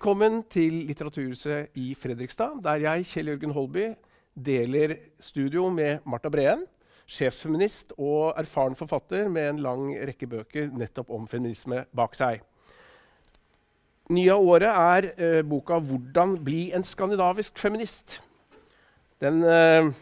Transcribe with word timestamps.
Velkommen 0.00 0.38
til 0.48 0.86
Litteraturhuset 0.88 1.74
i 1.76 1.90
Fredrikstad, 1.92 2.62
der 2.64 2.78
jeg, 2.80 3.02
Kjell 3.04 3.28
Jørgen 3.28 3.50
Holby, 3.52 3.82
deler 4.32 4.94
studio 5.20 5.66
med 5.68 5.98
Marta 6.08 6.30
Breen, 6.32 6.62
sjefsfeminist 7.04 7.92
og 7.98 8.32
erfaren 8.40 8.78
forfatter 8.78 9.28
med 9.28 9.50
en 9.50 9.58
lang 9.60 9.82
rekke 10.08 10.24
bøker 10.24 10.70
nettopp 10.72 11.12
om 11.12 11.26
feminisme 11.28 11.82
bak 11.92 12.16
seg. 12.16 12.40
Ny 14.08 14.24
av 14.32 14.40
året 14.40 14.70
er 14.70 15.10
eh, 15.20 15.42
boka 15.44 15.76
'Hvordan 15.76 16.38
bli 16.44 16.72
en 16.72 16.84
skandinavisk 16.84 17.60
feminist'. 17.60 18.22
Den 19.20 19.44
eh, 19.44 19.92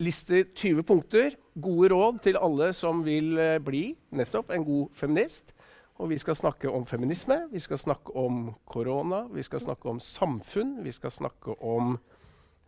lister 0.00 0.44
20 0.54 0.82
punkter, 0.82 1.36
gode 1.60 1.92
råd 1.92 2.22
til 2.22 2.40
alle 2.40 2.72
som 2.72 3.04
vil 3.04 3.36
eh, 3.36 3.60
bli 3.60 3.92
nettopp 4.10 4.56
en 4.56 4.64
god 4.64 4.88
feminist. 4.94 5.53
Og 6.02 6.10
vi 6.10 6.18
skal 6.18 6.34
snakke 6.34 6.70
om 6.70 6.86
feminisme, 6.86 7.36
vi 7.52 7.60
skal 7.62 7.78
snakke 7.78 8.16
om 8.18 8.48
korona, 8.66 9.24
vi 9.30 9.42
skal 9.46 9.60
snakke 9.62 9.88
om 9.88 10.00
samfunn, 10.02 10.80
vi 10.84 10.92
skal 10.92 11.12
snakke 11.14 11.54
om 11.62 11.98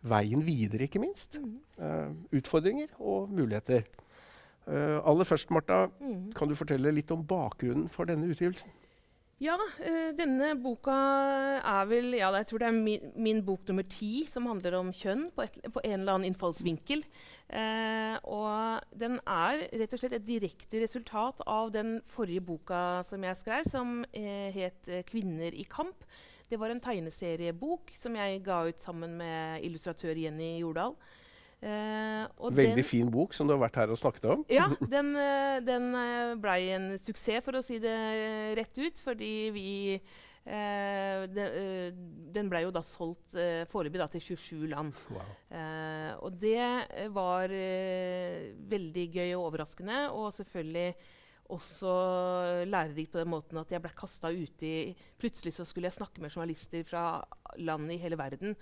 veien 0.07 0.45
videre, 0.45 0.87
ikke 0.87 1.01
minst. 1.03 1.35
Uh, 1.75 2.13
utfordringer 2.31 2.93
og 2.99 3.29
muligheter. 3.29 3.83
Uh, 4.67 5.03
aller 5.03 5.27
først, 5.27 5.51
Marta, 5.51 5.87
mm. 5.99 6.31
kan 6.35 6.47
du 6.47 6.55
fortelle 6.55 6.91
litt 6.95 7.11
om 7.11 7.25
bakgrunnen 7.27 7.89
for 7.91 8.07
denne 8.07 8.29
utgivelsen? 8.31 8.71
Ja, 9.37 9.53
uh, 9.53 10.11
denne 10.17 10.55
boka 10.57 10.93
er 11.61 11.83
vel 11.85 12.15
ja, 12.17 12.31
Jeg 12.39 12.47
tror 12.49 12.61
det 12.63 12.67
er 12.71 12.77
min, 12.77 13.11
min 13.21 13.43
bok 13.45 13.67
nummer 13.69 13.85
ti 13.85 14.23
som 14.25 14.47
handler 14.49 14.79
om 14.79 14.89
kjønn 14.89 15.27
på, 15.35 15.45
et, 15.45 15.59
på 15.69 15.83
en 15.85 15.99
eller 15.99 16.15
annen 16.15 16.31
innfallsvinkel. 16.31 17.03
Eh, 17.47 18.15
og 18.25 18.81
den 18.97 19.19
er 19.23 19.61
rett 19.77 19.93
og 19.93 20.01
slett 20.01 20.17
et 20.17 20.25
direkte 20.25 20.81
resultat 20.81 21.45
av 21.45 21.69
den 21.75 21.99
forrige 22.09 22.43
boka 22.49 22.81
som 23.07 23.23
jeg 23.23 23.39
skrev, 23.39 23.69
som 23.69 24.01
eh, 24.09 24.49
het 24.57 24.89
'Kvinner 25.07 25.53
i 25.53 25.67
kamp'. 25.69 26.09
Det 26.49 26.57
var 26.59 26.73
en 26.73 26.81
tegneseriebok 26.81 27.93
som 27.93 28.15
jeg 28.15 28.43
ga 28.43 28.65
ut 28.67 28.81
sammen 28.81 29.17
med 29.21 29.63
illustratør 29.63 30.17
Jenny 30.17 30.57
Jordal. 30.59 30.97
Uh, 31.57 32.51
Veldig 32.53 32.83
den, 32.83 32.85
fin 32.85 33.07
bok 33.09 33.33
som 33.33 33.47
du 33.49 33.55
har 33.55 33.63
vært 33.63 33.79
her 33.81 33.89
og 33.89 33.97
snakket 33.97 34.27
om. 34.29 34.43
Ja, 34.53 34.67
den, 34.93 35.09
uh, 35.17 35.57
den 35.65 35.89
uh, 35.95 36.35
blei 36.37 36.69
en 36.75 36.91
suksess, 37.01 37.41
for 37.45 37.57
å 37.57 37.63
si 37.65 37.79
det 37.81 37.97
rett 38.59 38.77
ut. 38.77 39.05
Fordi 39.05 39.35
vi 39.55 39.69
Den, 40.47 41.97
den 42.31 42.47
blei 42.47 42.61
jo 42.63 42.69
da 42.71 42.79
solgt 42.79 43.35
uh, 43.35 43.65
foreløpig 43.67 44.05
til 44.13 44.21
27 44.37 44.69
land. 44.71 44.93
Wow. 45.11 45.33
og 46.23 46.37
det 46.39 47.09
var 47.11 47.51
veldig 48.71 49.05
gøy 49.11 49.33
og 49.35 49.49
overraskende. 49.49 50.05
Og 50.15 50.31
selvfølgelig 50.37 50.93
også 51.51 51.91
lærerikt 52.63 53.11
på 53.11 53.19
den 53.19 53.33
måten 53.33 53.59
at 53.59 53.71
jeg 53.71 53.83
ble 53.83 53.91
kasta 53.95 54.31
uti 54.31 54.71
Plutselig 55.19 55.53
så 55.55 55.63
skulle 55.67 55.87
jeg 55.87 55.95
snakke 55.95 56.19
med 56.23 56.31
journalister 56.31 56.83
fra 56.87 57.03
land 57.59 57.91
i 57.91 57.99
hele 57.99 58.19
verden 58.19 58.55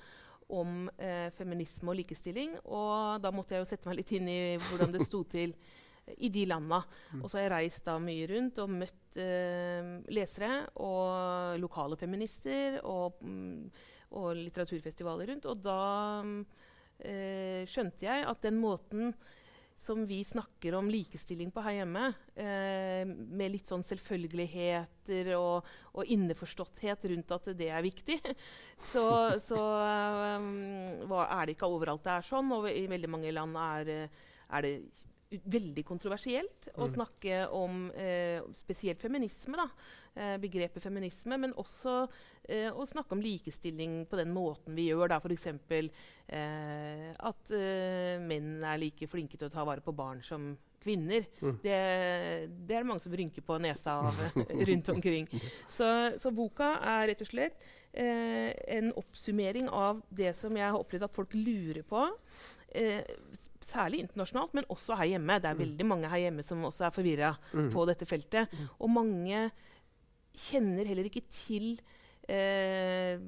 om 0.54 0.86
eh, 1.02 1.32
feminisme 1.36 1.92
og 1.92 2.00
likestilling. 2.02 2.58
Og 2.66 3.22
da 3.24 3.32
måtte 3.34 3.56
jeg 3.56 3.64
jo 3.64 3.70
sette 3.70 3.90
meg 3.90 4.00
litt 4.02 4.14
inn 4.18 4.30
i 4.30 4.40
hvordan 4.68 4.94
det 4.94 5.06
sto 5.08 5.24
til 5.30 5.56
i 6.22 6.30
de 6.30 6.46
landa. 6.46 6.84
Mm. 7.14 7.24
Og 7.24 7.30
så 7.30 7.40
har 7.40 7.48
jeg 7.48 7.54
reist 7.56 7.88
da 7.88 7.98
mye 8.02 8.28
rundt 8.30 8.62
og 8.62 8.74
møtt 8.76 9.20
eh, 9.22 9.96
lesere 10.14 10.52
og 10.86 11.58
lokale 11.62 11.98
feminister 11.98 12.80
og, 12.84 13.18
mm, 13.26 13.64
og, 14.14 14.30
litteraturfestivaler 14.44 15.34
rundt. 15.34 15.50
Og 15.50 15.64
da 15.66 15.80
eh, 17.00 17.66
skjønte 17.70 18.06
jeg 18.06 18.28
at 18.30 18.46
den 18.46 18.62
måten 18.62 19.16
som 19.78 20.06
vi 20.08 20.24
snakker 20.24 20.76
om 20.78 20.88
likestilling 20.90 21.52
på 21.52 21.64
her 21.66 21.80
hjemme, 21.82 22.08
eh, 22.36 23.04
med 23.06 23.52
litt 23.52 23.70
sånn 23.70 23.84
selvfølgeligheter 23.84 25.34
og, 25.36 25.68
og, 25.94 26.12
innforståtthet 26.16 27.04
rundt 27.12 27.34
at 27.36 27.50
det 27.60 27.70
er 27.76 27.84
viktig, 27.86 28.20
så, 28.92 29.06
så 29.44 29.60
um, 30.40 31.12
er 31.26 31.44
det 31.46 31.58
ikke 31.58 31.70
overalt 31.70 32.06
det 32.06 32.16
er 32.16 32.30
sånn. 32.30 32.54
Og 32.56 32.70
i 32.72 32.86
veldig 32.92 33.12
mange 33.12 33.36
land 33.36 33.60
er, 33.60 34.08
er 34.48 34.66
det 34.66 34.78
veldig 35.30 35.84
kontroversielt 35.86 36.70
å 36.76 36.86
mm. 36.86 36.92
snakke 36.94 37.40
om 37.56 37.88
eh, 37.98 38.44
spesielt 38.56 39.02
feminisme. 39.02 39.58
da, 39.58 39.66
eh, 40.14 40.36
Begrepet 40.42 40.84
feminisme, 40.84 41.40
men 41.42 41.56
også 41.58 41.96
eh, 42.44 42.70
å 42.70 42.86
snakke 42.86 43.18
om 43.18 43.24
likestilling 43.24 44.04
på 44.10 44.20
den 44.22 44.32
måten 44.36 44.78
vi 44.78 44.90
gjør. 44.92 45.18
F.eks. 45.18 45.50
Eh, 45.50 47.10
at 47.16 47.56
eh, 47.58 48.22
menn 48.22 48.64
er 48.64 48.82
like 48.82 49.10
flinke 49.12 49.38
til 49.40 49.50
å 49.50 49.54
ta 49.54 49.66
vare 49.68 49.84
på 49.86 49.96
barn 49.96 50.24
som 50.26 50.54
kvinner. 50.86 51.26
Mm. 51.42 51.56
Det, 51.64 51.78
det, 52.68 52.76
er 52.76 52.84
det 52.84 52.86
mange 52.86 53.04
som 53.04 53.16
rynker 53.18 53.46
på 53.46 53.58
nesa 53.64 53.98
av 54.06 54.22
rundt 54.70 54.94
omkring. 54.94 55.30
Så, 55.74 55.88
så, 56.22 56.32
boka 56.36 56.76
er 56.86 57.10
rett 57.10 57.24
og 57.26 57.32
slett 57.32 57.66
eh, 57.92 58.52
en 58.78 58.92
oppsummering 59.00 59.70
av 59.74 60.04
det 60.14 60.36
som 60.38 60.54
jeg 60.56 60.70
har 60.70 60.78
opplevd 60.78 61.08
at 61.08 61.18
folk 61.18 61.34
lurer 61.34 61.82
på 61.88 62.06
eh, 62.76 63.44
særlig 63.64 64.04
internasjonalt, 64.04 64.54
men 64.58 64.68
også 64.70 64.98
her 65.00 65.16
hjemme. 65.16 65.40
Det 65.42 65.50
er 65.50 65.58
mm. 65.58 65.64
veldig 65.64 65.88
mange 65.90 66.12
her 66.12 66.24
hjemme 66.26 66.46
som 66.46 66.64
også 66.68 66.88
er 66.88 66.96
forvirra 66.96 67.32
mm. 67.54 67.70
på 67.74 67.86
dette 67.90 68.08
feltet. 68.10 68.52
Mm. 68.52 68.68
Og 68.80 68.94
mange 68.94 69.46
kjenner 70.36 70.88
heller 70.90 71.08
ikke 71.08 71.26
til 71.32 71.76
Eh, 72.26 73.20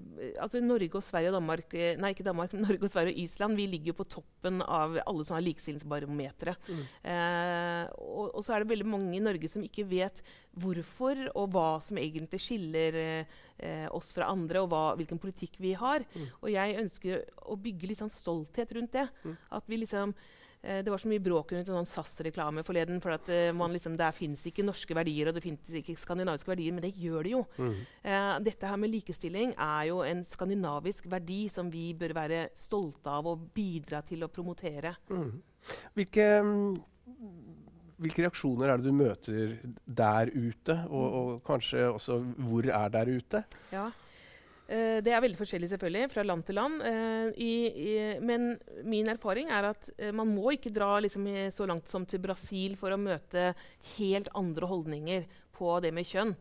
altså 0.42 0.58
Norge 0.64 0.98
og 0.98 1.04
Sverige 1.06 1.30
og 1.30 1.36
Danmark 1.36 1.74
eh, 1.78 2.00
Nei, 2.02 2.16
ikke 2.16 2.26
Danmark, 2.26 2.54
Norge 2.66 2.82
og 2.82 2.90
Sverige 2.90 3.14
og 3.14 3.20
Island 3.22 3.60
vi 3.60 3.68
ligger 3.70 3.92
jo 3.92 3.98
på 4.00 4.08
toppen 4.10 4.64
av 4.66 4.96
alle 5.04 5.26
sånne 5.28 5.44
likestillingsbarometere. 5.46 6.56
Mm. 6.66 6.82
Eh, 7.12 7.84
og, 8.02 8.32
og, 8.32 8.40
så 8.46 8.56
er 8.56 8.64
det 8.64 8.72
veldig 8.72 8.88
mange 8.90 9.14
i 9.18 9.22
Norge 9.22 9.52
som 9.54 9.66
ikke 9.66 9.86
vet 9.90 10.24
hvorfor 10.58 11.28
og 11.36 11.52
hva 11.54 11.68
som 11.86 12.00
egentlig 12.02 12.42
skiller 12.42 12.98
eh, 13.04 13.86
oss 13.94 14.10
fra 14.16 14.32
andre, 14.34 14.64
og 14.64 14.72
hva, 14.74 14.82
hvilken 14.98 15.22
politikk 15.22 15.60
vi 15.62 15.76
har. 15.78 16.06
Mm. 16.16 16.26
Og 16.42 16.50
jeg 16.56 16.80
ønsker 16.82 17.22
å 17.46 17.60
bygge 17.62 17.92
litt 17.92 18.02
sånn 18.02 18.14
stolthet 18.14 18.74
rundt 18.78 18.98
det. 18.98 19.06
Mm. 19.22 19.38
At 19.60 19.70
vi 19.70 19.82
liksom 19.84 20.18
det 20.62 20.92
var 20.92 21.00
så 21.00 21.10
mye 21.10 21.22
bråk 21.24 21.54
rundt 21.54 21.70
en 21.70 21.78
sånn 21.78 21.90
SAS-reklame 21.90 22.64
forleden. 22.66 23.00
For 23.04 23.14
at 23.16 23.30
uh, 23.32 23.52
man 23.56 23.76
liksom, 23.76 23.98
Der 24.00 24.16
fins 24.16 24.44
ikke 24.50 24.66
norske 24.66 24.96
verdier, 24.98 25.30
og 25.30 25.38
det 25.38 25.44
fins 25.46 25.72
ikke 25.80 25.96
skandinaviske 26.00 26.52
verdier. 26.52 26.76
Men 26.76 26.84
det 26.84 26.96
gjør 26.98 27.28
det 27.28 27.34
jo. 27.36 27.44
Mm. 27.62 27.76
Eh, 28.08 28.32
dette 28.48 28.70
her 28.70 28.80
med 28.82 28.92
likestilling 28.92 29.54
er 29.54 29.88
jo 29.92 30.02
en 30.06 30.24
skandinavisk 30.28 31.08
verdi 31.12 31.46
som 31.52 31.72
vi 31.74 31.92
bør 31.98 32.16
være 32.18 32.42
stolte 32.58 33.14
av 33.14 33.30
og 33.30 33.50
bidra 33.56 34.02
til 34.08 34.26
å 34.26 34.32
promotere. 34.34 34.96
Mm. 35.12 35.32
Hvilke, 35.98 36.28
hvilke, 37.98 38.26
reaksjoner 38.26 38.72
er 38.72 38.82
det 38.82 38.90
du 38.90 38.98
møter 38.98 39.56
der 39.86 40.32
ute? 40.34 40.78
Og, 40.90 41.08
og 41.22 41.32
kanskje 41.48 41.88
også 41.92 42.20
hvor 42.48 42.68
er 42.68 42.94
der 42.94 43.14
ute? 43.18 43.44
Ja. 43.74 43.90
Uh, 44.68 45.00
det 45.00 45.14
er 45.16 45.22
veldig 45.24 45.40
forskjellig 45.40 45.70
selvfølgelig 45.72 46.12
fra 46.12 46.26
land 46.28 46.44
til 46.48 46.58
land. 46.60 46.82
Uh, 46.84 47.30
i, 47.40 47.52
i, 47.72 47.92
men 48.20 48.50
min 48.84 49.08
erfaring 49.08 49.52
er 49.54 49.70
at 49.70 49.90
uh, 49.96 50.12
man 50.16 50.34
må 50.36 50.52
ikke 50.58 50.74
dra 50.76 50.98
liksom, 51.04 51.28
så 51.56 51.68
langt 51.70 51.88
som 51.92 52.06
til 52.06 52.20
Brasil 52.24 52.76
for 52.80 52.92
å 52.92 53.00
møte 53.00 53.54
helt 53.96 54.28
andre 54.36 54.68
holdninger 54.68 55.28
på 55.58 55.72
det 55.82 55.90
med 55.90 56.06
kjønn. 56.06 56.36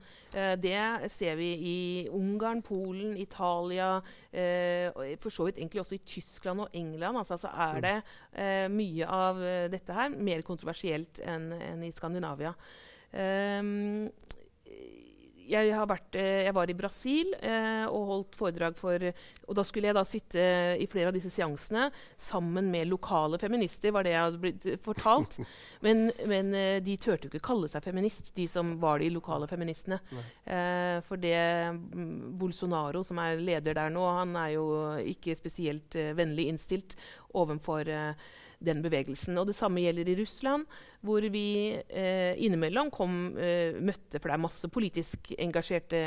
det 0.60 1.08
ser 1.08 1.38
vi 1.38 1.46
i 1.56 1.78
Ungarn, 2.12 2.58
Polen, 2.60 3.14
Italia, 3.16 3.94
for 4.28 5.32
så 5.32 5.46
vidt 5.46 5.56
egentlig 5.56 5.80
også 5.80 5.96
i 5.96 6.02
Tyskland 6.04 6.60
og 6.66 6.76
England. 6.76 7.22
Altså, 7.22 7.38
så 7.40 7.48
er 7.48 7.80
det 7.80 7.94
mye 8.74 9.08
av 9.08 9.40
dette 9.72 9.96
her 9.96 10.12
mer 10.12 10.44
kontroversielt 10.44 11.22
enn 11.24 11.48
en 11.56 11.86
i 11.88 11.94
Skandinavia. 11.96 12.52
Um, 13.16 14.10
jeg, 15.50 15.72
vært, 15.88 16.16
eh, 16.18 16.42
jeg, 16.46 16.54
var 16.56 16.70
i 16.70 16.76
Brasil 16.76 17.32
eh, 17.40 17.84
og 17.86 18.10
holdt 18.10 18.38
foredrag 18.38 18.76
for 18.78 19.02
Og 19.06 19.56
da 19.56 19.64
skulle 19.66 19.90
jeg 19.90 19.96
da 19.96 20.04
sitte 20.06 20.46
i 20.80 20.88
flere 20.90 21.10
av 21.10 21.16
disse 21.16 21.30
seansene 21.32 21.88
sammen 22.20 22.70
med 22.72 22.88
lokale 22.90 23.38
feminister, 23.40 23.94
var 23.94 24.06
det 24.06 24.14
jeg 24.14 24.24
hadde 24.24 24.42
blitt 24.42 24.66
fortalt. 24.84 25.38
Men, 25.86 26.08
men 26.26 26.48
eh, 26.56 26.78
de 26.82 26.96
turte 26.98 27.26
jo 27.26 27.30
ikke 27.30 27.44
kalle 27.44 27.68
seg 27.70 27.84
feminist, 27.84 28.32
de 28.34 28.46
som 28.50 28.72
var 28.80 28.98
de 28.98 29.10
lokale 29.12 29.46
feministene. 29.46 29.98
Eh, 30.10 30.96
for 31.06 31.20
det 31.20 31.36
mm, 31.76 32.32
Bolsonaro, 32.40 33.04
som 33.06 33.20
er 33.22 33.38
leder 33.38 33.76
der 33.76 33.92
nå, 33.92 34.02
han 34.18 34.34
er 34.40 34.54
jo 34.56 34.66
ikke 35.12 35.36
spesielt 35.38 35.94
eh, 36.00 36.14
vennlig 36.16 36.48
innstilt 36.50 36.96
overfor 37.36 37.92
eh, 37.92 38.26
den 38.62 38.82
bevegelsen. 38.84 39.38
Og 39.38 39.48
det 39.50 39.56
samme 39.58 39.82
gjelder 39.84 40.10
i 40.10 40.16
Russland, 40.20 40.66
hvor 41.04 41.24
vi 41.32 41.48
eh, 41.76 42.34
innimellom 42.42 42.90
kom, 42.94 43.36
eh, 43.38 43.76
møtte 43.76 44.20
For 44.20 44.30
det 44.30 44.36
er 44.36 44.44
masse 44.46 44.70
politisk 44.72 45.32
engasjerte 45.38 46.00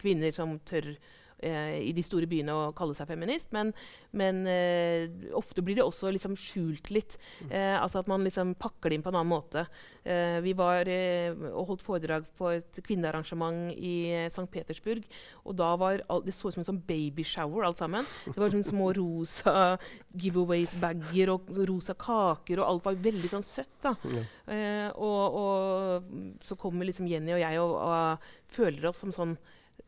kvinner 0.00 0.34
som 0.36 0.58
tør 0.68 0.94
i 1.38 1.92
de 1.94 2.02
store 2.02 2.26
byene 2.26 2.54
å 2.54 2.70
kalle 2.76 2.96
seg 2.98 3.06
feminist, 3.10 3.52
men, 3.54 3.70
men 4.10 4.40
eh, 4.50 5.06
ofte 5.38 5.62
blir 5.62 5.78
det 5.78 5.84
også 5.86 6.10
liksom 6.14 6.34
skjult 6.38 6.90
litt. 6.94 7.18
Eh, 7.46 7.76
altså 7.78 8.02
at 8.02 8.10
man 8.10 8.26
liksom 8.26 8.56
pakker 8.58 8.90
det 8.90 8.98
inn 8.98 9.04
på 9.06 9.12
en 9.12 9.20
annen 9.20 9.30
måte. 9.30 9.66
Eh, 10.08 10.38
vi 10.40 10.54
var 10.56 10.88
eh, 10.88 11.34
og 11.50 11.74
holdt 11.74 11.84
foredrag 11.84 12.28
på 12.38 12.48
et 12.54 12.78
kvinnearrangement 12.84 13.74
i 13.74 14.08
eh, 14.14 14.28
St. 14.30 14.46
Petersburg. 14.52 15.04
Og 15.44 15.58
da 15.58 15.74
var 15.80 16.00
all, 16.08 16.22
det 16.24 16.32
så 16.36 16.48
ut 16.48 16.56
som 16.56 16.64
en 16.64 16.70
sånn 16.70 16.80
babyshower 16.88 17.66
alt 17.68 17.82
sammen. 17.82 18.08
Det 18.24 18.38
var 18.38 18.54
sånn 18.54 18.64
små 18.66 18.90
rosa 18.96 19.76
giveaways-bager 20.16 21.34
og 21.34 21.52
rosa 21.68 21.96
kaker, 21.98 22.62
og 22.62 22.70
alt 22.70 22.88
var 22.88 23.02
veldig 23.08 23.32
sånn 23.34 23.46
søtt. 23.46 23.74
da. 23.84 23.94
Ja. 24.14 24.24
Og, 24.96 25.38
og, 25.38 26.08
så 26.44 26.56
kommer 26.58 26.88
liksom 26.88 27.08
Jenny 27.10 27.34
og 27.36 27.42
jeg 27.42 27.60
og, 27.60 27.74
og 27.84 28.30
føler 28.48 28.88
oss 28.88 29.02
som 29.04 29.12
sånn 29.12 29.36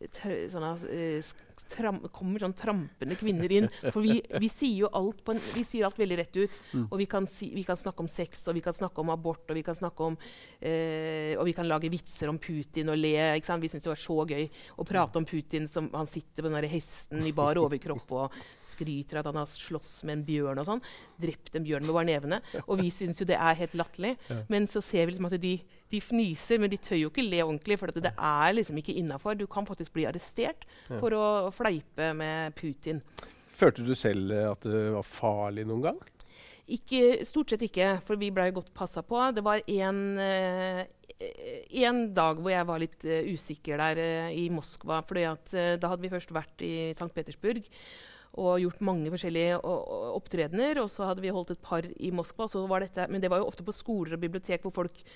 sånne 0.00 0.72
uh, 0.80 1.32
tram, 1.68 1.98
kommer 2.12 2.40
sånn 2.40 2.54
trampende 2.56 3.16
kvinner 3.20 3.52
inn. 3.52 3.68
For 3.90 4.00
vi, 4.04 4.18
vi 4.40 4.48
sier 4.52 4.86
jo 4.86 4.90
alt, 4.96 5.22
en, 5.28 5.40
vi 5.52 5.64
sier 5.66 5.86
alt 5.86 5.98
veldig 6.00 6.18
rett 6.20 6.38
ut. 6.38 6.58
Mm. 6.72 6.86
Og 6.86 6.96
vi 7.02 7.06
kan, 7.10 7.26
si, 7.30 7.50
vi 7.54 7.64
kan, 7.66 7.78
snakke 7.78 8.04
om 8.04 8.08
sex, 8.10 8.46
og 8.48 8.56
vi 8.56 8.62
kan 8.64 8.76
snakke 8.76 9.02
om 9.02 9.12
abort, 9.12 9.44
og 9.50 9.58
vi 9.58 9.64
kan 9.66 9.76
snakke 9.76 10.06
om 10.06 10.16
eh, 10.16 11.36
Og 11.38 11.44
vi 11.48 11.54
kan 11.56 11.68
lage 11.68 11.90
vitser 11.92 12.30
om 12.32 12.38
Putin 12.40 12.92
og 12.92 12.98
le. 13.00 13.12
Vi 13.40 13.70
syns 13.72 13.84
det 13.84 13.92
var 13.92 14.00
så 14.00 14.18
gøy 14.30 14.46
å 14.80 14.86
prate 14.88 15.20
om 15.20 15.26
Putin 15.28 15.68
som 15.70 15.90
han 15.94 16.08
sitter 16.08 16.46
på 16.46 16.52
den 16.52 16.70
hesten 16.70 17.26
i 17.26 17.34
bar 17.36 17.60
overkropp 17.60 18.14
og 18.16 18.38
skryter 18.64 19.20
at 19.20 19.28
han 19.28 19.40
har 19.40 19.50
slåss 19.50 20.00
med 20.06 20.18
en 20.18 20.24
bjørn 20.26 20.62
og 20.62 20.68
sånn. 20.68 20.84
Drept 21.20 21.56
en 21.56 21.66
bjørn 21.66 21.86
med 21.86 21.96
bare 21.96 22.10
nevene. 22.10 22.40
Og 22.66 22.80
vi 22.80 22.92
syns 22.94 23.20
jo 23.20 23.28
det 23.28 23.38
er 23.38 23.58
helt 23.60 23.76
latterlig. 23.78 24.16
Men 24.52 24.68
så 24.70 24.82
ser 24.84 25.06
vi 25.06 25.16
liksom 25.16 25.30
at 25.30 25.38
de 25.40 25.58
de 25.90 26.00
fniser, 26.02 26.60
men 26.62 26.70
de 26.72 26.78
tør 26.80 26.98
jo 27.00 27.10
ikke 27.10 27.26
le 27.26 27.42
ordentlig. 27.44 27.78
For 27.80 27.92
det 27.94 28.12
er 28.12 28.54
liksom 28.54 28.78
ikke 28.80 28.96
innafor. 29.00 29.38
Du 29.38 29.46
kan 29.50 29.66
faktisk 29.68 29.94
bli 29.96 30.06
arrestert 30.08 30.66
ja. 30.88 30.98
for 30.98 31.16
å 31.16 31.26
fleipe 31.54 32.12
med 32.16 32.56
Putin. 32.58 33.02
Følte 33.60 33.84
du 33.84 33.92
selv 33.98 34.32
at 34.52 34.64
det 34.64 34.86
var 34.94 35.06
farlig 35.06 35.66
noen 35.68 35.90
gang? 35.90 36.00
Ikke, 36.70 37.24
stort 37.26 37.50
sett 37.50 37.64
ikke, 37.66 37.96
for 38.06 38.20
vi 38.20 38.30
blei 38.30 38.52
godt 38.54 38.70
passa 38.76 39.02
på. 39.02 39.18
Det 39.34 39.42
var 39.42 39.64
en, 39.66 40.04
uh, 40.22 40.84
en, 41.82 42.04
dag 42.14 42.38
hvor 42.38 42.54
jeg 42.54 42.68
var 42.68 42.82
litt 42.82 43.08
uh, 43.10 43.26
usikker 43.26 43.82
der 43.82 44.30
i 44.30 44.46
Moskva. 44.54 45.02
fordi 45.06 45.26
Da 45.50 45.90
hadde 45.90 46.04
vi 46.04 46.12
først 46.12 46.30
vært 46.30 46.62
i 46.62 46.92
St. 46.94 47.10
Petersburg 47.16 47.66
og 48.38 48.60
gjort 48.62 48.82
mange 48.86 49.10
forskjellige 49.10 49.58
opptredener. 50.14 50.80
Og 50.82 50.90
så 50.92 51.08
hadde 51.08 51.24
vi 51.24 51.34
holdt 51.34 51.54
et 51.56 51.62
par 51.62 51.86
i 51.86 52.12
Moskva. 52.14 52.46
Dette, 52.80 53.08
men 53.10 53.22
det 53.22 53.30
var 53.30 53.42
jo 53.42 53.48
ofte 53.50 53.66
på 53.66 53.74
skoler 53.74 54.16
og 54.16 54.22
bibliotek 54.22 54.62
hvor 54.62 54.74
folk 54.82 55.02
eh, 55.02 55.10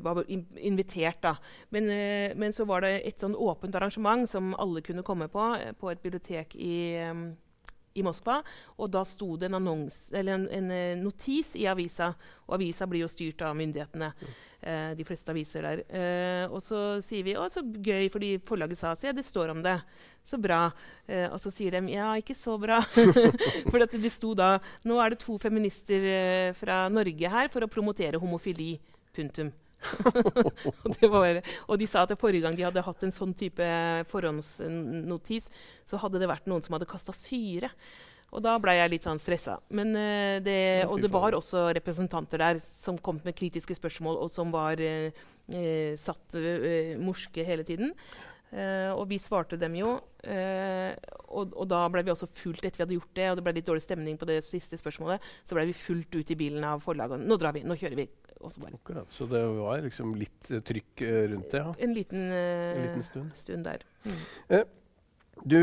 var 0.00 0.24
invitert. 0.30 1.22
da. 1.22 1.36
Men, 1.68 1.90
eh, 1.90 2.36
men, 2.36 2.52
så 2.52 2.64
var 2.64 2.80
det 2.80 3.02
et 3.06 3.20
sånn 3.20 3.36
åpent 3.36 3.74
arrangement 3.74 4.30
som 4.30 4.54
alle 4.58 4.82
kunne 4.82 5.02
komme 5.02 5.28
på, 5.28 5.54
eh, 5.56 5.72
på 5.72 5.90
et 5.90 6.02
bibliotek 6.02 6.56
i, 6.56 6.96
i 7.94 8.02
Moskva. 8.02 8.40
Og 8.78 8.90
da 8.90 9.04
sto 9.04 9.36
det 9.36 9.50
en, 9.50 9.58
annons, 9.60 10.10
en, 10.16 10.46
en, 10.46 10.70
eh, 10.70 10.98
notis 10.98 11.54
i 11.58 11.66
avisa, 11.70 12.12
og 12.46 12.56
avisa 12.58 12.86
blir 12.86 13.04
jo 13.04 13.10
styrt 13.10 13.42
av 13.46 13.58
myndighetene. 13.58 14.12
Eh, 14.60 14.90
de 14.96 15.06
fleste 15.08 15.32
aviser 15.32 15.64
der. 15.64 15.82
Eh, 15.88 16.44
og 16.52 16.60
så 16.62 17.00
sier 17.00 17.24
vi 17.24 17.34
'Å, 17.34 17.48
så 17.48 17.62
gøy', 17.62 18.10
fordi 18.12 18.38
forlaget 18.44 18.78
sa 18.78 18.94
så 18.94 19.08
ja, 19.08 19.12
det 19.12 19.24
står 19.24 19.50
om 19.50 19.62
det. 19.62 19.80
Så 20.22 20.36
bra. 20.36 20.70
Eh, 21.08 21.28
og 21.32 21.40
så 21.40 21.50
sier 21.50 21.70
de 21.70 21.92
'ja, 21.92 22.12
ikke 22.20 22.36
så 22.36 22.58
bra'. 22.60 22.84
for 23.70 23.78
det 23.78 24.12
sto 24.12 24.34
da 24.34 24.60
'Nå 24.84 25.00
er 25.00 25.10
det 25.10 25.20
to 25.20 25.38
feminister 25.38 26.52
fra 26.52 26.88
Norge 26.88 27.28
her 27.28 27.48
for 27.48 27.60
å 27.60 27.72
promotere 27.72 28.20
homofili'. 28.20 28.78
Punktum. 29.16 29.52
var, 31.14 31.40
og, 31.66 31.74
de 31.80 31.88
sa 31.88 32.04
at 32.04 32.12
forrige 32.20 32.44
gang 32.44 32.56
de 32.56 32.66
hadde 32.66 32.84
hatt 32.84 33.04
en 33.06 33.14
sånn 33.14 33.32
type 33.36 33.64
forhåndsnotis, 34.10 35.48
så 35.88 36.00
hadde 36.02 36.20
det 36.20 36.28
vært 36.30 36.48
noen 36.50 36.64
som 36.64 36.76
hadde 36.76 36.88
kasta 36.90 37.14
syre. 37.16 37.72
Og 38.30 38.44
da 38.44 38.54
ble 38.62 38.76
jeg 38.76 38.92
litt 38.92 39.06
sånn 39.06 39.18
stressa. 39.18 39.56
Men, 39.74 39.90
uh, 39.96 40.38
det, 40.44 40.86
og 40.86 41.00
det 41.02 41.10
var 41.10 41.34
også 41.34 41.68
representanter 41.80 42.42
der 42.42 42.60
som 42.62 43.00
kom 43.02 43.18
med 43.24 43.36
kritiske 43.38 43.74
spørsmål, 43.78 44.20
og 44.22 44.30
som 44.30 44.52
var 44.54 44.78
uh, 44.78 45.22
uh, 45.50 45.92
satt 45.98 46.38
morske 47.02 47.46
hele 47.46 47.66
tiden. 47.66 47.94
Uh, 48.50 48.90
og 48.96 49.04
vi 49.10 49.18
svarte 49.22 49.54
dem 49.60 49.76
jo. 49.78 49.92
Uh, 50.26 50.90
og, 51.30 51.52
og, 51.54 51.66
da 51.70 51.84
ble 51.92 52.02
vi 52.02 52.10
også 52.10 52.26
fulgt 52.26 52.64
etter 52.66 52.80
vi 52.80 52.82
hadde 52.82 52.96
gjort 52.96 53.12
det, 53.14 53.28
og 53.30 53.38
det 53.38 53.44
ble 53.46 53.54
litt 53.60 53.68
dårlig 53.68 53.84
stemning 53.84 54.18
på 54.18 54.26
det 54.26 54.40
siste 54.46 54.78
spørsmålet. 54.80 55.22
Så 55.46 55.54
ble 55.54 55.68
vi 55.68 55.76
fulgt 55.76 56.16
ut 56.18 56.34
i 56.34 56.38
bilen 56.38 56.66
av 56.66 56.82
forlaget. 56.82 57.22
Nå 57.22 57.38
drar 57.38 57.54
vi, 57.54 57.62
nå 57.66 57.78
kjører 57.78 58.02
vi. 58.02 58.08
Akkurat, 58.40 59.04
Så 59.12 59.26
det 59.28 59.40
var 59.52 59.82
liksom 59.84 60.14
litt 60.18 60.50
uh, 60.50 60.62
trykk 60.64 61.06
rundt 61.30 61.50
det? 61.52 61.62
Ja. 61.62 61.72
En 61.86 61.94
liten, 61.94 62.28
en 62.32 62.84
liten 62.86 63.06
stund. 63.06 63.32
stund. 63.36 63.68
der. 63.68 63.84
Mm. 64.04 64.62
Du, 65.40 65.58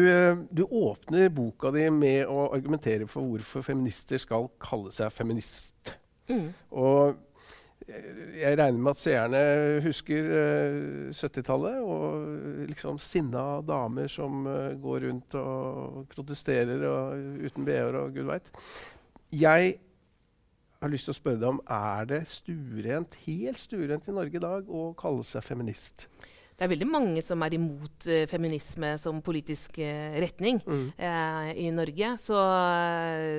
du, 0.50 0.64
åpner 0.64 1.30
boka 1.30 1.70
di 1.74 1.84
med 1.94 2.30
å 2.30 2.48
argumentere 2.56 3.06
for 3.10 3.26
hvorfor 3.30 3.66
feminister 3.66 4.22
skal 4.22 4.48
kalle 4.62 4.94
seg 4.94 5.12
feminist. 5.14 5.98
Mm. 6.30 6.48
Og 6.74 7.20
jeg 7.88 8.58
regner 8.60 8.80
med 8.84 8.92
at 8.92 9.00
seerne 9.00 9.42
husker 9.86 10.28
uh, 10.28 11.10
70-tallet 11.16 11.80
og 11.80 12.68
liksom 12.68 13.00
sinna 13.00 13.62
damer 13.64 14.12
som 14.12 14.44
uh, 14.44 14.76
går 14.82 15.06
rundt 15.08 15.38
og 15.40 16.02
protesterer 16.12 16.84
og, 16.90 17.46
uten 17.48 17.68
BH-er 17.68 18.00
og 18.02 18.18
gud 18.18 18.28
veit. 18.28 18.52
Jeg 19.32 19.78
har 20.82 20.92
lyst 20.92 21.08
til 21.08 21.16
å 21.16 21.20
spørre 21.22 21.40
deg 21.42 21.54
om 21.54 21.62
er 21.64 22.10
det 22.12 22.22
stuerent, 22.30 23.16
helt 23.24 23.62
stuerent 23.62 24.12
i 24.12 24.18
Norge 24.20 24.36
i 24.36 24.44
dag 24.44 24.68
å 24.68 24.90
kalle 25.00 25.24
seg 25.26 25.48
feminist? 25.48 26.10
Det 26.58 26.66
er 26.66 26.74
veldig 26.74 26.90
mange 26.90 27.22
som 27.24 27.42
er 27.46 27.56
imot 27.56 28.12
uh, 28.12 28.28
feminisme 28.28 28.92
som 29.00 29.24
politisk 29.24 29.80
retning 29.80 30.60
mm. 30.66 30.86
i 31.56 31.72
Norge. 31.72 32.14
Så 32.20 32.44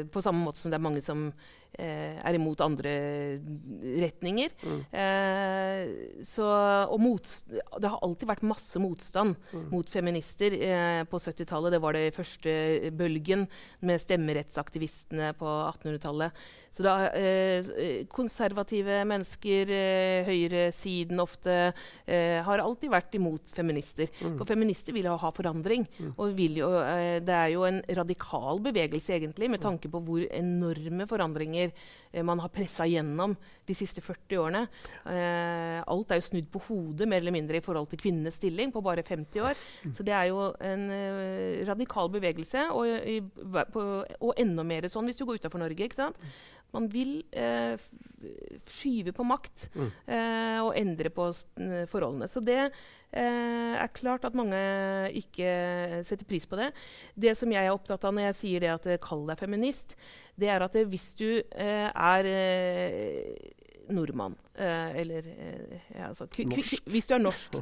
på 0.08 0.24
samme 0.24 0.48
måte 0.48 0.62
som 0.62 0.72
det 0.72 0.78
er 0.80 0.86
mange 0.88 1.04
som 1.04 1.28
Eh, 1.67 1.67
er 1.78 2.34
imot 2.34 2.60
andre 2.64 2.92
retninger. 4.02 4.54
Mm. 4.64 4.78
Eh, 5.00 6.22
så, 6.26 6.46
og 6.90 7.80
det 7.80 7.90
har 7.90 8.00
alltid 8.02 8.30
vært 8.30 8.46
masse 8.48 8.80
motstand 8.82 9.36
mm. 9.52 9.66
mot 9.72 9.90
feminister 9.90 10.54
eh, 10.58 11.02
på 11.08 11.20
70-tallet. 11.22 11.74
Det 11.76 11.82
var 11.84 11.98
det 11.98 12.14
første 12.16 12.54
bølgen 12.98 13.46
med 13.86 14.02
stemmerettsaktivistene 14.02 15.34
på 15.38 15.46
1800-tallet. 15.46 16.48
Så 16.70 16.84
da, 16.84 17.08
eh, 17.16 18.04
konservative 18.12 19.00
mennesker, 19.08 19.70
eh, 19.72 20.26
høyresiden 20.28 21.20
ofte, 21.20 21.72
eh, 22.06 22.42
har 22.44 22.58
alltid 22.58 22.90
vært 22.90 23.14
imot 23.14 23.50
feminister. 23.50 24.08
Mm. 24.20 24.36
For 24.38 24.44
feminister 24.44 24.92
vil 24.92 25.06
ha 25.06 25.30
forandring. 25.32 25.86
Mm. 25.98 26.12
Og 26.18 26.36
jo, 26.38 26.70
eh, 26.82 27.20
det 27.20 27.34
er 27.34 27.50
jo 27.54 27.64
en 27.64 27.82
radikal 27.88 28.60
bevegelse, 28.60 29.16
egentlig, 29.16 29.50
med 29.50 29.60
tanke 29.60 29.88
på 29.88 30.02
hvor 30.04 30.22
enorme 30.30 31.06
forandringer 31.08 31.57
eh, 31.66 32.24
man 32.24 32.40
har 32.42 32.52
pressa 32.54 32.86
gjennom 32.88 33.34
de 33.68 33.76
siste 33.76 34.02
40 34.04 34.40
årene. 34.42 34.62
Eh, 35.04 35.78
alt 35.82 36.12
er 36.14 36.20
jo 36.20 36.26
snudd 36.28 36.50
på 36.52 36.62
hodet 36.68 37.08
mer 37.10 37.22
eller 37.22 37.34
mindre 37.34 37.60
i 37.60 37.64
forhold 37.64 37.90
til 37.90 38.00
kvinnenes 38.00 38.38
stilling 38.40 38.72
på 38.74 38.84
bare 38.84 39.04
50 39.06 39.44
år. 39.44 39.64
Så 39.96 40.06
det 40.06 40.14
er 40.16 40.30
jo 40.30 40.50
en 40.64 40.86
radikal 41.68 42.12
bevegelse, 42.12 42.68
og, 42.72 42.86
i, 43.08 43.18
på, 43.74 43.88
og 44.20 44.32
enda 44.40 44.64
mer 44.66 44.88
sånn 44.92 45.10
hvis 45.10 45.20
du 45.20 45.26
går 45.28 45.42
utafor 45.42 45.62
Norge. 45.62 45.84
ikke 45.84 46.00
sant? 46.00 46.16
Man 46.74 46.88
vil 46.92 47.22
eh, 47.32 47.80
skyve 48.68 49.14
på 49.16 49.24
makt 49.24 49.68
mm. 49.72 49.90
eh, 50.04 50.58
og 50.60 50.74
endre 50.76 51.12
på 51.14 51.30
forholdene. 51.88 52.28
Så 52.28 52.42
det 52.44 52.58
eh, 52.66 53.74
er 53.78 53.94
klart 53.96 54.26
at 54.28 54.36
mange 54.36 54.58
ikke 55.16 56.02
setter 56.04 56.28
pris 56.28 56.48
på 56.48 56.58
det. 56.60 56.72
Det 57.16 57.36
som 57.38 57.52
jeg 57.52 57.64
er 57.64 57.72
opptatt 57.72 58.04
av 58.04 58.16
når 58.16 58.30
jeg 58.30 58.40
sier 58.42 58.66
det 58.66 58.74
at 58.74 58.90
kall 59.04 59.24
deg 59.30 59.40
feminist, 59.40 59.96
det 60.38 60.50
er 60.52 60.64
at 60.64 60.76
hvis 60.90 61.08
du 61.18 61.28
eh, 61.40 61.88
er 61.88 62.28
eh, 62.30 63.32
nordmann, 63.94 64.36
eh, 64.54 65.00
eller 65.00 65.32
ja, 65.94 66.10
altså, 66.10 66.28
Hvis 66.84 67.08
du 67.08 67.16
er 67.16 67.22
norsk, 67.22 67.58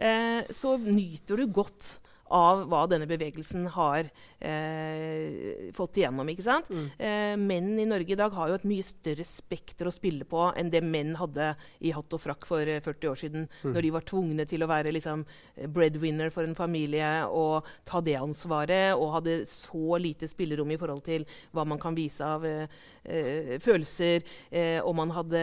så 0.62 0.76
nyter 0.78 1.42
du 1.42 1.46
godt 1.50 1.96
av 2.32 2.64
hva 2.70 2.84
denne 2.88 3.06
bevegelsen 3.08 3.66
har 3.74 4.08
eh, 4.40 5.70
fått 5.76 6.00
igjennom. 6.00 6.28
ikke 6.32 6.46
sant? 6.46 6.70
Mm. 6.72 6.86
Eh, 6.96 7.34
menn 7.40 7.72
i 7.80 7.86
Norge 7.88 8.14
i 8.14 8.18
dag 8.18 8.32
har 8.32 8.50
jo 8.50 8.58
et 8.58 8.66
mye 8.68 8.86
større 8.86 9.26
spekter 9.28 9.88
å 9.88 9.94
spille 9.94 10.24
på 10.28 10.46
enn 10.56 10.72
det 10.72 10.80
menn 10.84 11.14
hadde 11.20 11.52
i 11.84 11.92
hatt 11.94 12.16
og 12.16 12.22
frakk 12.22 12.48
for 12.48 12.64
40 12.64 12.88
eh, 12.88 13.10
år 13.10 13.20
siden, 13.20 13.46
mm. 13.62 13.74
når 13.74 13.86
de 13.86 13.92
var 13.98 14.08
tvungne 14.08 14.48
til 14.48 14.64
å 14.64 14.70
være 14.70 14.94
liksom, 14.96 15.26
breadwinner 15.74 16.32
for 16.34 16.48
en 16.48 16.56
familie 16.56 17.12
og 17.28 17.68
ta 17.88 18.00
det 18.04 18.16
ansvaret, 18.20 18.94
og 18.96 19.18
hadde 19.18 19.38
så 19.50 20.00
lite 20.00 20.28
spillerom 20.30 20.72
i 20.72 20.80
forhold 20.80 21.04
til 21.04 21.28
hva 21.52 21.66
man 21.68 21.80
kan 21.82 21.96
vise 21.96 22.24
av 22.24 22.44
eh, 22.48 22.66
eh 23.04 23.56
følelser. 23.60 24.24
Eh, 24.50 24.80
og 24.82 24.94
man 24.96 25.10
hadde 25.14 25.40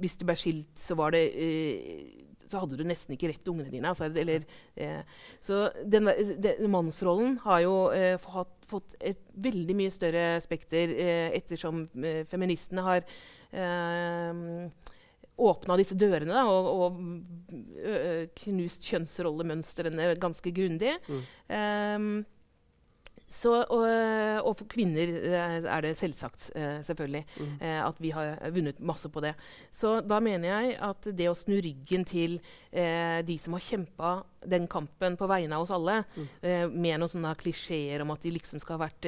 Hvis 0.00 0.16
du 0.18 0.24
ble 0.24 0.36
skilt, 0.36 0.72
så 0.78 0.96
var 0.98 1.12
det 1.14 1.28
så 2.54 2.62
hadde 2.62 2.78
du 2.78 2.84
nesten 2.86 3.16
ikke 3.16 3.32
rett 3.32 3.42
til 3.42 3.56
ungene 3.56 3.72
dine. 3.72 3.90
Altså, 3.90 4.06
eller, 4.06 4.46
eh, 4.78 5.00
så 5.42 5.66
denne, 5.82 6.14
den, 6.38 6.68
mannsrollen 6.70 7.38
har 7.42 7.64
jo 7.64 7.76
eh, 7.94 8.14
fått, 8.22 8.54
fått, 8.70 8.98
et 9.02 9.22
veldig 9.34 9.78
mye 9.78 9.94
større 9.94 10.26
spekter 10.44 10.94
eh, 10.94 11.28
ettersom 11.40 11.84
eh, 11.98 12.22
feministene 12.30 12.86
har 12.86 13.02
eh, 13.50 14.44
åpna 15.34 15.78
disse 15.80 15.96
dørene 15.98 16.30
da, 16.30 16.44
og, 16.46 16.68
og 16.78 18.30
knust 18.38 18.86
kjønnsrollemønstrene 18.86 20.12
ganske 20.22 20.54
grundig. 20.54 20.94
Mm. 21.10 21.24
Um, 21.50 22.12
Så, 23.34 23.50
og, 23.72 23.84
og, 24.44 24.52
for 24.60 24.68
kvinner 24.70 25.10
eh, 25.10 25.56
er 25.66 25.82
det 25.84 25.94
selvsagt, 25.98 26.50
uh, 26.54 26.78
selvfølgelig, 26.86 27.24
mm. 27.34 27.54
uh, 27.62 27.80
at 27.88 27.98
vi 28.02 28.12
har 28.14 28.36
vunnet 28.54 28.78
masse 28.78 29.10
på 29.10 29.22
det. 29.24 29.34
Så 29.74 29.96
da 30.06 30.20
mener 30.22 30.52
jeg 30.52 30.76
at 30.84 31.08
det 31.18 31.26
å 31.30 31.34
snu 31.38 31.56
ryggen 31.64 32.06
til 32.06 32.38
eh, 32.70 33.20
de 33.26 33.36
som 33.40 33.56
har 33.56 33.64
kjempa 33.64 34.14
den 34.44 34.66
kampen 34.68 35.16
på 35.16 35.26
vegne 35.30 35.56
av 35.56 35.64
oss 35.64 35.72
alle, 35.72 36.02
mm. 36.14 36.72
med 36.74 36.98
noen 37.00 37.08
sånne 37.08 37.30
klisjeer 37.40 38.02
om 38.04 38.10
at 38.12 38.20
de 38.26 38.34
liksom 38.34 38.60
skal 38.60 38.76
ha 38.76 38.82
vært 38.82 39.06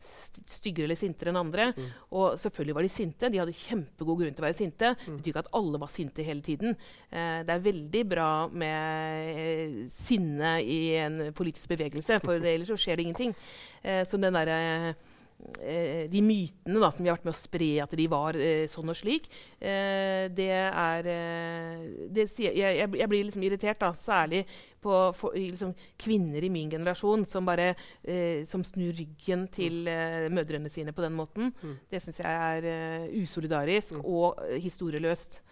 styggere 0.00 0.86
eller 0.88 0.96
sintere 0.96 1.34
enn 1.34 1.40
andre 1.42 1.66
mm. 1.76 1.90
Og 2.16 2.38
selvfølgelig 2.40 2.76
var 2.78 2.86
de 2.86 2.92
sinte. 2.94 3.28
De 3.28 3.42
hadde 3.42 3.56
kjempegod 3.58 4.22
grunn 4.22 4.32
til 4.32 4.46
å 4.46 4.46
være 4.46 4.56
sinte. 4.56 4.94
Det 4.94 5.10
mm. 5.12 5.18
betyr 5.18 5.34
ikke 5.34 5.42
at 5.44 5.52
alle 5.60 5.82
var 5.82 5.92
sinte 5.92 6.24
hele 6.24 6.44
tiden. 6.46 6.72
det 7.10 7.52
er 7.52 7.66
veldig 7.66 8.04
bra 8.08 8.30
med 8.48 9.92
sinne 9.92 10.54
i 10.64 10.80
en 11.02 11.20
politisk 11.36 11.68
bevegelse, 11.74 12.22
for 12.24 12.40
ellers 12.54 12.72
så 12.72 12.80
skjer 12.80 12.96
det 12.96 13.10
ingenting. 13.10 13.36
Eh, 13.82 14.04
så 14.08 14.20
den 14.20 14.36
der, 14.36 14.52
eh, 14.54 16.08
de 16.10 16.20
mytene 16.24 16.80
da, 16.82 16.90
som 16.90 17.04
vi 17.04 17.10
har 17.10 17.18
vært 17.18 17.28
med 17.28 17.34
å 17.34 17.38
spre 17.38 17.68
at 17.84 17.92
de 17.98 18.06
var 18.10 18.36
eh, 18.38 18.64
sånn 18.70 18.90
og 18.90 18.98
slik, 18.98 19.28
eh, 19.60 20.26
det 20.34 20.50
er 20.50 21.10
eh, 21.12 21.84
det 22.14 22.26
sier, 22.30 22.56
jeg, 22.56 22.88
jeg, 22.98 23.10
blir 23.10 23.26
liksom 23.28 23.44
irritert, 23.46 23.78
da, 23.80 23.92
særlig 23.94 24.42
på 24.82 24.98
for, 25.18 25.34
liksom, 25.38 25.74
kvinner 25.98 26.44
i 26.44 26.50
min 26.52 26.70
generasjon 26.74 27.24
som 27.30 27.46
bare 27.46 27.70
eh, 28.02 28.44
som 28.48 28.64
snur 28.66 28.94
ryggen 28.98 29.46
til 29.54 29.86
mødrene 30.34 30.70
sine 30.70 30.94
på 30.94 31.02
den 31.06 31.16
måten. 31.18 31.52
Mm. 31.62 31.76
Det 31.90 32.02
syns 32.02 32.22
jeg 32.22 32.62
er 32.66 33.10
usolidarisk 33.18 33.98
mm. 33.98 34.04
og 34.06 34.42
historieløst. 34.58 35.42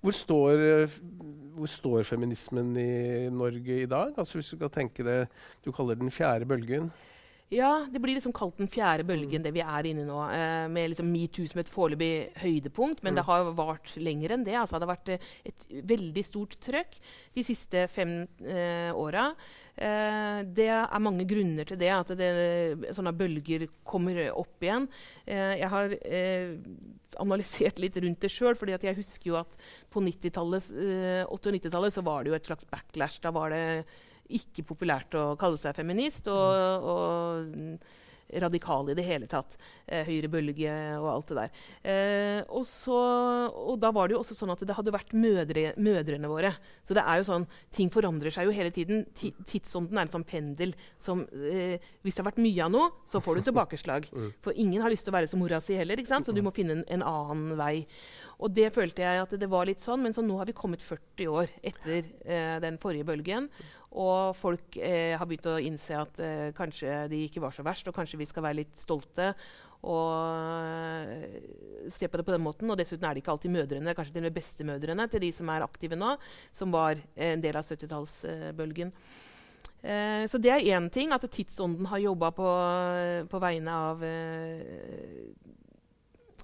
Hvor 0.00 0.14
står, 0.16 0.62
hvor 1.54 1.68
står, 1.70 2.04
feminismen 2.08 2.70
i 2.80 3.28
Norge 3.32 3.82
i 3.82 3.88
dag? 3.90 4.14
Altså 4.16 4.38
Hvis 4.38 4.54
du 4.54 4.62
kan 4.62 4.72
tenke 4.72 5.04
det 5.06 5.18
du 5.64 5.70
kaller 5.72 5.98
den 5.98 6.12
fjerde 6.12 6.48
bølgen? 6.48 6.90
Ja, 7.54 7.72
det 7.90 8.00
blir 8.02 8.16
liksom 8.16 8.34
kalt 8.34 8.58
den 8.58 8.70
fjerde 8.70 9.06
bølgen, 9.06 9.42
mm. 9.42 9.44
det 9.46 9.52
vi 9.54 9.62
er 9.62 9.88
inne 9.88 10.04
i 10.04 10.08
nå. 10.08 10.20
Eh, 10.34 10.66
med 10.72 10.90
liksom 10.92 11.10
metoo 11.12 11.46
som 11.48 11.60
et 11.62 11.70
foreløpig 11.70 12.12
høydepunkt. 12.42 13.04
Men 13.04 13.14
mm. 13.14 13.18
det 13.20 13.26
har 13.28 13.50
vart 13.58 13.92
lenger 14.00 14.34
enn 14.34 14.46
det. 14.46 14.56
Altså, 14.58 14.80
det 14.80 14.88
har 14.88 14.94
vært 14.94 15.12
eh, 15.14 15.28
et 15.50 15.68
veldig 15.94 16.24
stort 16.26 16.56
trøkk 16.64 16.98
de 17.34 17.44
siste 17.46 17.86
fem 17.92 18.22
eh, 18.42 18.90
åra. 18.94 19.30
Eh, 19.74 20.40
det 20.54 20.68
er 20.70 21.02
mange 21.02 21.26
grunner 21.26 21.66
til 21.66 21.78
det, 21.80 21.90
at 21.90 22.12
det, 22.18 22.30
sånne 22.94 23.14
bølger 23.16 23.66
kommer 23.86 24.20
opp 24.30 24.62
igjen. 24.62 24.86
Eh, 25.26 25.56
jeg 25.58 25.70
har 25.72 25.94
eh, 26.06 26.54
analysert 27.22 27.82
litt 27.82 27.98
rundt 28.02 28.22
det 28.22 28.30
sjøl, 28.32 28.54
for 28.58 28.70
jeg 28.70 28.98
husker 28.98 29.32
jo 29.32 29.38
at 29.40 29.54
på 29.90 30.02
90-tallet, 30.02 30.70
80- 30.74 31.30
og 31.30 31.54
90-tallet 31.58 31.96
så 31.96 32.04
var 32.06 32.22
det 32.22 32.32
jo 32.32 32.38
et 32.38 32.50
slags 32.50 32.70
backlash. 32.70 33.22
Da 33.22 33.34
var 33.34 33.54
det 33.54 33.64
ikke 34.28 34.64
populært 34.66 35.14
å 35.18 35.34
kalle 35.40 35.60
seg 35.60 35.76
feminist 35.76 36.30
og, 36.32 36.88
og 36.94 37.78
radikal 38.40 38.88
i 38.90 38.96
det 38.96 39.04
hele 39.06 39.28
tatt. 39.30 39.56
Eh, 39.86 40.06
høyre 40.08 40.30
bølge 40.32 40.72
og 40.98 41.08
alt 41.10 41.30
det 41.30 41.36
der. 41.38 41.58
Eh, 41.90 42.40
og, 42.48 42.64
så, 42.68 42.96
og, 43.50 43.76
da 43.82 43.90
var 43.94 44.08
det 44.08 44.16
jo 44.16 44.22
også 44.22 44.36
sånn 44.38 44.54
at 44.54 44.64
det 44.66 44.76
hadde 44.76 44.94
vært 44.94 45.12
mødre, 45.16 45.66
mødrene 45.76 46.30
våre. 46.30 46.54
Så 46.86 46.96
det 46.96 47.04
er 47.04 47.20
jo 47.20 47.28
sånn, 47.28 47.46
ting 47.74 47.92
forandrer 47.94 48.34
seg 48.34 48.48
jo 48.48 48.56
hele 48.56 48.72
tiden. 48.74 49.04
T 49.14 49.32
tidsånden 49.48 49.98
er 49.98 50.06
en 50.06 50.14
sånn 50.14 50.26
pendel 50.26 50.74
som 51.00 51.24
eh, 51.34 51.82
Hvis 52.02 52.16
det 52.16 52.24
har 52.24 52.30
vært 52.32 52.42
mye 52.42 52.66
av 52.66 52.74
noe, 52.74 52.90
så 53.10 53.22
får 53.24 53.38
du 53.38 53.44
tilbakeslag. 53.50 54.10
Mm. 54.10 54.34
For 54.44 54.60
ingen 54.66 54.84
har 54.84 54.92
lyst 54.92 55.06
til 55.06 55.14
å 55.14 55.18
være 55.18 55.30
som 55.30 55.42
mora 55.42 55.62
si 55.64 55.78
heller, 55.78 56.00
ikke 56.00 56.14
sant? 56.14 56.28
så 56.28 56.34
du 56.34 56.42
må 56.44 56.54
finne 56.54 56.80
en, 56.80 56.86
en 56.98 57.08
annen 57.08 57.58
vei. 57.60 57.76
Og 58.42 58.50
det 58.50 58.72
følte 58.74 59.04
jeg 59.04 59.22
at 59.22 59.34
det 59.38 59.48
var 59.50 59.68
litt 59.68 59.82
sånn, 59.82 60.02
men 60.02 60.14
så 60.14 60.24
nå 60.24 60.40
har 60.40 60.48
vi 60.48 60.56
kommet 60.56 60.82
40 60.82 61.30
år 61.30 61.52
etter 61.62 62.08
eh, 62.26 62.56
den 62.64 62.80
forrige 62.82 63.06
bølgen. 63.06 63.46
Og 63.94 64.34
folk 64.34 64.78
eh, 64.82 65.14
har 65.14 65.28
begynt 65.28 65.46
å 65.46 65.60
innse 65.62 65.94
at 66.00 66.18
eh, 66.22 66.48
kanskje 66.56 67.04
de 67.12 67.24
ikke 67.28 67.42
var 67.44 67.54
så 67.54 67.62
verst, 67.66 67.86
og 67.86 67.94
kanskje 67.94 68.18
vi 68.18 68.26
skal 68.26 68.42
være 68.46 68.62
litt 68.64 68.74
stolte 68.78 69.32
og 69.84 70.12
eh, 70.64 71.36
se 71.92 72.08
på 72.08 72.18
det 72.18 72.24
på 72.26 72.34
den 72.34 72.42
måten. 72.44 72.70
Og 72.70 72.80
dessuten 72.80 73.06
er 73.06 73.14
det 73.14 73.22
ikke 73.22 73.34
alltid 73.34 73.54
mødrene, 73.54 73.94
kanskje 73.96 74.16
til 74.16 74.24
og 74.24 74.28
med 74.28 74.38
bestemødrene 74.38 75.06
til 75.12 75.24
de 75.26 75.30
som 75.36 75.52
er 75.52 75.66
aktive 75.66 75.98
nå, 75.98 76.16
som 76.56 76.74
var 76.74 76.98
en 77.14 77.44
del 77.44 77.60
av 77.60 77.68
70-tallsbølgen. 77.68 78.92
Eh, 79.84 80.24
så 80.30 80.40
det 80.40 80.52
er 80.54 80.70
én 80.72 80.88
ting, 80.92 81.12
at 81.12 81.26
tidsånden 81.28 81.90
har 81.90 82.00
jobba 82.00 82.32
på, 82.32 82.48
på, 83.30 83.42
vegne 83.42 83.80
av 83.90 84.04
eh, 84.08 85.28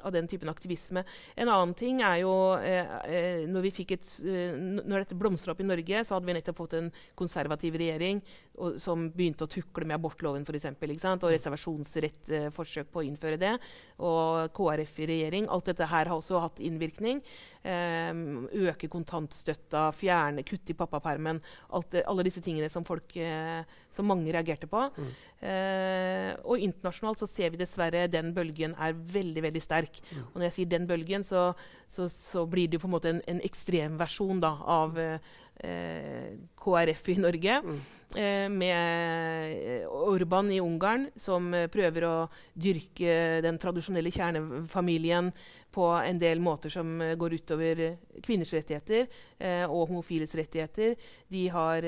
av 0.02 0.12
den 0.14 0.28
typen 0.30 0.50
aktivisme. 0.52 1.04
En 1.36 1.50
annen 1.50 1.74
ting 1.78 2.02
er 2.04 2.20
jo 2.22 2.34
eh, 2.58 2.94
eh 3.06 3.48
når, 3.50 3.70
et, 3.70 4.12
eh, 4.24 4.54
når, 4.56 5.04
dette 5.04 5.18
blomstra 5.18 5.54
opp 5.54 5.60
i 5.60 5.68
Norge, 5.68 6.04
så 6.04 6.16
hadde 6.16 6.30
vi 6.30 6.36
nettopp 6.36 6.60
fått 6.60 6.78
en 6.78 6.90
konservativ 7.18 7.78
regjering 7.80 8.22
og, 8.60 8.78
som 8.80 9.08
begynte 9.14 9.46
å 9.46 9.50
tukle 9.50 9.86
med 9.88 9.98
abortloven 9.98 10.44
f.eks. 10.44 10.68
Og 11.10 11.30
reservasjonsrett, 11.30 12.22
eh, 12.30 12.48
forsøk 12.54 12.90
på 12.92 13.02
å 13.02 13.06
innføre 13.06 13.40
det. 13.40 13.54
Og 14.00 14.50
KrF 14.56 15.00
i 15.04 15.08
regjering. 15.10 15.48
Alt 15.52 15.70
dette 15.70 15.88
her 15.90 16.08
har 16.10 16.16
også 16.16 16.40
hatt 16.42 16.60
innvirkning. 16.64 17.20
Um, 17.60 18.46
øke 18.56 18.88
kontantstøtta, 18.88 19.90
fjerne, 19.92 20.44
kutte 20.48 20.72
i 20.72 20.78
pappapermen. 20.78 21.42
alle 21.70 22.24
disse 22.24 22.40
tingene 22.40 22.70
som, 22.72 22.84
folk, 22.84 23.12
uh, 23.16 23.60
som 23.92 24.08
mange 24.08 24.32
reagerte 24.32 24.66
på. 24.66 24.86
Mm. 24.96 25.10
Uh, 25.40 26.32
og 26.44 26.64
internasjonalt 26.64 27.20
så 27.20 27.28
ser 27.28 27.52
vi 27.52 27.60
dessverre 27.60 28.06
den 28.08 28.32
bølgen 28.36 28.74
er 28.78 28.96
veldig 28.96 29.42
veldig 29.42 29.62
sterk. 29.62 30.00
Mm. 30.10 30.24
Og 30.32 30.40
når 30.40 30.48
jeg 30.48 30.56
sier 30.56 30.72
den 30.72 30.88
bølgen, 30.88 31.24
så, 31.24 31.50
så, 31.90 32.08
så 32.08 32.46
blir 32.46 32.68
det 32.68 32.78
jo 32.78 32.84
på 32.84 32.88
en 32.88 32.94
måte 32.94 33.10
en, 33.10 33.22
en 33.26 33.40
ekstremversjon 33.42 34.44
av 34.46 34.98
eh, 35.00 36.36
KrF 36.62 37.08
i 37.10 37.16
Norge. 37.18 37.56
Mm. 37.64 37.80
Eh, 38.14 38.46
med 38.50 39.88
Orban 39.90 40.52
i 40.54 40.60
Ungarn, 40.62 41.08
som 41.18 41.50
prøver 41.72 42.06
å 42.06 42.14
dyrke 42.54 43.40
den 43.42 43.58
tradisjonelle 43.58 44.12
kjernefamilien 44.14 45.32
på 45.74 45.88
en 45.98 46.18
del 46.18 46.42
måter 46.42 46.70
som 46.70 46.94
går 47.18 47.36
utover 47.40 47.82
kvinners 48.22 48.54
rettigheter 48.54 49.06
eh, 49.38 49.66
og 49.66 49.88
homofiles 49.90 50.34
rettigheter. 50.38 50.94
De 51.30 51.44
har 51.50 51.86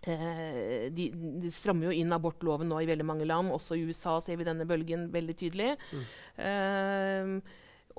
de, 0.00 1.06
de, 1.12 1.50
strammer 1.52 1.90
jo 1.90 1.96
inn 1.98 2.14
abortloven 2.14 2.70
nå 2.70 2.78
i 2.80 2.86
veldig 2.88 3.04
mange 3.04 3.26
land. 3.26 3.50
Også 3.52 3.76
i 3.76 3.82
USA 3.82 4.14
ser 4.22 4.38
vi 4.38 4.46
denne 4.46 4.64
bølgen 4.64 5.10
veldig 5.12 5.36
tydelig. 5.42 5.74
Mm. 5.90 7.42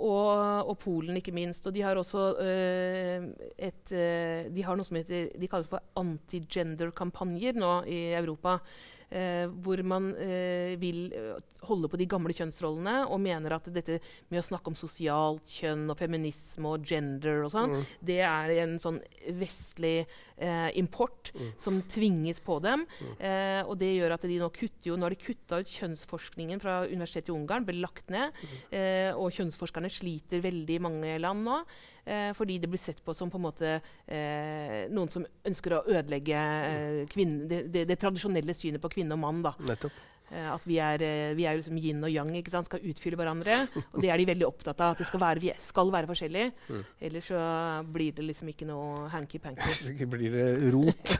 Og, 0.01 0.65
og, 0.65 0.73
Polen, 0.81 1.19
ikke 1.19 1.33
minst. 1.35 1.67
Og 1.69 1.75
de 1.75 1.83
har 1.85 1.99
også 1.99 2.23
et 2.41 3.91
De 3.91 4.63
har 4.65 4.77
noe 4.77 4.87
som 4.87 4.97
heter, 4.97 5.29
de 5.37 5.49
kaller 5.51 5.69
for 5.69 6.01
anti-gender-kampanjer 6.01 7.59
nå 7.61 7.73
i 7.85 7.99
Europa. 8.17 8.57
Eh, 9.11 9.43
hvor 9.59 9.81
man 9.83 10.13
eh, 10.23 10.77
vil 10.79 11.09
eh, 11.11 11.39
holde 11.67 11.89
på 11.91 11.97
de 11.99 12.07
gamle 12.07 12.31
kjønnsrollene 12.31 13.09
og 13.11 13.19
mener 13.19 13.57
at 13.57 13.65
dette 13.75 13.97
med 14.31 14.39
å 14.39 14.45
snakke 14.45 14.71
om 14.71 14.77
sosialt 14.79 15.51
kjønn 15.51 15.83
og 15.91 15.99
feminisme 15.99 16.71
og 16.71 16.85
gender 16.87 17.43
og 17.43 17.51
sånn, 17.51 17.75
mm. 17.75 17.89
det 18.07 18.21
er 18.23 18.53
en 18.63 18.77
sånn 18.79 19.01
vestlig 19.35 20.05
eh, 20.39 20.69
import 20.79 21.33
mm. 21.35 21.51
som 21.59 21.81
tvinges 21.91 22.39
på 22.45 22.61
dem. 22.63 22.87
Mm. 22.87 23.11
Eh, 23.19 23.59
og 23.65 23.75
det 23.83 23.91
gjør 23.97 24.15
at 24.15 24.27
de 24.31 24.39
nå 24.39 24.51
kutter 24.55 24.93
jo 24.93 24.97
Nå 25.01 25.09
har 25.09 25.13
de 25.15 25.21
kutta 25.21 25.59
ut 25.59 25.75
kjønnsforskningen 25.75 26.61
fra 26.63 26.81
universitetet 26.87 27.33
i 27.33 27.35
Ungarn, 27.35 27.67
ble 27.67 27.81
lagt 27.81 28.11
ned. 28.13 28.31
Mm. 28.31 28.57
Eh, 28.79 29.11
og 29.11 29.35
kjønnsforskerne 29.35 29.91
sliter 29.91 30.43
veldig 30.43 30.77
i 30.79 30.83
mange 30.87 31.17
land 31.19 31.47
nå. 31.47 31.63
Eh, 32.05 32.31
fordi 32.33 32.57
det 32.57 32.69
blir 32.69 32.81
sett 32.81 33.03
på 33.05 33.13
som 33.13 33.29
på 33.29 33.37
en 33.37 33.45
måte 33.45 33.73
eh, 34.07 34.87
noen 34.89 35.09
som 35.13 35.25
ønsker 35.45 35.75
å 35.77 35.83
ødelegge 35.85 36.45
eh, 36.67 37.01
kvinne, 37.11 37.45
det, 37.49 37.59
det, 37.73 37.85
det, 37.91 37.99
tradisjonelle 38.01 38.55
synet 38.57 38.81
på 38.81 38.89
kvinne 38.95 39.17
og 39.17 39.21
mann. 39.21 39.43
da. 39.45 39.53
Nettopp. 39.69 39.99
Eh, 40.31 40.47
at 40.47 40.63
vi 40.63 40.77
er, 40.79 41.01
eh, 41.03 41.33
vi 41.35 41.43
er 41.43 41.57
liksom 41.59 41.75
yin 41.75 42.03
og 42.07 42.11
yang, 42.11 42.29
ikke 42.39 42.53
sant? 42.53 42.69
skal 42.69 42.83
utfylle 42.87 43.17
hverandre. 43.19 43.57
Og 43.91 43.99
det 44.03 44.11
er 44.13 44.21
de 44.21 44.27
veldig 44.29 44.47
opptatt 44.47 44.79
av. 44.79 44.93
At 44.93 45.01
det 45.01 45.07
skal 45.09 45.19
være, 45.19 45.43
vi 45.43 45.51
skal 45.59 45.91
være 45.91 46.07
forskjellige. 46.07 46.51
Mm. 46.69 46.85
Ellers 47.09 47.27
så 47.27 47.41
blir 47.91 48.15
det 48.15 48.27
liksom 48.29 48.51
ikke 48.53 48.67
noe 48.69 49.09
hanky-panky. 49.11 49.73
Så 49.81 50.07
blir 50.07 50.31
det 50.31 50.71
rot. 50.71 51.17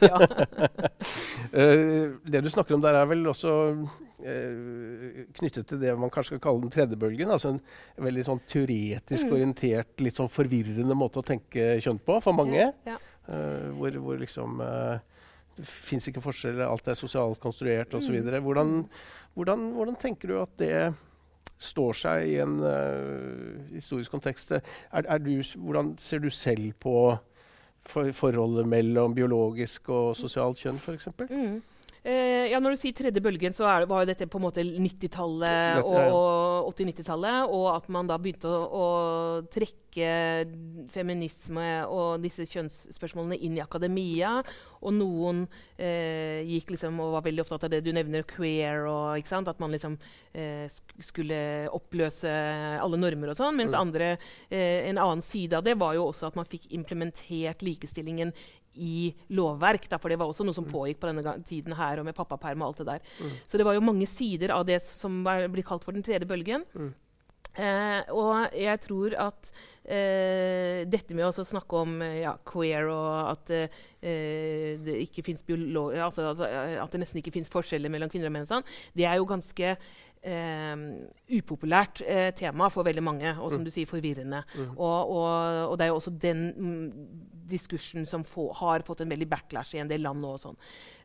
uh, 1.52 2.16
det 2.32 2.40
du 2.40 2.48
snakker 2.52 2.78
om 2.78 2.84
der, 2.84 2.96
er 3.02 3.10
vel 3.10 3.26
også 3.28 3.52
uh, 3.76 5.20
knyttet 5.36 5.68
til 5.68 5.82
det 5.82 5.92
man 5.98 6.12
kanskje 6.12 6.36
skal 6.36 6.44
kalle 6.48 6.64
den 6.64 6.72
tredje 6.72 6.96
bølgen. 6.96 7.34
Altså 7.34 7.52
en 7.52 7.60
veldig 8.06 8.24
sånn 8.30 8.44
teoretisk 8.48 9.28
mm. 9.28 9.36
orientert, 9.36 9.92
litt 10.00 10.20
sånn 10.22 10.32
forvirrende 10.32 10.96
måte 10.96 11.20
å 11.20 11.26
tenke 11.26 11.76
kjønn 11.84 12.00
på 12.00 12.16
for 12.24 12.38
mange. 12.38 12.62
Ja, 12.64 12.72
ja. 12.94 13.00
Uh, 13.28 13.68
hvor, 13.76 13.94
hvor, 14.02 14.16
liksom 14.18 14.58
det 14.58 15.02
fins 15.60 16.08
ikke 16.08 16.22
forskjeller, 16.24 16.64
alt 16.66 16.88
er 16.88 16.98
sosialt 16.98 17.40
konstruert 17.42 17.94
osv. 17.94 18.18
Mm. 18.22 18.38
Hvordan, 18.44 18.76
hvordan, 19.34 19.66
hvordan 19.76 19.98
tenker 20.00 20.32
du 20.32 20.38
at 20.40 20.54
det 20.60 20.76
står 21.62 21.98
seg 21.98 22.30
i 22.32 22.38
en 22.42 22.56
uh, 22.64 23.74
historisk 23.74 24.14
kontekst? 24.14 24.54
Er, 24.56 24.62
er 25.02 25.20
du, 25.22 25.34
hvordan 25.56 25.94
ser 26.02 26.24
du 26.24 26.30
selv 26.30 26.72
på 26.80 26.96
for, 27.86 28.12
forholdet 28.14 28.68
mellom 28.68 29.14
biologisk 29.14 29.88
og 29.92 30.16
sosialt 30.18 30.62
kjønn, 30.62 30.80
f.eks.? 30.80 31.08
Mm. 31.30 31.60
Eh, 32.02 32.50
ja, 32.50 32.58
Når 32.58 32.74
du 32.74 32.80
sier 32.80 32.94
tredje 32.98 33.22
bølgen, 33.22 33.54
så 33.54 33.68
er, 33.70 33.84
var 33.86 34.02
jo 34.02 34.10
dette 34.10 34.26
på 34.26 34.40
en 34.40 34.46
måte 34.48 34.62
90-tallet 34.66 35.84
og, 35.86 36.16
og 36.16 36.72
80-90-tallet. 36.72 37.52
Og 37.54 37.66
at 37.76 37.86
man 37.94 38.10
da 38.10 38.18
begynte 38.18 38.50
å, 38.50 38.62
å, 38.66 38.86
trekke 39.52 39.78
feminisme 40.90 41.66
og 41.84 42.22
disse 42.24 42.46
kjønnsspørsmålene 42.48 43.38
inn 43.46 43.58
i 43.58 43.62
akademia. 43.62 44.40
Og 44.82 44.96
noen 44.96 45.44
eh, 45.78 46.42
gikk 46.48 46.72
liksom 46.74 46.98
og 47.04 47.12
var 47.20 47.26
veldig 47.28 47.44
opptatt 47.44 47.68
av 47.68 47.74
det 47.76 47.84
du 47.86 47.92
nevner, 47.94 48.26
queer. 48.26 48.82
Og, 48.90 49.22
At 49.22 49.62
man 49.62 49.70
liksom 49.70 49.94
eh, 50.34 50.66
skulle 50.98 51.38
oppløse 51.70 52.32
alle 52.82 52.98
normer 52.98 53.30
og 53.30 53.38
sånn. 53.38 53.60
Mens 53.62 53.76
mm. 53.76 53.78
andre, 53.78 54.10
en 54.50 54.98
annen 54.98 55.22
side 55.22 55.54
av 55.54 55.62
det 55.70 55.78
var 55.78 55.94
jo 55.94 56.08
også 56.08 56.32
at 56.32 56.40
man 56.40 56.50
fikk 56.50 56.66
implementert 56.74 57.62
likestillingen 57.62 58.34
i 58.74 59.12
lovverk. 59.36 59.88
Da, 59.90 60.00
for 60.02 60.12
det 60.12 60.18
var 60.20 60.30
også 60.30 60.46
noe 60.46 60.56
som 60.56 60.66
mm. 60.66 60.72
pågikk 60.72 61.02
på 61.02 61.10
denne 61.10 61.36
tiden 61.48 61.76
her, 61.78 62.00
og 62.00 62.08
med 62.08 62.16
pappaperm 62.16 62.62
og 62.64 62.72
alt 62.72 62.82
det 62.82 62.88
der. 62.88 63.14
Mm. 63.20 63.36
Så 63.46 63.60
det 63.60 63.68
var 63.68 63.76
jo 63.76 63.84
mange 63.84 64.08
sider 64.10 64.54
av 64.54 64.66
det 64.68 64.80
som 64.86 65.22
blir 65.24 65.66
kalt 65.66 65.84
for 65.86 65.96
den 65.96 66.04
tredje 66.06 66.28
bølgen. 66.28 66.66
Mm. 66.72 66.92
Eh, 67.52 68.00
og 68.16 68.54
jeg 68.56 68.80
tror 68.86 69.16
at 69.28 69.52
eh, 69.84 70.82
dette 70.88 71.16
med 71.16 71.26
å 71.28 71.46
snakke 71.46 71.82
om 71.82 71.98
eh, 72.04 72.22
ja, 72.22 72.36
queer 72.46 72.88
og 72.92 73.32
at 73.32 73.52
eh, 73.56 73.82
det 74.82 74.96
ikke 75.04 75.24
altså, 76.02 76.32
at 76.34 76.92
det 76.92 77.02
nesten 77.02 77.22
ikke 77.22 77.34
fins 77.34 77.52
forskjeller 77.52 77.92
mellom 77.92 78.10
kvinner 78.10 78.30
og 78.30 78.36
menn, 78.36 78.48
sånn, 78.48 78.66
det 78.98 79.06
er 79.06 79.20
jo 79.20 79.28
ganske 79.30 79.76
eh, 80.22 80.86
upopulært 81.38 82.02
eh, 82.06 82.30
tema 82.38 82.70
for 82.72 82.86
veldig 82.86 83.04
mange, 83.04 83.34
og 83.38 83.52
som 83.52 83.62
mm. 83.62 83.68
du 83.68 83.74
sier, 83.74 83.90
forvirrende. 83.90 84.42
Mm. 84.54 84.74
Og, 84.76 84.98
og, 85.16 85.30
og, 85.68 85.76
det 85.78 85.86
er 85.86 85.92
jo 85.92 86.00
også 86.00 86.14
den 86.22 86.44
mm, 86.56 86.84
diskursen 87.52 88.06
som 88.08 88.26
få, 88.26 88.50
har 88.62 88.86
fått 88.86 89.04
en 89.04 89.12
veldig 89.12 89.30
backlash 89.30 89.76
i 89.76 89.82
en 89.82 89.90
del 89.90 90.04
land 90.06 90.22
nå. 90.22 90.36
og 90.36 90.42
sånn. 90.42 90.60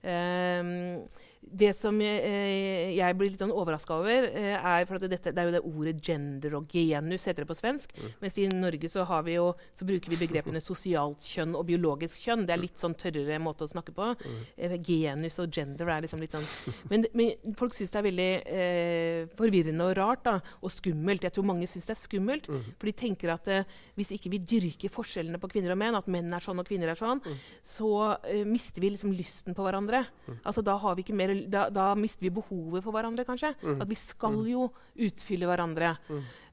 Um, 0.08 1.08
det 1.48 1.72
som 1.78 1.96
eh, 2.04 2.94
jeg 2.98 3.16
blir 3.18 3.32
litt 3.32 3.42
sånn 3.42 3.54
overraska 3.56 3.96
over, 4.02 4.28
eh, 4.36 4.56
er 4.58 4.88
for 4.88 4.98
at 4.98 5.06
dette, 5.08 5.32
det 5.32 5.42
er 5.42 5.48
jo 5.48 5.54
det 5.56 5.64
ordet 5.64 6.02
gender 6.04 6.58
og 6.60 6.68
genus 6.72 7.28
heter 7.28 7.46
det 7.46 7.50
på 7.52 7.58
svensk. 7.58 7.94
Mm. 7.96 8.10
Mens 8.24 8.38
i 8.38 8.48
Norge 8.52 8.67
så, 8.92 9.06
jo, 9.32 9.48
så, 9.74 9.86
bruker 9.88 10.12
vi 10.12 10.20
begrepene 10.20 10.62
sosialt 10.64 11.24
kjønn 11.24 11.56
og 11.56 11.66
biologisk 11.68 12.28
kjønn. 12.28 12.46
Det 12.48 12.56
er 12.56 12.62
litt 12.62 12.82
sånn 12.82 12.96
tørrere 12.98 13.40
måte 13.40 13.66
å 13.66 13.72
snakke 13.72 13.94
på. 13.96 14.10
Mm. 14.18 14.40
Eh, 14.58 14.76
genus 14.84 15.40
og 15.44 15.52
gender 15.54 15.90
er 15.94 16.04
liksom 16.06 16.22
litt 16.22 16.36
sånn 16.36 16.46
Men, 16.92 17.06
men 17.18 17.56
folk 17.58 17.76
syns 17.76 17.94
det 17.94 18.00
er 18.00 18.08
veldig 18.08 18.30
eh, 18.46 19.22
forvirrende 19.38 19.88
og 19.88 19.96
rart 19.98 20.24
da, 20.28 20.36
og 20.62 20.74
skummelt. 20.74 21.24
Jeg 21.24 21.36
tror 21.36 21.48
mange 21.48 21.68
syns 21.70 21.88
det 21.90 21.96
er 21.96 22.02
skummelt, 22.02 22.50
mm. 22.50 22.74
for 22.78 22.90
de 22.90 22.96
tenker 22.98 23.34
at 23.34 23.48
eh, 23.52 23.78
hvis 23.98 24.14
ikke 24.16 24.32
vi 24.34 24.42
dyrker 24.54 24.94
forskjellene 24.94 25.42
på 25.42 25.52
kvinner 25.52 25.74
og 25.74 25.82
menn, 25.82 25.98
at 25.98 26.10
menn 26.12 26.34
er 26.34 26.44
sånn 26.44 26.62
og 26.62 26.68
kvinner 26.68 26.92
er 26.94 27.00
sånn, 27.00 27.22
mm. 27.24 27.38
så 27.66 27.92
eh, 28.28 28.44
mister 28.48 28.84
vi 28.84 28.94
liksom 28.94 29.14
lysten 29.16 29.58
på 29.58 29.66
hverandre. 29.66 30.04
Mm. 30.28 30.40
Altså 30.44 30.66
Da 30.66 30.78
har 30.82 30.98
vi 30.98 31.06
ikke 31.06 31.18
mer 31.18 31.34
da, 31.48 31.68
da, 31.74 31.92
mister 31.98 32.28
vi 32.28 32.34
behovet 32.34 32.86
for 32.86 32.96
hverandre, 32.96 33.26
kanskje. 33.28 33.54
Mm. 33.62 33.80
At 33.84 33.90
vi 33.90 34.00
skal 34.00 34.38
mm. 34.38 34.52
jo 34.52 34.68
utfylle 35.08 35.50
hverandre. 35.50 35.96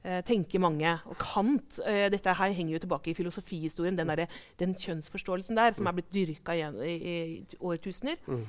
Eh, 0.05 0.21
tenker 0.21 0.61
mange. 0.61 0.91
Og 1.09 1.17
Kant 1.17 1.79
eh, 1.81 2.05
Dette 2.13 2.33
her 2.37 2.53
henger 2.53 2.75
jo 2.75 2.83
tilbake 2.83 3.09
i 3.09 3.17
filosofihistorien. 3.17 3.97
Den, 3.97 4.11
der, 4.13 4.29
den 4.61 4.75
kjønnsforståelsen 4.77 5.57
der 5.57 5.73
som 5.73 5.89
er 5.89 5.97
blitt 5.97 6.13
dyrka 6.13 6.53
i, 6.53 6.61
i, 6.85 6.95
i 7.41 7.57
årtusener. 7.57 8.19
Mm. 8.29 8.43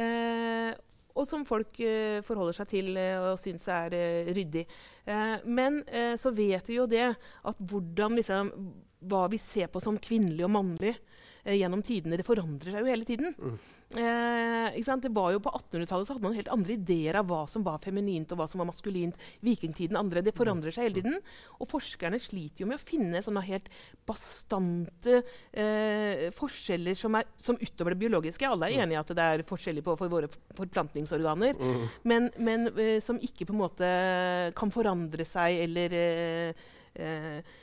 Eh, 0.00 0.70
og 1.14 1.28
som 1.30 1.44
folk 1.46 1.76
forholder 2.26 2.56
seg 2.56 2.70
til 2.72 2.96
og 2.98 3.36
syns 3.38 3.68
er 3.70 3.92
ryddig. 4.34 4.64
men 5.46 5.76
så 6.18 6.32
vet 6.34 6.66
vi 6.66 6.74
jo 6.74 6.88
det 6.90 7.04
at 7.06 7.60
hvordan 7.70 8.16
liksom, 8.18 8.50
hva 9.06 9.28
vi 9.30 9.38
ser 9.38 9.70
på 9.70 9.78
som 9.78 9.94
kvinnelig 10.02 10.42
og 10.42 10.50
mannlig 10.56 10.96
gjennom 11.44 11.82
tidene, 11.84 12.16
det 12.16 12.26
forandrer 12.26 12.72
seg 12.72 12.84
jo 12.84 12.88
hele 12.88 13.08
tiden. 13.08 13.34
Mm. 13.36 13.56
Eh, 13.94 14.96
det 15.04 15.10
var 15.12 15.30
jo 15.30 15.40
På 15.44 15.52
1800-tallet 15.54 16.06
så 16.06 16.14
hadde 16.14 16.24
man 16.24 16.34
helt 16.34 16.48
andre 16.50 16.72
ideer 16.72 17.18
av 17.20 17.28
hva 17.28 17.44
som 17.46 17.62
var 17.62 17.78
feminint 17.78 18.32
og 18.32 18.40
hva 18.40 18.46
som 18.48 18.62
var 18.62 18.68
maskulint. 18.70 19.14
Vikingtiden 19.44 19.96
andre, 19.96 20.22
Det 20.22 20.34
forandrer 20.34 20.74
seg 20.74 20.88
hele 20.88 21.02
tiden. 21.02 21.18
Og 21.60 21.68
forskerne 21.68 22.18
sliter 22.18 22.64
jo 22.64 22.70
med 22.70 22.80
å 22.80 22.84
finne 22.84 23.22
sånne 23.22 23.44
helt 23.46 23.68
bastante 24.06 25.20
eh, 25.52 26.30
forskjeller 26.34 26.98
som 26.98 27.14
er 27.20 27.28
som 27.36 27.58
utover 27.60 27.94
det 27.94 28.02
biologiske. 28.02 28.48
Alle 28.48 28.70
er 28.70 28.82
enige 28.82 28.98
i 28.98 29.02
at 29.02 29.14
det 29.14 29.24
er 29.24 29.46
forskjellig 29.46 29.84
på 29.84 29.96
for 30.00 30.12
våre 30.12 30.30
forplantningsorganer, 30.54 31.54
mm. 31.58 31.84
men, 32.08 32.30
men 32.38 32.70
eh, 32.78 32.98
som 33.04 33.20
ikke 33.20 33.46
på 33.48 33.54
en 33.54 33.62
måte 33.62 33.90
kan 34.56 34.72
forandre 34.74 35.26
seg 35.28 35.60
eller 35.64 35.94
eh, 35.98 36.64
eh, 36.94 37.54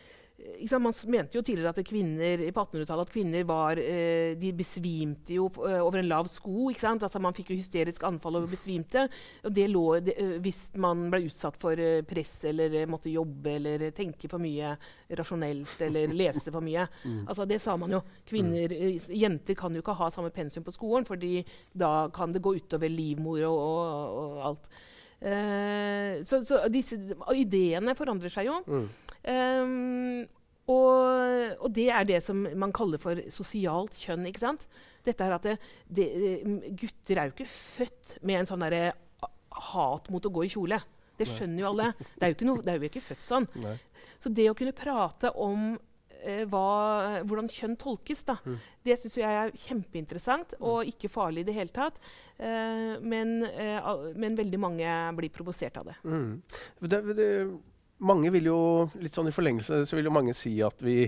man 0.79 0.93
mente 1.07 1.37
jo 1.37 1.43
tidligere 1.43 1.73
at 1.73 1.87
kvinner 1.87 2.43
på 2.51 2.63
1800-tallet 2.63 3.07
at 3.07 3.13
kvinner 3.13 3.45
var, 3.47 3.79
eh, 3.79 4.37
de 4.39 4.51
besvimte 4.55 5.35
jo 5.35 5.47
eh, 5.67 5.79
over 5.81 5.99
en 5.99 6.09
lav 6.09 6.29
sko. 6.31 6.69
Altså 6.71 7.21
man 7.21 7.35
fikk 7.37 7.51
jo 7.51 7.59
hysterisk 7.59 8.03
anfall 8.07 8.39
og 8.39 8.49
besvimte. 8.51 9.07
Og 9.45 9.53
det 9.55 9.67
lå, 9.71 9.85
det, 10.05 10.15
eh, 10.17 10.37
hvis 10.43 10.63
man 10.81 11.07
ble 11.11 11.25
utsatt 11.27 11.57
for 11.61 11.77
press 12.07 12.35
eller 12.49 12.85
måtte 12.89 13.11
jobbe 13.11 13.55
eller 13.57 13.87
tenke 13.97 14.29
for 14.31 14.41
mye 14.41 14.75
rasjonelt 15.17 15.81
eller 15.87 16.13
lese 16.21 16.51
for 16.51 16.63
mye. 16.65 16.87
Mm. 17.03 17.25
Altså 17.27 17.47
det 17.49 17.61
sa 17.61 17.77
man 17.77 17.97
jo. 17.97 18.03
Kvinner, 18.27 18.71
mm. 18.71 19.09
Jenter 19.21 19.59
kan 19.59 19.75
jo 19.75 19.83
ikke 19.83 19.97
ha 19.99 20.11
samme 20.13 20.31
pensum 20.33 20.65
på 20.65 20.75
skolen, 20.75 21.07
fordi 21.07 21.41
da 21.73 22.09
kan 22.13 22.33
det 22.33 22.43
gå 22.43 22.55
utover 22.59 22.91
livmor 22.91 23.43
og, 23.49 23.59
og, 23.59 24.21
og 24.21 24.47
alt. 24.51 24.71
Uh, 25.21 26.21
så, 26.25 26.41
så 26.45 26.63
disse 26.73 26.97
ideene 27.37 27.93
forandrer 27.97 28.33
seg 28.33 28.49
jo. 28.49 28.59
Mm. 28.65 28.87
Um, 29.21 30.21
og, 30.71 31.57
og, 31.59 31.67
det 31.75 31.89
er 31.93 32.07
det 32.07 32.21
som 32.25 32.41
man 32.57 32.73
kaller 32.73 33.01
for 33.01 33.19
sosialt 33.33 33.97
kjønn. 34.01 34.25
ikke 34.29 34.43
sant? 34.43 34.65
Dette 35.05 35.25
her 35.25 35.35
at 35.35 35.45
det, 35.45 35.57
det, 35.89 36.07
Gutter 36.77 37.19
er 37.19 37.29
jo 37.29 37.35
ikke 37.35 37.49
født 37.51 38.17
med 38.21 38.41
en 38.41 38.49
sånn 38.49 38.65
derre 38.65 38.91
hat 39.71 40.09
mot 40.13 40.25
å 40.25 40.33
gå 40.33 40.45
i 40.47 40.51
kjole. 40.51 40.79
Det 41.19 41.27
skjønner 41.29 41.61
jo 41.61 41.71
alle. 41.73 41.91
Det 42.15 42.25
er 42.25 42.31
jo 42.31 42.37
ikke, 42.37 42.49
noe, 42.49 42.63
det 42.65 42.71
er 42.71 42.79
jo 42.79 42.89
ikke 42.89 43.03
født 43.11 43.25
sånn. 43.25 43.47
Nei. 43.61 43.77
Så 44.21 44.31
det 44.33 44.47
å 44.49 44.55
kunne 44.57 44.73
prate 44.77 45.31
om 45.41 45.73
eh, 45.73 45.90
hva, 46.51 47.21
hvordan 47.27 47.49
kjønn 47.51 47.77
tolkes, 47.81 48.23
da, 48.27 48.37
mm. 48.45 48.57
det 48.87 48.97
syns 49.01 49.17
jeg 49.17 49.39
er 49.41 49.53
kjempeinteressant 49.63 50.55
mm. 50.57 50.67
og 50.69 50.91
ikke 50.91 51.11
farlig 51.11 51.45
i 51.45 51.49
det 51.49 51.57
hele 51.57 51.73
tatt. 51.75 51.97
Eh, 52.37 52.95
men, 53.01 53.41
eh, 53.45 53.91
men, 54.15 54.37
veldig 54.37 54.61
mange 54.61 54.95
blir 55.17 55.33
provosert 55.33 55.81
av 55.81 55.91
det. 55.91 55.97
Mm. 56.05 56.41
det, 56.81 57.01
det 57.17 57.29
mange 58.01 58.31
vil 58.33 58.49
jo, 58.49 58.61
litt 59.01 59.17
sånn 59.17 59.29
i 59.29 59.35
forlengelse, 59.35 59.83
så 59.85 59.97
vil 59.97 60.09
jo 60.09 60.15
mange 60.15 60.33
si 60.37 60.55
at 60.65 60.81
vi 60.81 61.03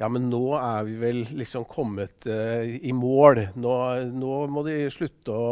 ja, 0.00 0.08
men 0.08 0.30
nå 0.32 0.54
er 0.56 0.86
vi 0.88 0.94
vel 0.96 1.18
liksom 1.36 1.66
kommet 1.68 2.24
uh, 2.24 2.64
i 2.64 2.94
mål. 2.96 3.42
Nå, 3.60 3.72
nå, 4.08 4.30
må 4.48 4.62
de 4.64 4.76
slutte 4.90 5.34
å 5.36 5.50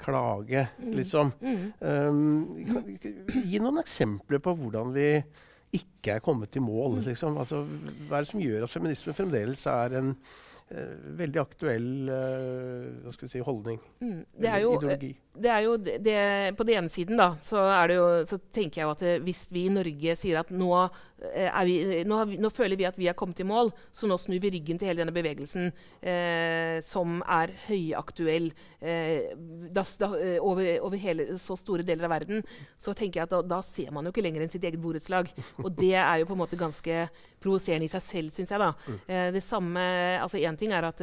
klage, 0.00 0.64
mm. 0.80 0.94
liksom. 0.96 1.34
Mm. 1.42 1.66
Um, 1.78 3.42
gi 3.44 3.60
noen 3.60 3.82
eksempler 3.82 4.40
på 4.42 4.54
hvordan 4.56 4.94
vi 4.96 5.10
ikke 5.74 6.16
er 6.16 6.24
kommet 6.24 6.56
i 6.56 6.62
mål. 6.62 7.00
Liksom. 7.06 7.38
Altså, 7.40 7.62
hva 8.08 8.18
er 8.18 8.26
det 8.26 8.32
som 8.32 8.42
gjør 8.42 8.66
at 8.66 8.72
feminisme 8.72 9.14
fremdeles 9.16 9.64
er 9.70 9.96
en 10.00 10.12
uh, 10.14 10.94
veldig 11.18 11.42
aktuell 11.42 11.90
uh, 12.12 13.18
si, 13.20 13.42
holdning? 13.44 13.80
Mm. 14.00 14.22
Det 14.38 14.52
er 14.52 14.62
jo, 14.64 14.74
ideologi? 14.78 15.12
Det 15.42 15.50
er 15.52 15.64
jo 15.66 15.76
det, 15.78 16.16
På 16.58 16.66
den 16.66 16.82
ene 16.82 16.92
siden 16.92 17.18
da, 17.20 17.32
så, 17.42 17.62
jo, 17.92 18.06
så 18.28 18.38
tenker 18.54 18.82
jeg 18.82 18.90
at 18.90 19.04
det, 19.04 19.14
hvis 19.26 19.46
vi 19.54 19.66
i 19.68 19.72
Norge 19.72 20.16
sier 20.18 20.40
at 20.40 20.50
nå, 20.54 20.70
eh, 21.32 21.58
vi, 21.68 21.76
nå, 22.08 22.18
vi, 22.30 22.38
nå, 22.40 22.50
føler 22.54 22.78
vi 22.78 22.86
at 22.88 22.98
vi 22.98 23.08
er 23.10 23.16
kommet 23.18 23.40
i 23.42 23.46
mål, 23.48 23.72
så 23.94 24.10
nå 24.10 24.18
snur 24.20 24.40
vi 24.42 24.52
ryggen 24.56 24.80
til 24.80 24.90
hele 24.90 25.02
denne 25.02 25.14
bevegelsen 25.14 25.70
eh, 26.00 26.78
som 26.84 27.20
er 27.22 27.54
høyaktuell 27.68 28.50
eh, 28.80 29.34
da, 29.72 29.84
da, 30.02 30.12
eh, 30.18 30.36
over, 30.42 30.70
over, 30.86 31.00
hele, 31.02 31.30
så 31.40 31.56
store 31.58 31.86
deler 31.86 32.08
av 32.08 32.16
verden, 32.16 32.44
så 32.78 32.94
tenker 32.96 33.22
jeg 33.22 33.28
at 33.28 33.34
da, 33.36 33.42
da 33.56 33.62
ser 33.66 33.92
man 33.94 34.06
jo 34.06 34.14
ikke 34.14 34.24
lenger 34.26 34.44
enn 34.44 34.52
sitt 34.52 34.66
eget 34.66 34.82
borettslag. 34.82 35.30
Og 35.64 35.72
det 35.78 35.94
er 35.96 36.20
jo 36.20 36.28
på 36.28 36.36
en 36.36 36.42
måte 36.42 36.58
ganske 36.58 37.00
provoserende 37.42 37.86
i 37.86 37.92
seg 37.92 38.04
selv, 38.04 38.34
syns 38.34 38.52
jeg. 38.54 38.62
da. 38.62 38.72
Mm. 38.86 38.98
Eh, 39.06 39.28
det 39.38 39.44
samme, 39.46 39.84
altså 40.22 40.38
Én 40.38 40.58
ting 40.58 40.72
er 40.74 40.86
at 40.88 41.02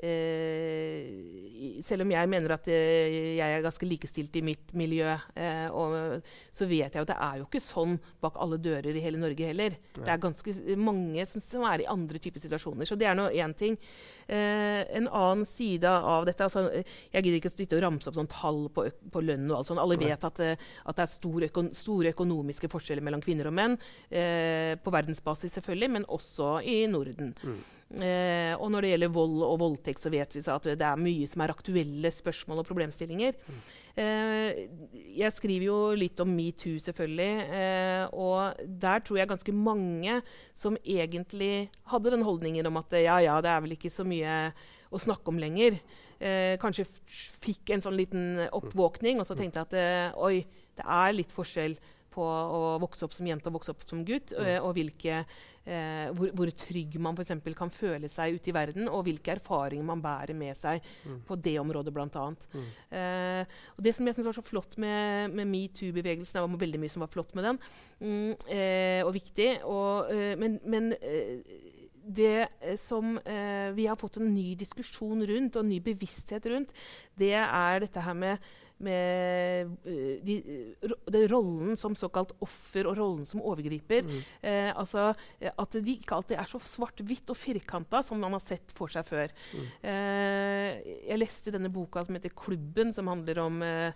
Eh, 0.00 1.80
selv 1.84 2.06
om 2.06 2.12
jeg 2.14 2.28
mener 2.32 2.54
at 2.54 2.68
eh, 2.72 3.36
jeg 3.36 3.44
er 3.44 3.64
ganske 3.64 3.88
likestilt 3.88 4.36
i 4.38 4.42
mitt 4.44 4.72
miljø, 4.76 5.12
eh, 5.36 5.66
og, 5.76 6.22
så 6.56 6.68
vet 6.68 6.94
jeg 6.94 7.02
at 7.02 7.10
det 7.10 7.16
er 7.16 7.40
jo 7.40 7.48
ikke 7.48 7.60
sånn 7.60 7.98
bak 8.22 8.38
alle 8.40 8.56
dører 8.62 8.96
i 8.96 9.02
hele 9.04 9.20
Norge 9.20 9.50
heller. 9.50 9.76
Ja. 9.98 10.06
Det 10.06 10.14
er 10.14 10.22
ganske 10.22 10.54
mange 10.80 11.26
som, 11.28 11.44
som, 11.44 11.66
er 11.68 11.84
i 11.84 11.90
andre 11.90 12.20
typer 12.22 12.40
situasjoner. 12.40 12.88
Så 12.88 12.96
det 13.00 13.10
er 13.10 13.18
nå 13.18 13.28
én 13.28 13.52
ting. 13.56 13.76
Eh, 14.24 14.82
en 14.96 15.08
annen 15.08 15.44
side 15.48 15.90
av 15.90 16.22
dette 16.28 16.44
altså, 16.46 16.68
Jeg 16.70 17.24
gidder 17.24 17.38
ikke 17.40 17.50
å 17.50 17.54
sitte 17.54 17.74
og 17.74 17.82
ramse 17.82 18.06
opp 18.06 18.14
sånn 18.14 18.30
tall 18.30 18.60
på, 18.72 18.86
på, 19.12 19.24
lønn. 19.26 19.50
og 19.50 19.58
alt 19.58 19.72
sånt. 19.72 19.82
Alle 19.82 19.98
vet 20.00 20.24
at, 20.24 20.40
at 20.40 20.96
det 20.96 21.04
er 21.04 21.10
store, 21.12 21.50
øko 21.50 21.66
store, 21.76 22.14
økonomiske 22.14 22.70
forskjeller 22.72 23.04
mellom 23.04 23.24
kvinner 23.24 23.50
og 23.50 23.56
menn. 23.58 23.76
Eh, 24.08 24.78
på 24.80 24.94
verdensbasis 24.94 25.58
selvfølgelig, 25.58 25.92
men 25.98 26.08
også 26.08 26.56
i 26.64 26.80
Norden. 26.88 27.34
Mm. 27.44 27.60
Eh, 27.90 28.54
og 28.54 28.68
når 28.70 28.84
det 28.84 28.90
gjelder 28.92 29.12
vold 29.14 29.40
og 29.42 29.58
voldtekt, 29.64 30.02
så 30.02 30.12
vet 30.14 30.34
vi 30.36 30.42
at 30.46 30.66
det 30.78 30.86
er 30.86 31.00
mye 31.00 31.26
som 31.30 31.42
er 31.42 31.52
aktuelle 31.54 32.12
spørsmål 32.14 32.62
og 32.62 32.68
problemstillinger. 32.68 33.38
Mm. 33.50 33.62
Eh, 34.00 34.60
jeg 35.18 35.34
skriver 35.34 35.66
jo 35.66 35.78
litt 35.98 36.20
om 36.22 36.30
metoo, 36.30 36.78
selvfølgelig. 36.78 37.32
Eh, 37.60 38.04
og 38.14 38.60
der 38.80 39.02
tror 39.02 39.18
jeg 39.18 39.32
ganske 39.32 39.56
mange 39.56 40.20
som 40.54 40.78
egentlig 40.84 41.70
hadde 41.90 42.14
den 42.14 42.26
holdningen 42.26 42.70
om 42.70 42.78
at 42.80 42.94
ja, 43.00 43.18
ja, 43.24 43.40
det 43.42 43.50
er 43.50 43.64
vel 43.66 43.74
ikke 43.74 43.92
så 43.92 44.06
mye 44.06 44.52
å 44.90 45.02
snakke 45.02 45.34
om 45.34 45.42
lenger. 45.42 45.80
eh, 46.20 46.56
kanskje 46.60 46.86
fikk 47.40 47.72
en 47.74 47.82
sånn 47.84 47.96
liten 47.96 48.44
oppvåkning, 48.52 49.20
og 49.20 49.28
så 49.28 49.36
tenkte 49.38 49.62
jeg 49.62 49.70
at 49.70 49.78
eh, 49.80 50.20
oi, 50.20 50.44
det 50.76 50.84
er 50.84 51.16
litt 51.16 51.32
forskjell 51.32 51.78
på 52.10 52.24
å 52.26 52.76
vokse 52.82 53.06
opp 53.06 53.14
som 53.14 53.28
jente 53.28 53.46
og 53.48 53.60
vokse 53.60 53.72
opp 53.72 53.84
som 53.86 54.02
gutt, 54.04 54.34
mm. 54.34 54.48
og 54.66 54.74
hvilke, 54.74 55.22
eh, 55.70 56.10
hvor, 56.16 56.32
hvor, 56.36 56.50
trygg 56.64 56.96
man 57.02 57.18
for 57.18 57.54
kan 57.56 57.72
føle 57.72 58.10
seg 58.10 58.36
ute 58.36 58.50
i 58.50 58.54
verden, 58.54 58.88
og 58.88 59.04
hvilke 59.06 59.36
erfaringer 59.36 59.86
man 59.86 60.02
bærer 60.02 60.34
med 60.36 60.56
seg 60.58 60.82
mm. 61.04 61.22
på 61.28 61.38
det 61.40 61.56
området, 61.62 61.94
bl.a. 61.94 62.26
Mm. 62.54 62.68
Eh, 62.98 63.58
og 63.76 63.84
det 63.86 63.94
som 63.96 64.06
jeg 64.06 64.18
synes 64.18 64.30
var 64.30 64.38
så 64.38 64.46
flott 64.46 64.78
med, 64.82 65.34
med 65.34 65.50
metoo-bevegelsen, 65.50 66.38
det 66.38 66.46
var 66.46 66.64
veldig 66.64 66.82
mye 66.82 66.94
som 66.94 67.04
var 67.06 67.12
flott 67.12 67.34
med 67.38 67.48
den, 67.48 67.60
mm, 68.00 68.32
eh, 68.56 69.02
og 69.06 69.14
viktig, 69.16 69.50
og, 69.68 70.10
eh, 70.14 70.34
men, 70.40 70.58
men 70.64 70.92
eh, 70.98 71.38
det 72.00 72.48
som 72.80 73.18
eh, 73.18 73.70
vi 73.76 73.86
har 73.86 73.98
fått 74.00 74.18
en 74.18 74.32
ny 74.34 74.54
diskusjon 74.58 75.22
rundt, 75.26 75.56
og 75.56 75.64
en 75.64 75.72
ny 75.74 75.78
bevissthet 75.84 76.48
rundt, 76.50 76.74
det 77.20 77.34
er 77.36 77.84
dette 77.84 78.02
her 78.04 78.16
med 78.16 78.50
med 78.80 79.72
uh, 79.86 80.14
de, 80.24 80.36
de, 80.80 81.22
rollen 81.30 81.76
som 81.78 81.96
såkalt 81.98 82.32
offer 82.44 82.88
og 82.90 82.98
rollen 82.98 83.26
som 83.28 83.42
overgriper. 83.44 84.06
Mm. 84.06 84.20
Eh, 84.42 84.70
altså 84.74 85.10
At 85.40 85.76
de 85.76 85.96
ikke 85.96 86.16
alltid 86.16 86.38
er 86.40 86.48
så 86.50 86.60
svart-hvitt 86.64 87.30
og 87.32 87.38
firkanta 87.38 88.02
som 88.06 88.20
man 88.20 88.34
har 88.36 88.44
sett 88.44 88.72
for 88.76 88.92
seg 88.92 89.06
før. 89.06 89.34
Mm. 89.52 89.66
Eh, 89.90 90.70
jeg 91.10 91.20
leste 91.20 91.54
denne 91.54 91.72
boka 91.72 92.04
som 92.04 92.16
heter 92.16 92.32
'Klubben', 92.34 92.94
som 92.96 93.10
handler 93.10 93.42
om 93.44 93.62
eh, 93.62 93.92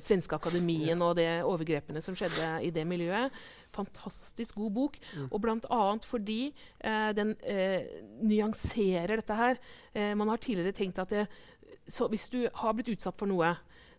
Svenske 0.00 0.36
Akademien 0.36 0.98
ja. 0.98 1.04
og 1.04 1.16
de 1.16 1.28
overgrepene 1.44 2.02
som 2.02 2.16
skjedde 2.16 2.64
i 2.64 2.72
det 2.74 2.86
miljøet 2.88 3.32
fantastisk 3.74 4.54
god 4.60 4.70
bok. 4.74 4.98
Mm. 5.14 5.28
Og 5.30 5.42
bl.a. 5.42 5.82
fordi 6.06 6.40
eh, 6.80 7.10
den 7.16 7.34
eh, 7.42 7.86
nyanserer 8.22 9.18
dette 9.20 9.38
her. 9.38 9.60
Eh, 9.94 10.14
man 10.18 10.30
har 10.32 10.42
tidligere 10.42 10.76
tenkt 10.76 11.00
at 11.02 11.10
det, 11.10 11.26
hvis 11.84 12.28
du 12.32 12.44
har 12.54 12.76
blitt 12.76 12.92
utsatt 12.94 13.18
for 13.18 13.30
noe, 13.30 13.54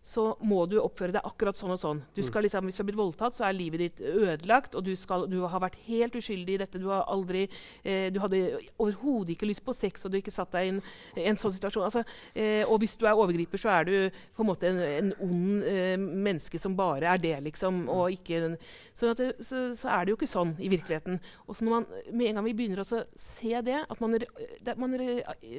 så 0.06 0.22
må 0.46 0.60
du 0.70 0.76
oppføre 0.78 1.16
deg 1.16 1.24
akkurat 1.26 1.58
sånn 1.58 1.72
og 1.74 1.80
sånn. 1.82 2.00
Du 2.14 2.20
mm. 2.20 2.26
skal 2.28 2.44
liksom, 2.46 2.68
hvis 2.68 2.76
du 2.78 2.82
har 2.84 2.86
blitt 2.86 2.98
voldtatt, 3.00 3.34
så 3.34 3.48
er 3.48 3.56
livet 3.56 3.82
ditt 3.82 4.02
ødelagt, 4.06 4.76
og 4.78 4.84
du, 4.86 4.92
skal, 4.94 5.24
du 5.26 5.40
har 5.42 5.62
vært 5.64 5.80
helt 5.88 6.14
uskyldig 6.14 6.54
i 6.54 6.60
dette. 6.62 6.78
Du, 6.78 6.86
har 6.92 7.08
aldri, 7.10 7.48
eh, 7.82 8.06
du 8.14 8.20
hadde 8.22 8.60
overhodet 8.78 9.34
ikke 9.34 9.48
lyst 9.50 9.64
på 9.66 9.74
sex, 9.74 10.06
og 10.06 10.14
du 10.14 10.20
ikke 10.20 10.34
satt 10.34 10.54
deg 10.54 10.68
i 10.68 11.24
en, 11.26 11.40
sånn 11.40 11.56
situasjon. 11.56 11.88
Altså, 11.88 12.04
eh, 12.38 12.62
og 12.62 12.78
hvis 12.84 12.94
du 13.00 13.02
er 13.08 13.18
overgriper, 13.18 13.58
så 13.58 13.72
er 13.74 13.88
du 13.88 13.96
på 14.36 14.44
en 14.44 14.50
måte 14.52 14.70
en, 14.70 14.78
en 14.86 15.10
ond 15.26 15.66
eh, 15.66 15.96
menneske 15.98 16.62
som 16.62 16.78
bare 16.78 17.10
er 17.16 17.24
det, 17.26 17.34
liksom. 17.48 17.82
Mm. 17.82 17.90
og 17.96 18.14
ikke 18.14 18.38
en, 18.46 18.56
sånn 18.94 19.18
det, 19.18 19.32
så, 19.42 19.66
så, 19.74 19.90
er 19.90 20.06
det 20.06 20.14
jo 20.14 20.20
ikke 20.20 20.30
sånn 20.30 20.54
i 20.62 20.70
virkeligheten. 20.70 21.18
Og 21.48 21.58
så 21.58 21.66
når 21.66 21.80
man, 21.80 21.90
med 22.12 22.30
en 22.30 22.38
gang 22.38 22.46
vi 22.46 22.54
begynner 22.62 22.84
å 22.84 22.86
se 22.86 23.66
det, 23.66 23.82
at 23.82 23.98
man, 24.04 24.14
det, 24.14 24.78
man, 24.78 24.94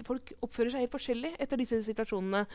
folk 0.07 0.31
oppfører 0.39 0.71
seg 0.71 0.87
helt 0.87 0.95
forskjellig 0.95 1.35
etter 1.35 1.59
disse 1.59 1.83
situasjonene, 1.83 2.47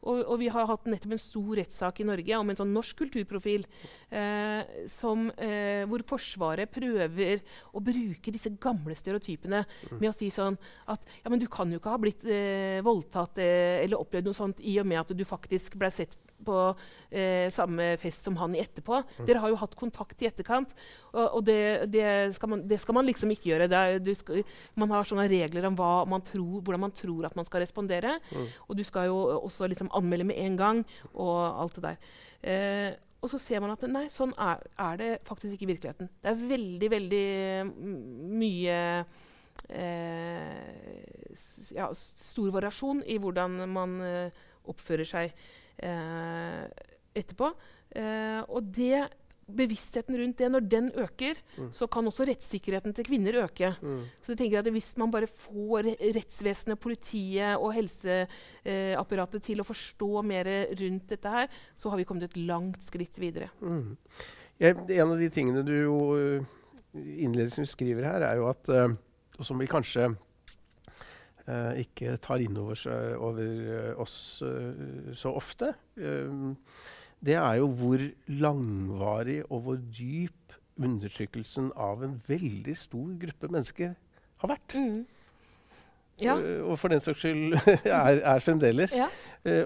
og, 0.00 0.22
og 0.22 0.38
vi 0.40 0.48
har 0.54 0.70
hatt 0.70 0.86
nettopp 0.88 1.18
en 1.18 1.20
stor 1.20 1.39
stor 1.40 1.56
rettssak 1.60 2.00
i 2.00 2.06
Norge 2.06 2.38
om 2.38 2.50
en 2.50 2.58
sånn 2.58 2.72
norsk 2.74 2.98
kulturprofil 3.00 3.64
eh, 4.10 4.86
som, 4.90 5.28
eh, 5.40 5.84
hvor 5.88 6.04
Forsvaret 6.06 6.70
prøver 6.72 7.40
å 7.72 7.82
bruke 7.84 8.32
disse 8.32 8.52
gamle 8.60 8.96
stereotypene 8.98 9.64
mm. 9.64 9.98
med 9.98 10.10
å 10.10 10.16
si 10.16 10.30
sånn 10.30 10.58
at 10.90 11.00
ja, 11.22 11.30
men 11.30 11.40
du 11.40 11.48
kan 11.50 11.70
jo 11.70 11.80
ikke 11.80 11.94
ha 11.94 12.00
blitt 12.00 12.26
eh, 12.28 12.80
voldtatt 12.84 13.40
eh, 13.40 13.80
eller 13.84 14.00
opplevd 14.00 14.30
noe 14.30 14.36
sånt 14.36 14.60
i 14.60 14.78
og 14.80 14.88
med 14.90 15.02
at 15.02 15.14
du 15.16 15.24
faktisk 15.24 15.78
ble 15.80 15.90
sett 15.94 16.16
på 16.46 16.56
eh, 17.10 17.50
samme 17.52 17.92
fest 18.00 18.26
som 18.26 18.38
han 18.40 18.54
i 18.56 18.62
etterpå. 18.62 19.02
Mm. 19.02 19.26
Dere 19.28 19.42
har 19.44 19.52
jo 19.52 19.58
hatt 19.60 19.76
kontakt 19.78 20.22
i 20.22 20.28
etterkant, 20.30 20.72
og, 21.12 21.26
og 21.26 21.44
det, 21.48 21.60
det, 21.92 22.06
skal 22.36 22.54
man, 22.54 22.64
det, 22.70 22.80
skal 22.82 22.96
man, 22.98 23.08
liksom 23.08 23.34
ikke 23.34 23.52
gjøre. 23.52 23.68
Er, 23.68 24.00
skal, 24.18 24.42
man 24.80 24.94
har 24.94 25.08
sånne 25.08 25.28
regler 25.30 25.68
om 25.68 25.78
man 26.10 26.24
tror, 26.26 26.60
hvordan 26.60 26.86
man 26.86 26.96
tror 26.96 27.28
at 27.28 27.36
man 27.38 27.48
skal 27.48 27.64
respondere. 27.64 28.18
Mm. 28.30 28.48
Og 28.68 28.80
du 28.80 28.84
skal 28.86 29.10
jo 29.10 29.20
også 29.40 29.70
liksom 29.70 29.92
anmelde 29.96 30.30
med 30.32 30.42
en 30.42 30.58
gang, 30.60 30.82
og 31.14 31.38
alt 31.64 31.78
det 31.78 31.86
der. 31.90 32.10
Eh, 32.40 32.90
og 33.20 33.28
så 33.28 33.38
ser 33.40 33.60
man 33.60 33.74
at 33.74 33.82
nei, 33.88 34.06
sånn 34.12 34.32
er, 34.40 34.62
er, 34.80 34.94
det 35.00 35.08
faktisk 35.28 35.54
ikke 35.54 35.66
i 35.66 35.72
virkeligheten. 35.74 36.08
Det 36.22 36.30
er 36.30 36.44
veldig, 36.50 36.88
veldig 36.94 37.26
mye 38.40 38.78
eh, 39.68 41.00
ja, 41.76 41.90
stor 41.92 42.54
variasjon 42.54 43.02
i 43.04 43.18
hvordan 43.20 43.60
man 43.70 43.98
eh, 44.06 44.38
oppfører 44.70 45.08
seg 45.08 45.34
etterpå. 45.80 47.50
Eh, 47.96 48.40
og 48.48 48.70
det, 48.74 49.08
bevisstheten 49.50 50.14
rundt 50.14 50.38
det, 50.38 50.48
når 50.52 50.66
den 50.70 50.90
øker, 51.02 51.38
mm. 51.56 51.72
så 51.74 51.88
kan 51.90 52.06
også 52.06 52.28
rettssikkerheten 52.28 52.94
til 52.94 53.08
kvinner 53.08 53.40
øke. 53.42 53.72
Mm. 53.82 54.04
Så 54.22 54.32
jeg 54.32 54.38
tenker 54.38 54.60
at 54.60 54.70
Hvis 54.70 54.92
man 54.96 55.10
bare 55.10 55.26
får 55.26 55.90
rettsvesenet, 56.14 56.78
politiet 56.78 57.56
og 57.58 57.74
helseapparatet 57.74 59.42
til 59.42 59.60
å 59.60 59.66
forstå 59.66 60.22
mer 60.22 60.46
rundt 60.78 61.08
dette 61.10 61.34
her, 61.34 61.50
så 61.74 61.90
har 61.90 61.98
vi 61.98 62.06
kommet 62.06 62.30
et 62.30 62.38
langt 62.38 62.82
skritt 62.86 63.18
videre. 63.18 63.50
Mm. 63.60 63.96
Jeg, 64.60 64.76
en 64.76 65.10
av 65.10 65.18
de 65.18 65.30
tingene 65.32 65.64
du 65.66 65.74
jo 65.74 65.98
eh, 66.14 66.48
innledningsvis 66.94 67.74
skriver 67.74 68.06
her, 68.06 68.28
er 68.28 68.38
jo 68.38 68.50
at 68.52 68.70
og 69.40 69.46
som 69.46 69.60
vi 69.60 69.68
kanskje 69.70 70.10
ikke 71.80 72.16
tar 72.22 72.42
inn 72.44 72.56
over, 72.60 72.78
over 73.18 74.00
oss 74.00 74.16
uh, 74.46 75.12
så 75.16 75.32
ofte. 75.34 75.72
Det 77.20 77.36
er 77.36 77.54
jo 77.60 77.70
hvor 77.76 78.04
langvarig 78.40 79.40
og 79.48 79.64
hvor 79.64 79.80
dyp 79.80 80.54
undertrykkelsen 80.80 81.72
av 81.76 82.04
en 82.06 82.20
veldig 82.28 82.76
stor 82.78 83.08
gruppe 83.20 83.50
mennesker 83.52 83.96
har 84.40 84.52
vært. 84.54 84.76
Mm. 84.76 85.00
Ja. 86.20 86.36
Og 86.68 86.76
for 86.80 86.92
den 86.92 87.02
saks 87.04 87.22
skyld 87.22 87.56
er, 87.88 88.20
er 88.20 88.44
fremdeles. 88.44 88.94
Ja. 88.96 89.08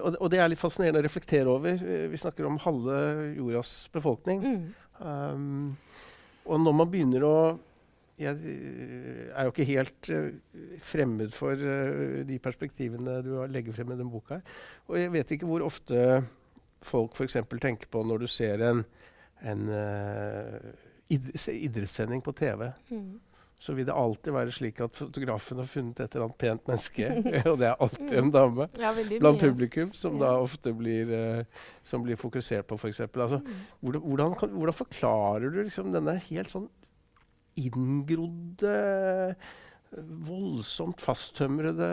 Og, 0.01 0.15
og, 0.19 0.27
det 0.31 0.39
er 0.39 0.51
litt 0.51 0.61
fascinerende 0.61 1.03
å 1.03 1.05
reflektere 1.05 1.51
over. 1.51 1.79
Vi 2.11 2.19
snakker 2.19 2.47
om 2.47 2.59
halve 2.63 2.97
jordas 3.35 3.73
befolkning. 3.95 4.43
Mm. 4.43 4.67
Um, 4.99 5.77
og 6.45 6.61
når 6.61 6.77
man 6.79 6.91
begynner 6.91 7.25
å 7.27 7.37
jeg 8.15 8.39
eh, 8.47 9.27
er 9.35 9.43
jo 9.47 9.51
ikke 9.51 9.67
helt 9.67 10.09
uh, 10.13 10.29
fremmed 10.83 11.33
for 11.35 11.59
uh, 11.59 12.21
de 12.27 12.39
perspektivene 12.39 13.19
du 13.25 13.33
legger 13.51 13.75
frem 13.75 13.91
i 13.91 13.97
denne 13.99 14.11
boka. 14.11 14.39
her. 14.39 14.57
Og 14.87 14.99
jeg 15.01 15.11
vet 15.17 15.35
ikke 15.35 15.49
hvor 15.49 15.65
ofte 15.65 16.23
folk 16.85 17.17
f.eks. 17.17 17.41
tenker 17.59 17.91
på 17.91 18.03
når 18.07 18.23
du 18.23 18.27
ser 18.31 18.61
en, 18.63 18.83
en 19.43 19.63
idrettssending 21.09 22.21
på 22.23 22.31
TV. 22.37 22.69
Mm. 22.93 23.17
Så 23.59 23.73
vil 23.73 23.87
det 23.87 23.95
alltid 23.97 24.35
være 24.35 24.53
slik 24.53 24.79
at 24.83 24.95
fotografen 24.99 25.57
har 25.57 25.67
funnet 25.67 25.99
et 26.03 26.15
eller 26.15 26.27
annet 26.27 26.37
pent 26.37 26.67
menneske, 26.69 27.09
og 27.49 27.59
det 27.59 27.67
er 27.71 27.81
alltid 27.81 28.15
en 28.19 28.31
dame 28.31 28.67
ja, 28.77 28.93
blant 29.15 29.41
publikum, 29.41 29.91
som 29.97 30.19
ja. 30.19 30.27
da 30.27 30.33
ofte 30.45 30.75
blir, 30.77 31.11
som 31.83 32.05
blir 32.05 32.19
fokusert 32.21 32.67
på, 32.69 32.77
f.eks. 32.77 33.01
Altså, 33.07 33.41
mm. 33.41 33.61
hvordan, 33.81 34.05
hvordan, 34.05 34.55
hvordan, 34.59 34.79
forklarer 34.83 35.49
du 35.49 35.63
liksom 35.63 35.91
denne 35.95 36.19
helt 36.29 36.53
sånn 36.53 36.69
inngrodde, 37.59 38.75
voldsomt 40.27 41.01
fasttømrede 41.03 41.89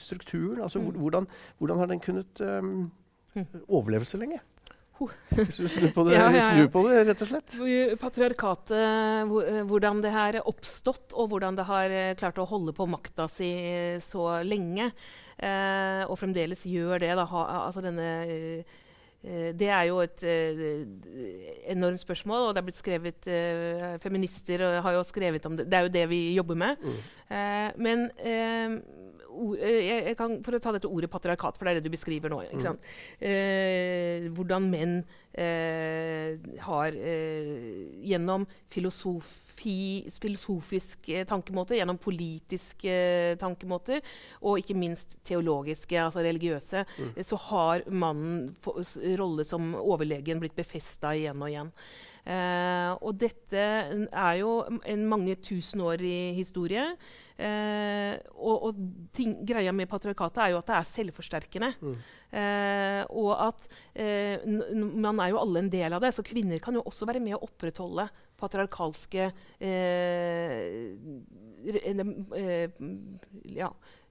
strukturen. 0.00 0.62
Altså, 0.64 0.80
mm. 0.82 0.96
hvordan, 0.98 1.28
hvordan, 1.58 1.78
har 1.78 1.90
den 1.92 2.02
kunnet 2.02 2.42
um, 2.42 2.90
overleve 3.68 4.08
så 4.08 4.20
lenge? 4.20 4.40
Snu 5.00 5.86
på, 5.94 6.02
det, 6.04 6.14
ja, 6.18 6.26
ja, 6.28 6.42
ja. 6.58 6.66
på 6.68 6.82
det, 6.84 6.98
rett 7.08 7.22
og 7.24 7.30
slett. 7.30 7.54
Patriarkatet, 8.02 8.74
eh, 8.76 9.62
hvordan 9.70 10.02
det 10.04 10.12
har 10.12 10.36
oppstått, 10.44 11.14
og 11.16 11.30
hvordan 11.32 11.56
det 11.56 11.64
har 11.70 11.94
eh, 11.94 12.12
klart 12.20 12.40
å 12.42 12.48
holde 12.50 12.74
på 12.76 12.84
makta 12.90 13.24
si 13.30 13.48
så 14.04 14.42
lenge. 14.44 14.90
Eh, 15.40 16.04
og 16.04 16.18
fremdeles 16.20 16.66
gjør 16.68 17.00
det. 17.00 17.14
Da, 17.16 17.24
ha, 17.32 17.46
altså 17.62 17.80
denne 17.86 18.10
eh, 18.26 18.60
Eh, 18.60 18.89
det 19.20 19.68
er 19.68 19.82
jo 19.84 19.98
et 20.00 20.22
uh, 20.24 20.84
enormt 21.68 22.00
spørsmål, 22.00 22.48
og 22.48 22.54
det 22.56 22.62
er 22.62 22.66
blitt 22.70 22.78
skrevet 22.80 23.28
uh, 23.28 23.98
Feminister 24.00 24.64
har 24.80 24.96
jo 24.96 25.02
skrevet 25.04 25.44
om 25.46 25.58
det. 25.58 25.66
Det 25.68 25.76
er 25.76 25.84
jo 25.84 25.94
det 25.98 26.04
vi 26.08 26.20
jobber 26.38 26.56
med. 26.56 26.80
Mm. 26.80 27.00
Men 27.84 28.06
jeg, 29.60 29.98
jeg 30.08 30.16
kan, 30.18 30.38
for 30.44 30.56
å 30.56 30.62
ta 30.62 30.72
dette 30.74 30.88
ordet 30.88 31.10
patriarkat, 31.12 31.58
for 31.58 31.68
det 31.68 31.72
er 31.72 31.78
det 31.80 31.90
du 31.90 31.94
beskriver 31.94 32.32
nå. 32.32 32.40
Mm. 32.50 34.32
hvordan 34.34 34.70
menn 34.72 34.96
har 35.30 36.96
gjennom 38.02 38.46
filosof 38.68 39.28
filosofiske 39.60 41.24
tankemåter, 41.28 41.76
gjennom 41.76 41.98
politiske 42.00 42.94
tankemåter 43.40 44.00
og 44.40 44.60
ikke 44.60 44.76
minst 44.78 45.18
teologiske, 45.26 45.98
altså 46.00 46.24
religiøse, 46.24 46.84
mm. 46.96 47.10
så 47.26 47.36
har 47.50 47.84
mannen 47.92 48.54
rolle 49.20 49.44
som 49.44 49.74
overlegen 49.80 50.40
blitt 50.40 50.56
befesta 50.56 51.12
igjen 51.16 51.42
og 51.42 51.52
igjen. 51.52 51.74
Uh, 52.20 52.92
og 53.00 53.16
dette 53.18 53.64
er 54.12 54.34
jo 54.42 54.60
en 54.68 55.08
mange 55.08 55.38
tusen 55.40 55.80
år 55.80 56.04
i 56.04 56.32
historie. 56.36 56.84
Eh, 57.40 58.14
og, 58.36 58.66
og 58.68 58.80
ting, 59.16 59.32
greia 59.48 59.72
med 59.72 59.88
patriarkatet 59.88 60.42
er 60.44 60.50
jo 60.52 60.58
at 60.58 60.68
det 60.68 60.74
er 60.76 60.88
selvforsterkende. 60.90 61.70
Mm. 61.80 61.94
Eh, 62.36 63.02
og 63.16 63.30
at 63.46 63.68
man 65.00 65.22
er 65.22 65.32
jo 65.32 65.40
alle 65.40 65.62
en 65.64 65.70
del 65.72 65.96
av 65.96 66.04
det, 66.04 66.12
så 66.16 66.24
kvinner 66.26 66.60
kan 66.62 66.76
jo 66.76 66.84
også 66.84 67.08
være 67.08 67.22
med 67.24 67.38
å 67.38 67.44
opprettholde 67.46 68.10
patriarkalske 68.40 69.30
ja, 73.60 73.70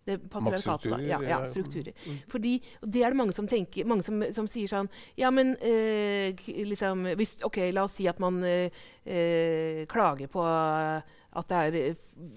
det 0.10 0.18
patriarkatet. 0.34 0.92
da. 0.92 1.00
Ja, 1.06 1.22
ja, 1.24 1.40
strukturer. 1.48 1.94
Mm. 2.06 2.18
Fordi, 2.32 2.56
og 2.82 2.92
det 2.94 3.06
er 3.06 3.14
det 3.14 3.22
mange 3.22 3.38
som 3.38 3.48
tenker, 3.50 3.88
mange 3.90 4.06
som, 4.08 4.22
som 4.36 4.50
sier 4.50 4.70
sånn 4.72 4.90
Ja, 5.20 5.32
men 5.34 5.56
eh, 5.62 6.36
liksom 6.66 7.08
hvis, 7.20 7.38
OK, 7.46 7.62
la 7.76 7.86
oss 7.88 7.98
si 8.00 8.10
at 8.10 8.20
man 8.22 8.42
eh, 8.44 9.86
klager 9.90 10.30
på 10.32 10.44
at 11.38 11.50
det 11.50 11.58
er 11.62 11.76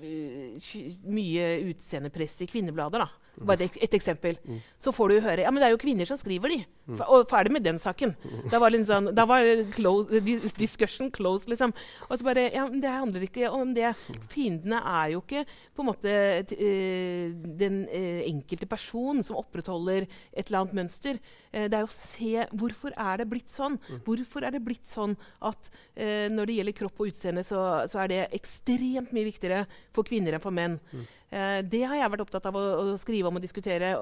eh, 0.05 0.73
mye 1.09 1.49
utseendepress 1.73 2.43
i 2.45 2.51
kvinneblader. 2.51 3.07
da. 3.07 3.09
Bare 3.49 3.65
et, 3.65 3.79
et 3.81 3.95
eksempel. 3.97 4.37
Mm. 4.45 4.59
Så 4.77 4.93
får 4.93 5.09
du 5.09 5.23
høre 5.25 5.41
ja, 5.47 5.51
men 5.51 5.63
det 5.63 5.71
er 5.71 5.73
jo 5.73 5.81
kvinner 5.81 6.05
som 6.09 6.19
skriver, 6.21 6.53
de. 6.53 6.59
F 6.93 7.01
og 7.07 7.25
ferdig 7.31 7.55
med 7.55 7.65
den 7.65 7.79
saken. 7.81 8.13
Da 8.53 8.59
var, 8.61 8.75
sånn, 8.85 9.09
da 9.17 9.25
var 9.29 9.47
close, 9.73 10.21
discussion 10.59 11.09
closed, 11.15 11.49
liksom. 11.49 11.73
Og 12.11 12.19
så 12.19 12.27
bare, 12.27 12.51
ja, 12.53 12.67
men 12.69 12.83
Det 12.83 12.93
handler 12.93 13.25
ikke 13.25 13.49
om 13.55 13.73
det. 13.73 13.95
Fiendene 14.29 14.83
er 14.85 15.15
jo 15.15 15.23
ikke 15.23 15.47
på 15.49 15.85
en 15.85 15.89
måte 15.89 16.13
eh, 16.13 17.33
den 17.63 17.87
eh, 17.89 18.27
enkelte 18.29 18.69
person 18.69 19.25
som 19.25 19.41
opprettholder 19.41 20.05
et 20.05 20.45
eller 20.45 20.67
annet 20.67 20.77
mønster. 20.83 21.23
Eh, 21.53 21.71
det 21.73 21.79
er 21.79 21.87
jo 21.87 21.91
å 21.91 21.97
se 21.97 22.47
hvorfor 22.53 22.93
er 23.01 23.23
det 23.23 23.31
blitt 23.33 23.49
sånn. 23.55 23.81
Hvorfor 24.05 24.45
er 24.45 24.59
det 24.59 24.65
blitt 24.67 24.91
sånn 24.91 25.17
at 25.41 25.73
eh, 25.95 26.29
når 26.29 26.51
det 26.51 26.59
gjelder 26.61 26.79
kropp 26.83 27.01
og 27.01 27.15
utseende, 27.15 27.47
så, 27.49 27.63
så 27.89 28.05
er 28.05 28.13
det 28.13 28.23
ekstremt 28.37 28.82
mye 29.13 29.25
viktigere 29.29 29.67
for 29.93 30.05
kvinner 30.09 30.35
enn 30.37 30.43
for 30.45 30.55
menn. 30.55 30.79
Eh, 30.93 31.07
det 31.33 31.83
har 31.89 31.97
jeg 31.97 32.11
vært 32.13 32.25
opptatt 32.27 32.47
av 32.51 32.57
å, 32.59 32.63
å 32.93 32.99
skrive 33.01 33.31
om 33.31 33.39
og 33.39 33.45
diskutere. 33.45 33.95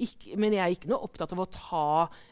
Ikk- 0.00 0.30
men 0.40 0.56
jeg 0.56 0.62
er 0.64 0.74
ikke 0.76 0.90
noe 0.90 1.04
opptatt 1.04 1.34
av 1.34 1.42
å 1.42 1.48
ta 1.52 1.84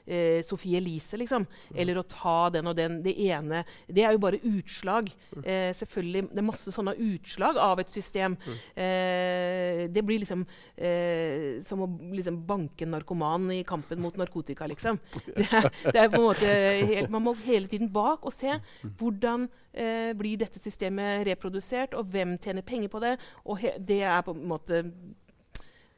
eh, 0.06 0.40
Sophie 0.46 0.78
Elise, 0.78 1.18
liksom. 1.20 1.44
Eller 1.74 1.98
å 2.00 2.06
ta 2.08 2.48
den 2.54 2.70
og 2.70 2.76
den. 2.78 3.00
Det 3.04 3.12
ene 3.26 3.64
Det 3.86 4.04
er 4.06 4.16
jo 4.16 4.22
bare 4.22 4.40
utslag. 4.40 5.10
Eh, 5.42 5.72
selvfølgelig, 5.76 6.28
Det 6.30 6.40
er 6.40 6.46
masse 6.48 6.72
sånne 6.74 6.96
utslag 7.12 7.60
av 7.60 7.82
et 7.82 7.92
system. 7.92 8.36
Eh, 8.74 9.86
det 9.92 10.04
blir 10.06 10.22
liksom 10.22 10.46
eh, 10.76 11.60
som 11.64 11.84
å 11.84 11.90
liksom 12.14 12.40
banke 12.48 12.86
en 12.86 12.94
narkoman 12.96 13.50
i 13.54 13.62
kampen 13.66 14.00
mot 14.02 14.16
narkotika, 14.16 14.68
liksom. 14.70 14.98
Det 15.36 15.46
er, 15.52 15.68
det 15.92 16.00
er 16.00 16.10
på 16.10 16.18
en 16.20 16.26
måte 16.30 16.50
helt, 16.90 17.10
Man 17.12 17.24
må 17.26 17.34
hele 17.44 17.68
tiden 17.70 17.90
bak 17.92 18.24
og 18.26 18.34
se 18.34 18.56
hvordan 18.98 19.46
eh, 19.76 20.12
blir 20.16 20.38
dette 20.40 20.60
systemet 20.62 21.26
reprodusert, 21.28 21.94
og 21.98 22.08
hvem 22.12 22.36
tjener 22.42 22.64
penger 22.66 22.92
på 22.92 23.02
det. 23.04 23.14
Og 23.44 23.62
det 23.86 24.00
er 24.02 24.22
på 24.26 24.34
måte 24.48 24.82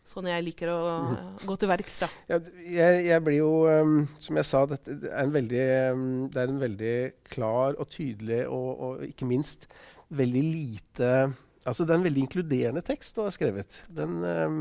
sånn 0.08 0.28
jeg 0.30 0.44
liker 0.46 0.70
å 0.72 0.78
gå 1.44 1.56
til 1.60 1.70
verks. 1.70 1.98
da. 2.00 2.08
Ja, 2.30 2.38
jeg, 2.64 3.02
jeg 3.10 3.24
blir 3.26 3.42
jo, 3.42 3.50
um, 3.68 3.98
som 4.22 4.40
jeg 4.40 4.48
sa, 4.48 4.62
det 4.70 4.80
er 4.88 5.18
en 5.20 5.34
veldig, 5.34 5.66
um, 5.92 6.06
det 6.32 6.40
er 6.42 6.54
en 6.54 6.62
veldig 6.62 6.94
klar 7.28 7.76
og 7.76 7.90
tydelig 7.92 8.46
og, 8.46 8.70
og 8.86 9.04
ikke 9.10 9.28
minst 9.28 9.68
veldig 10.08 10.46
lite 10.46 11.12
Altså 11.68 11.84
Det 11.84 11.92
er 11.92 11.98
en 11.98 12.04
veldig 12.06 12.22
inkluderende 12.24 12.80
tekst 12.80 13.12
du 13.12 13.18
har 13.20 13.32
skrevet. 13.34 13.74
Den, 13.92 14.22
um, 14.24 14.60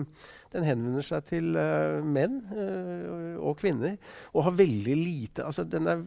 den 0.51 0.65
henvender 0.67 1.05
seg 1.05 1.23
til 1.29 1.55
uh, 1.55 2.03
menn 2.03 2.41
uh, 2.51 3.37
og 3.39 3.61
kvinner 3.61 3.95
og 4.33 4.43
har 4.49 4.57
veldig 4.57 4.97
lite 4.97 5.45
altså 5.47 5.63
Den 5.63 5.87
er 5.87 6.03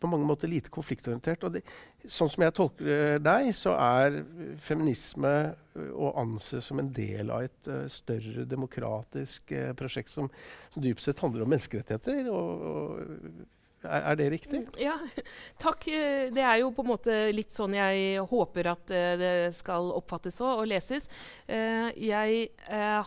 på 0.00 0.08
mange 0.10 0.26
måter 0.28 0.50
lite 0.50 0.72
konfliktorientert. 0.72 1.44
og 1.44 1.56
det, 1.56 1.62
Sånn 2.06 2.30
som 2.30 2.44
jeg 2.44 2.54
tolker 2.54 2.90
eh, 2.92 3.16
deg, 3.22 3.48
så 3.56 3.74
er 3.80 4.20
feminisme 4.62 5.32
eh, 5.48 5.88
å 5.90 6.12
anse 6.20 6.60
som 6.64 6.80
en 6.82 6.92
del 6.94 7.32
av 7.34 7.46
et 7.46 7.70
uh, 7.70 7.84
større 7.90 8.46
demokratisk 8.48 9.52
uh, 9.56 9.72
prosjekt 9.78 10.12
som, 10.12 10.28
som 10.70 10.84
dypt 10.84 11.02
sett 11.02 11.20
handler 11.24 11.46
om 11.46 11.50
menneskerettigheter. 11.54 12.28
Og, 12.30 12.66
og 12.70 13.88
er, 13.88 14.04
er 14.12 14.20
det 14.20 14.28
riktig? 14.36 14.62
Ja, 14.82 14.98
takk. 15.64 15.88
Det 16.36 16.44
er 16.44 16.60
jo 16.62 16.70
på 16.76 16.84
en 16.84 16.92
måte 16.92 17.18
litt 17.34 17.56
sånn 17.56 17.74
jeg 17.76 18.22
håper 18.30 18.72
at 18.76 18.94
det 19.20 19.34
skal 19.56 19.92
oppfattes 19.96 20.40
og, 20.44 20.62
og 20.62 20.70
leses. 20.70 21.10
Jeg 21.46 22.48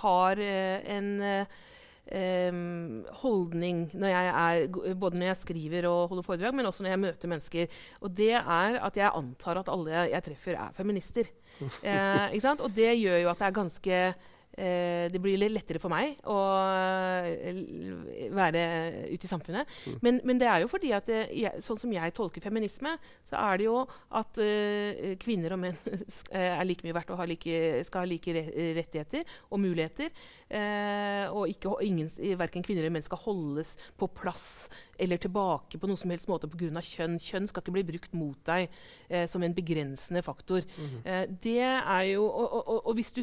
har 0.03 0.43
en 0.43 1.09
eh, 2.11 2.61
holdning 3.21 3.85
når 3.93 4.13
er, 4.29 4.95
både 4.95 5.19
når 5.19 5.31
jeg 5.31 5.41
skriver 5.43 5.89
og 5.89 6.13
holder 6.13 6.25
foredrag, 6.25 6.55
men 6.55 6.69
også 6.69 6.85
når 6.85 6.95
jeg 6.95 7.03
møter 7.05 7.33
mennesker. 7.33 7.77
Og 8.01 8.15
det 8.17 8.33
er 8.39 8.79
at 8.79 8.97
jeg 8.97 9.13
antar 9.13 9.61
at 9.61 9.71
alle 9.71 10.07
jeg 10.09 10.25
treffer, 10.25 10.59
er 10.59 10.75
feminister. 10.77 11.29
Eh? 11.83 12.37
Og 12.63 12.69
det 12.71 12.93
gjør 12.95 13.17
jo 13.19 13.29
at 13.33 13.39
det 13.41 13.45
er 13.49 13.55
ganske 13.57 13.95
det 14.59 15.21
blir 15.21 15.39
litt 15.39 15.53
lettere 15.53 15.79
for 15.81 15.91
meg 15.93 16.19
å 16.27 16.37
eh, 16.67 17.61
være 18.35 18.63
ute 19.13 19.25
i 19.25 19.29
samfunnet. 19.29 19.69
Men, 20.03 20.19
men 20.27 20.41
det 20.41 20.49
er 20.49 20.63
jo 20.63 20.71
fordi 20.71 20.91
at 20.95 21.07
det, 21.09 21.21
jeg, 21.37 21.63
sånn 21.63 21.79
som 21.79 21.93
jeg 21.93 22.15
tolker 22.17 22.43
feminisme, 22.43 22.95
så 23.27 23.39
er 23.39 23.61
det 23.61 23.67
jo 23.69 23.77
at 24.19 24.41
eh, 24.43 25.15
kvinner 25.21 25.55
og 25.55 25.63
menn 25.63 25.79
eh, 25.95 26.51
er 26.51 26.67
like 26.67 26.85
mye 26.85 26.97
verdt 26.97 27.13
og 27.13 27.21
har 27.21 27.29
like, 27.29 27.61
skal 27.87 28.03
ha 28.03 28.09
like 28.09 28.35
rettigheter 28.79 29.37
og 29.49 29.63
muligheter. 29.63 30.11
Eh, 30.49 31.25
og 31.29 31.49
ikke, 31.51 31.77
ingen, 31.85 32.11
verken 32.39 32.65
kvinner 32.65 32.85
eller 32.85 32.97
menn 32.97 33.05
skal 33.05 33.21
holdes 33.23 33.75
på 33.99 34.09
plass 34.19 34.67
eller 34.99 35.21
tilbake 35.21 35.79
på 35.79 35.89
noen 35.89 35.99
som 35.99 36.11
helst 36.13 36.29
måte 36.29 36.49
pga. 36.51 36.83
kjønn. 36.83 37.17
Kjønn 37.21 37.47
skal 37.49 37.63
ikke 37.63 37.75
bli 37.77 37.85
brukt 37.87 38.15
mot 38.17 38.39
deg 38.49 38.67
eh, 39.07 39.25
som 39.29 39.43
en 39.43 39.55
begrensende 39.55 40.23
faktor. 40.25 40.65
Eh, 41.03 41.25
det 41.43 41.61
er 41.63 42.03
jo, 42.11 42.25
og 42.27 42.57
og, 42.59 42.81
og, 42.85 42.93
hvis, 42.97 43.11
du, 43.15 43.21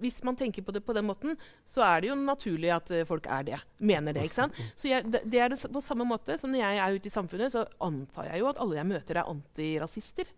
hvis 0.00 0.22
man 0.24 0.38
tenker 0.38 0.64
på 0.64 0.72
det 0.72 0.82
på 0.86 0.96
den 0.96 1.06
måten, 1.08 1.36
så 1.68 1.84
er 1.86 2.00
det 2.00 2.10
jo 2.10 2.16
naturlig 2.18 2.72
at 2.74 2.90
eh, 2.94 3.06
folk 3.08 3.28
er 3.28 3.46
det. 3.50 3.60
Mener 3.78 4.16
det. 4.16 4.24
ikke 4.28 4.40
sant? 4.42 4.58
Så 4.80 4.88
jeg, 4.88 5.04
det, 5.12 5.22
det 5.30 5.40
er 5.40 5.52
det 5.52 5.60
på 5.72 5.82
samme 5.84 6.06
måte 6.08 6.38
som 6.40 6.52
når 6.52 6.64
jeg 6.64 6.80
er 6.80 6.96
ute 6.96 7.10
i 7.10 7.12
samfunnet, 7.12 7.52
så 7.52 7.66
antar 7.84 8.30
jeg 8.30 8.42
jo 8.42 8.50
at 8.50 8.60
alle 8.62 8.78
jeg 8.78 8.88
møter, 8.90 9.20
er 9.20 9.30
antirasister. 9.30 10.28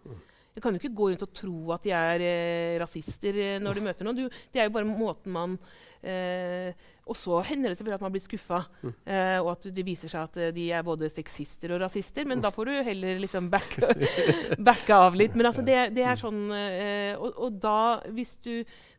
Jeg 0.53 0.61
kan 0.61 0.75
jo 0.75 0.83
ikke 0.83 0.97
gå 0.97 1.09
rundt 1.09 1.25
og 1.25 1.33
tro 1.33 1.73
at 1.73 1.85
de 1.87 1.95
er 1.97 2.25
eh, 2.27 2.81
rasister 2.81 3.39
eh, 3.41 3.61
når 3.63 3.79
du 3.79 3.87
møter 3.87 4.09
noen. 4.09 4.19
Du, 4.19 4.43
det 4.53 4.61
er 4.61 4.69
jo 4.69 4.75
bare 4.75 4.89
måten 4.89 5.33
man 5.33 5.57
eh, 6.05 6.77
Og 7.11 7.17
så 7.19 7.41
hender 7.43 7.73
det 7.73 7.79
selvfølgelig 7.79 7.99
at 7.99 8.05
man 8.05 8.13
blir 8.15 8.23
skuffa, 8.23 8.61
eh, 8.87 9.39
og 9.41 9.49
at 9.57 9.65
det 9.75 9.83
viser 9.87 10.11
seg 10.13 10.23
at 10.23 10.37
eh, 10.39 10.53
de 10.55 10.69
er 10.71 10.85
både 10.87 11.09
sexister 11.11 11.75
og 11.75 11.81
rasister. 11.83 12.29
Men 12.31 12.43
da 12.45 12.53
får 12.55 12.71
du 12.71 12.77
heller 12.87 13.19
liksom 13.19 13.49
backe, 13.55 13.91
backe 14.63 14.95
av 14.95 15.19
litt. 15.19 15.35
Men 15.35 15.51
altså 15.51 15.65
det, 15.67 15.81
det 15.97 16.05
er 16.07 16.21
sånn 16.21 16.45
eh, 16.55 17.17
og, 17.19 17.35
og 17.43 17.57
da, 17.65 17.81
hvis 18.15 18.37
du, 18.47 18.53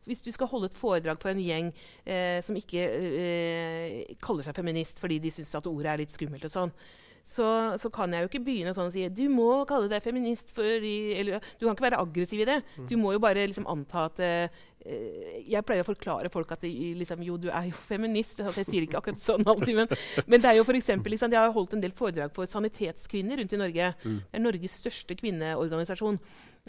hvis 0.04 0.20
du 0.20 0.28
skal 0.34 0.50
holde 0.52 0.68
et 0.68 0.76
foredrag 0.76 1.22
for 1.22 1.32
en 1.32 1.40
gjeng 1.40 1.72
eh, 2.04 2.42
som 2.44 2.60
ikke 2.60 2.84
eh, 2.84 4.12
kaller 4.20 4.44
seg 4.44 4.60
feminist 4.60 5.00
fordi 5.00 5.22
de 5.24 5.32
syns 5.32 5.56
at 5.56 5.70
ordet 5.70 5.94
er 5.94 6.04
litt 6.04 6.12
skummelt 6.12 6.44
og 6.44 6.52
sånn, 6.52 6.76
så, 7.24 7.46
så 7.80 7.88
kan 7.88 8.12
jeg 8.12 8.24
jo 8.24 8.28
ikke 8.28 8.42
begynne 8.44 8.74
sånn 8.76 8.90
og 8.90 8.94
si 8.94 9.06
du 9.16 9.22
må 9.32 9.64
kalle 9.68 9.88
deg 9.88 10.04
feminist 10.04 10.50
fordi 10.52 11.14
eller, 11.16 11.44
Du 11.56 11.64
kan 11.64 11.72
ikke 11.72 11.86
være 11.86 12.00
aggressiv 12.02 12.42
i 12.44 12.48
det. 12.48 12.58
Du 12.90 12.98
må 13.00 13.14
jo 13.14 13.22
bare 13.22 13.46
liksom 13.48 13.64
anta 13.70 14.06
at 14.10 14.20
eh, 14.20 14.64
Jeg 14.84 15.64
pleier 15.64 15.84
å 15.84 15.88
forklare 15.88 16.30
folk 16.32 16.50
at 16.54 16.64
de, 16.64 16.70
liksom, 17.00 17.22
jo, 17.24 17.38
du 17.40 17.48
er 17.50 17.70
jo 17.70 17.84
feminist. 17.88 18.42
Altså, 18.44 18.62
jeg 18.62 18.70
sier 18.70 18.84
det 18.84 18.90
ikke 18.90 19.02
akkurat 19.02 19.22
sånn 19.24 19.46
alltid, 19.48 19.74
men, 19.80 19.94
men 20.28 20.42
det 20.42 20.50
er 20.50 20.58
jo 20.60 20.66
for 20.68 20.78
eksempel, 20.78 21.14
liksom, 21.14 21.32
jeg 21.32 21.40
har 21.40 21.54
holdt 21.54 21.76
en 21.76 21.84
del 21.84 21.94
foredrag 21.96 22.34
for 22.36 22.50
sanitetskvinner 22.50 23.40
rundt 23.40 23.54
i 23.56 23.62
Norge. 23.62 23.92
Det 24.04 24.40
er 24.40 24.44
Norges 24.44 24.80
største 24.84 25.16
kvinneorganisasjon. 25.20 26.20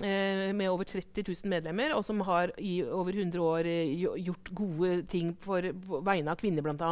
Eh, 0.03 0.51
med 0.51 0.67
over 0.67 0.83
30 0.83 1.23
000 1.23 1.47
medlemmer, 1.47 1.93
og 1.95 2.01
som 2.03 2.19
har 2.27 2.51
i 2.59 2.81
over 2.83 3.15
100 3.15 3.39
år 3.39 3.67
eh, 3.71 3.93
gjort 4.25 4.49
gode 4.51 4.89
ting 5.07 5.29
for, 5.39 5.63
på 5.63 6.01
vegne 6.03 6.33
av 6.33 6.41
kvinner, 6.41 6.65
bl.a. 6.65 6.89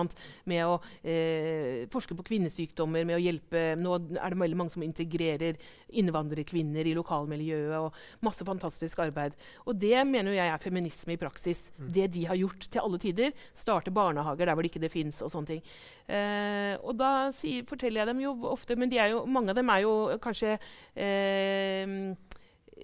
Med 0.47 0.63
å 0.63 0.77
eh, 1.03 1.83
forske 1.91 2.15
på 2.15 2.23
kvinnesykdommer, 2.29 3.03
med 3.03 3.17
å 3.17 3.19
hjelpe 3.19 3.65
Nå 3.75 3.97
er 3.97 4.31
det 4.31 4.39
veldig 4.39 4.55
mange 4.55 4.71
som 4.71 4.85
integrerer 4.87 5.59
innvandrerkvinner 5.99 6.87
i 6.87 6.95
lokalmiljøet, 6.95 7.75
og 7.83 8.23
masse 8.23 8.47
fantastisk 8.47 9.03
arbeid. 9.03 9.35
Og 9.67 9.75
det 9.75 9.97
mener 10.07 10.31
jo 10.31 10.39
jeg 10.39 10.53
er 10.53 10.63
feminisme 10.63 11.12
i 11.13 11.21
praksis. 11.21 11.65
Det 11.77 12.09
de 12.13 12.25
har 12.29 12.39
gjort 12.39 12.67
til 12.67 12.83
alle 12.83 12.99
tider. 13.01 13.33
Starte 13.57 13.93
barnehager 13.93 14.49
der 14.49 14.57
hvor 14.57 14.65
det 14.65 14.73
ikke 14.73 14.83
det 14.83 14.93
fins, 14.93 15.21
og 15.25 15.31
sånne 15.33 15.53
ting. 15.53 15.63
Eh, 16.07 16.75
og 16.81 16.97
da 16.99 17.31
si, 17.35 17.59
forteller 17.67 18.03
jeg 18.03 18.11
dem 18.11 18.19
jo 18.25 18.33
ofte 18.49 18.75
Men 18.75 18.91
de 18.91 18.97
er 18.99 19.13
jo, 19.13 19.21
mange 19.29 19.53
av 19.53 19.55
dem 19.55 19.69
er 19.71 19.85
jo 19.85 19.93
kanskje 20.21 20.57
eh, 20.99 21.93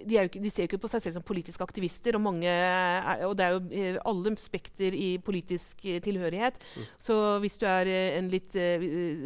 de, 0.06 0.16
jo 0.16 0.28
ikke, 0.30 0.42
de 0.44 0.52
ser 0.52 0.64
jo 0.64 0.70
ikke 0.70 0.82
på 0.86 0.92
seg 0.92 1.04
selv 1.04 1.18
som 1.18 1.26
politiske 1.26 1.66
aktivister, 1.66 2.16
og, 2.16 2.24
mange 2.24 2.50
er, 2.50 3.26
og 3.28 3.36
det 3.38 3.46
er 3.46 3.56
jo 3.56 3.62
eh, 3.74 3.98
alle 4.08 4.36
spekter 4.40 4.96
i 4.96 5.10
politisk 5.24 5.82
tilhørighet. 5.84 6.60
tilhørighet. 6.60 6.62
Så 7.02 7.40
hvis 7.44 7.58
du 7.60 7.66
er 7.70 7.90
eh, 7.90 8.18
en 8.20 8.30
litt 8.32 8.56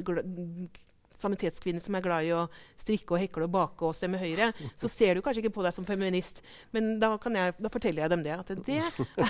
gla, 0.08 0.24
sanitetskvinne 1.24 1.82
som 1.84 1.96
er 1.98 2.04
glad 2.06 2.28
i 2.28 2.34
å 2.36 2.44
strikke 2.80 3.16
og 3.16 3.22
hekle 3.24 3.48
og 3.48 3.54
bake 3.56 3.88
og 3.88 3.96
stemme 3.98 4.20
Høyre, 4.22 4.52
så 4.80 4.90
ser 4.92 5.16
du 5.18 5.24
kanskje 5.26 5.44
ikke 5.46 5.56
på 5.58 5.66
deg 5.66 5.76
som 5.76 5.88
feminist. 5.88 6.44
Men 6.76 6.98
da, 7.02 7.14
kan 7.22 7.36
jeg, 7.40 7.56
da 7.64 7.72
forteller 7.74 8.06
jeg 8.06 8.14
dem 8.14 8.24
det. 8.28 8.38
At 8.38 8.54
det, 8.68 8.82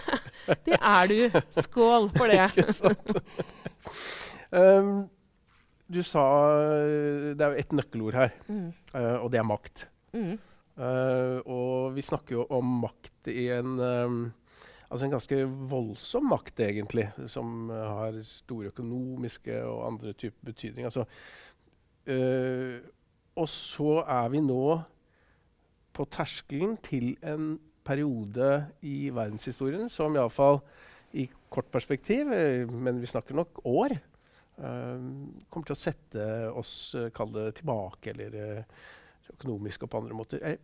det 0.68 0.80
er 0.80 1.12
du. 1.12 1.42
Skål 1.62 2.10
for 2.18 2.34
det. 2.34 2.42
Ikke 2.58 2.76
sant? 2.76 3.14
um, 4.52 4.94
du 5.94 6.00
sa 6.06 6.24
Det 7.36 7.44
er 7.44 7.54
jo 7.54 7.60
ett 7.64 7.76
nøkkelord 7.76 8.16
her, 8.18 8.32
Mm. 8.50 8.70
uh, 8.96 9.18
og 9.24 9.32
det 9.34 9.40
er 9.42 9.48
makt. 9.48 9.86
Mm. 10.16 10.38
Uh, 10.74 11.38
og 11.46 11.92
vi 11.94 12.02
snakker 12.02 12.40
jo 12.40 12.48
om 12.50 12.80
makt 12.82 13.30
i 13.30 13.50
en 13.54 13.76
um, 13.80 14.24
Altså 14.94 15.08
en 15.08 15.14
ganske 15.16 15.38
voldsom 15.72 16.28
makt, 16.30 16.60
egentlig, 16.62 17.08
som 17.26 17.72
eh, 17.74 17.86
har 17.98 18.18
store 18.22 18.70
økonomiske 18.70 19.56
og 19.66 19.80
andre 19.88 20.12
typer 20.14 20.52
betydning. 20.52 20.86
Altså, 20.86 21.08
eh, 22.10 22.80
og 23.34 23.50
så 23.50 24.02
er 24.04 24.32
vi 24.34 24.42
nå 24.44 24.66
på 25.94 26.06
terskelen 26.10 26.78
til 26.84 27.14
en 27.22 27.54
periode 27.86 28.50
i 28.88 29.10
verdenshistorien 29.14 29.90
som 29.92 30.16
iallfall 30.16 30.62
i 31.14 31.28
kort 31.54 31.70
perspektiv, 31.72 32.32
eh, 32.34 32.66
men 32.66 33.02
vi 33.02 33.10
snakker 33.10 33.38
nok 33.38 33.62
år, 33.70 33.94
uh, 34.58 35.02
kommer 35.50 35.70
til 35.70 35.76
å 35.76 35.80
sette 35.80 36.28
oss 36.58 36.94
uh, 36.98 37.10
det 37.34 37.48
tilbake, 37.60 38.14
eller 38.14 38.38
uh, 38.38 38.86
økonomisk 39.36 39.86
og 39.86 39.92
på 39.92 40.02
andre 40.02 40.18
måter. 40.18 40.42
Eh, 40.42 40.58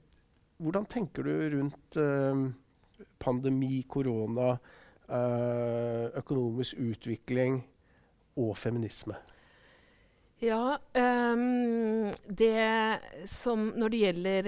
hvordan 0.59 0.87
tenker 0.89 1.23
du 1.23 1.33
rundt 1.53 1.95
pandemi, 3.15 3.85
korona, 3.87 4.57
økonomisk 6.19 6.81
utvikling 6.83 7.61
og 8.35 8.57
feminisme? 8.59 9.15
Ja, 10.39 10.77
um, 10.95 12.13
det 12.25 13.27
som 13.27 13.65
Når 13.75 13.91
det 13.91 13.99
gjelder 14.05 14.47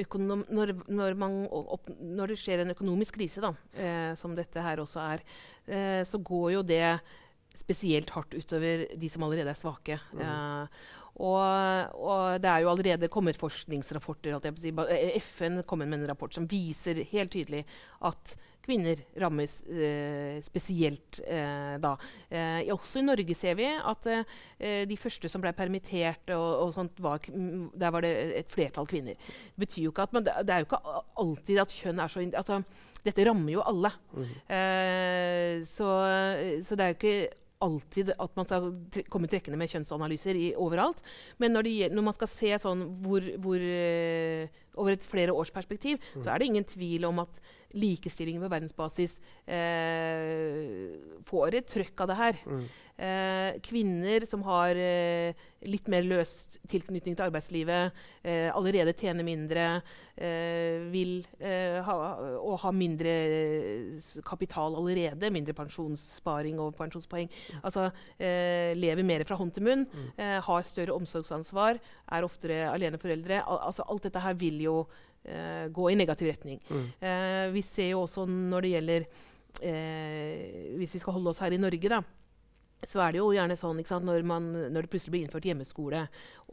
økonom, 0.00 0.46
når, 0.48 0.72
når, 0.88 1.18
man, 1.20 1.42
opp, 1.52 1.90
når, 2.00 2.32
det 2.32 2.38
skjer 2.40 2.62
en 2.62 2.72
økonomisk 2.72 3.18
krise, 3.18 3.42
da, 3.44 3.52
uh, 3.52 4.14
som 4.16 4.36
dette 4.36 4.64
her 4.64 4.80
også 4.80 5.02
er, 5.04 5.24
uh, 5.68 6.00
så 6.08 6.20
går 6.24 6.54
jo 6.56 6.64
det 6.64 6.86
spesielt 7.54 8.10
hardt 8.16 8.34
utover 8.34 8.86
de 8.98 9.10
som 9.12 9.26
allerede 9.26 9.52
er 9.52 9.60
svake. 9.60 10.00
Mm. 10.16 10.24
Uh, 10.24 11.02
og, 11.14 11.94
og, 11.94 12.40
det 12.42 12.50
er 12.50 12.64
jo 12.64 12.72
allerede 12.72 13.12
kommet 13.12 13.38
forskningsrapporter. 13.38 14.40
Si. 14.58 14.72
FN 15.20 15.62
kommer 15.62 15.86
med 15.86 16.00
en 16.00 16.10
rapport 16.10 16.34
som 16.34 16.48
viser 16.50 17.04
helt 17.12 17.30
tydelig 17.36 17.62
at 18.02 18.34
kvinner 18.64 19.02
rammes 19.20 19.58
eh, 19.68 20.40
spesielt 20.44 21.20
eh, 21.26 21.76
da. 21.82 21.94
Eh, 22.30 22.72
også 22.74 23.02
i 23.02 23.06
Norge 23.06 23.36
ser 23.38 23.58
vi 23.58 23.68
at 23.68 24.08
eh, 24.10 24.82
de 24.88 24.98
første 25.00 25.30
som 25.30 25.44
ble 25.44 25.52
permittert, 25.56 26.32
og, 26.34 26.48
og 26.64 26.74
sånt, 26.74 26.98
var, 27.04 27.22
der 27.28 27.94
var 27.94 28.06
det 28.06 28.14
et 28.40 28.50
flertall 28.52 28.88
kvinner. 28.90 29.20
Det 29.54 29.66
betyr 29.66 29.86
jo 29.88 29.94
ikke 29.94 30.08
at 30.08 30.16
men 30.16 30.26
det, 30.26 30.48
er 30.48 30.64
jo 30.64 30.68
ikke 30.70 30.82
alltid 31.22 31.62
at 31.62 31.78
kjønn 31.78 32.02
er 32.02 32.12
så 32.12 32.26
altså, 32.32 32.60
Dette 33.04 33.24
rammer 33.28 33.52
jo 33.52 33.60
alle. 33.60 33.90
Mm. 34.16 34.28
så, 35.68 35.88
så 36.64 36.76
det 36.78 36.84
er 36.86 36.94
jo 36.94 36.96
ikke 36.96 37.16
alltid 37.64 38.12
at 38.20 38.36
man 38.36 38.48
skal 38.48 38.70
komme 39.12 39.30
trekkende 39.30 39.58
med 39.60 39.70
kjønnsanalyser 39.72 40.38
i, 40.38 40.46
overalt. 40.60 41.00
Men 41.42 41.54
når, 41.56 41.68
de, 41.68 41.74
når, 41.92 42.06
man 42.08 42.16
skal 42.16 42.30
se 42.30 42.52
sånn 42.62 42.86
hvor, 43.04 43.26
hvor, 43.42 43.60
uh, 43.60 44.62
over 44.80 44.96
et 44.96 45.06
flere 45.06 45.34
års 45.34 45.52
perspektiv, 45.54 46.00
mm. 46.14 46.24
så 46.24 46.32
er 46.32 46.40
det 46.40 46.50
ingen 46.50 46.66
tvil 46.68 47.06
om 47.08 47.22
at 47.24 47.40
likestillingen 47.74 48.44
på 48.44 48.50
verdensbasis 48.52 49.18
eh, 49.50 50.94
får 51.28 51.58
et 51.60 51.68
trøkk 51.70 52.04
av 52.04 52.10
det 52.10 52.16
her. 52.18 52.40
Mm. 52.46 52.64
Eh, 52.94 53.56
kvinner 53.66 54.26
som 54.28 54.44
har 54.46 54.78
litt 55.64 55.88
mer 55.90 56.04
løst 56.06 56.60
tilknytning 56.70 57.16
til 57.16 57.24
arbeidslivet, 57.26 57.96
allerede 58.54 58.92
tjener 58.94 59.24
mindre, 59.26 59.64
vil 60.92 61.24
ha, 61.40 61.94
og 62.36 62.58
ha 62.62 62.72
mindre 62.76 63.14
kapital 64.28 64.76
allerede, 64.78 65.32
mindre 65.32 65.56
pensjonssparing 65.56 66.60
og 66.62 66.76
pensjonspoeng. 66.78 67.32
Altså 67.64 67.88
lever 68.20 69.08
mer 69.08 69.24
fra 69.24 69.40
hånd 69.40 69.54
til 69.56 69.66
munn, 69.66 69.86
mm. 69.88 70.12
har 70.44 70.68
større 70.68 70.94
omsorgsansvar, 71.00 71.80
er 72.12 72.28
oftere 72.28 72.60
aleneforeldre. 72.68 73.40
Al 73.40 73.64
altså, 73.70 73.88
alt 73.88 74.06
dette 74.06 74.22
her 74.22 74.36
vil 74.38 74.60
jo 74.68 74.76
gå 75.24 75.90
i 75.90 75.94
negativ 75.96 76.28
retning. 76.28 76.58
Mm. 76.68 76.82
Uh, 77.00 77.46
vi 77.54 77.62
ser 77.64 77.94
jo 77.94 78.02
også 78.04 78.26
når 78.28 78.66
det 78.66 78.72
gjelder 78.74 79.06
uh, 79.06 80.76
Hvis 80.80 80.98
vi 80.98 81.00
skal 81.00 81.16
holde 81.16 81.32
oss 81.32 81.40
her 81.40 81.56
i 81.56 81.60
Norge, 81.62 81.88
da, 81.88 82.02
så 82.88 83.00
er 83.04 83.14
det 83.14 83.20
jo 83.20 83.32
gjerne 83.34 83.56
sånn 83.58 83.80
sant, 83.86 84.04
når, 84.06 84.24
man, 84.26 84.46
når, 84.52 84.84
det 84.84 84.90
plutselig 84.92 85.14
blir 85.14 85.24
innført 85.24 85.46
hjemmeskole, 85.48 86.04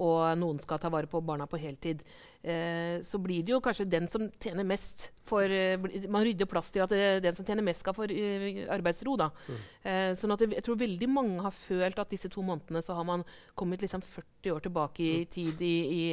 og 0.03 0.19
noen 0.39 0.59
skal 0.63 0.79
ta 0.81 0.91
vare 0.93 1.09
på 1.11 1.21
barna 1.25 1.47
på 1.49 1.59
heltid, 1.61 2.03
eh, 2.41 3.01
så 3.05 3.19
blir 3.21 3.43
det 3.45 3.55
jo 3.55 3.61
kanskje 3.63 3.89
den 3.89 4.07
som 4.11 4.27
tjener 4.41 4.67
mest 4.67 5.09
for 5.27 5.45
eh, 5.45 5.79
Man 6.11 6.25
rydder 6.25 6.49
plass 6.49 6.71
til 6.73 6.83
at 6.83 6.91
det, 6.91 7.21
den 7.25 7.35
som 7.35 7.47
tjener 7.47 7.65
mest, 7.65 7.83
skal 7.83 7.95
få 7.95 8.07
uh, 8.07 8.47
arbeidsro. 8.73 9.15
da. 9.19 9.29
Mm. 9.47 9.59
Eh, 9.91 10.11
sånn 10.19 10.35
at 10.35 10.43
det, 10.43 10.51
jeg 10.59 10.67
tror 10.67 10.79
veldig 10.81 11.09
mange 11.11 11.45
har 11.45 11.55
følt 11.55 11.99
at 12.01 12.11
disse 12.11 12.31
to 12.31 12.43
månedene 12.45 12.83
så 12.85 12.95
har 12.97 13.07
man 13.07 13.25
kommet 13.55 13.83
liksom 13.83 14.03
40 14.03 14.55
år 14.55 14.65
tilbake 14.67 15.03
i 15.03 15.13
mm. 15.23 15.29
tid 15.35 15.65
i, 15.65 15.75
i, 15.97 16.03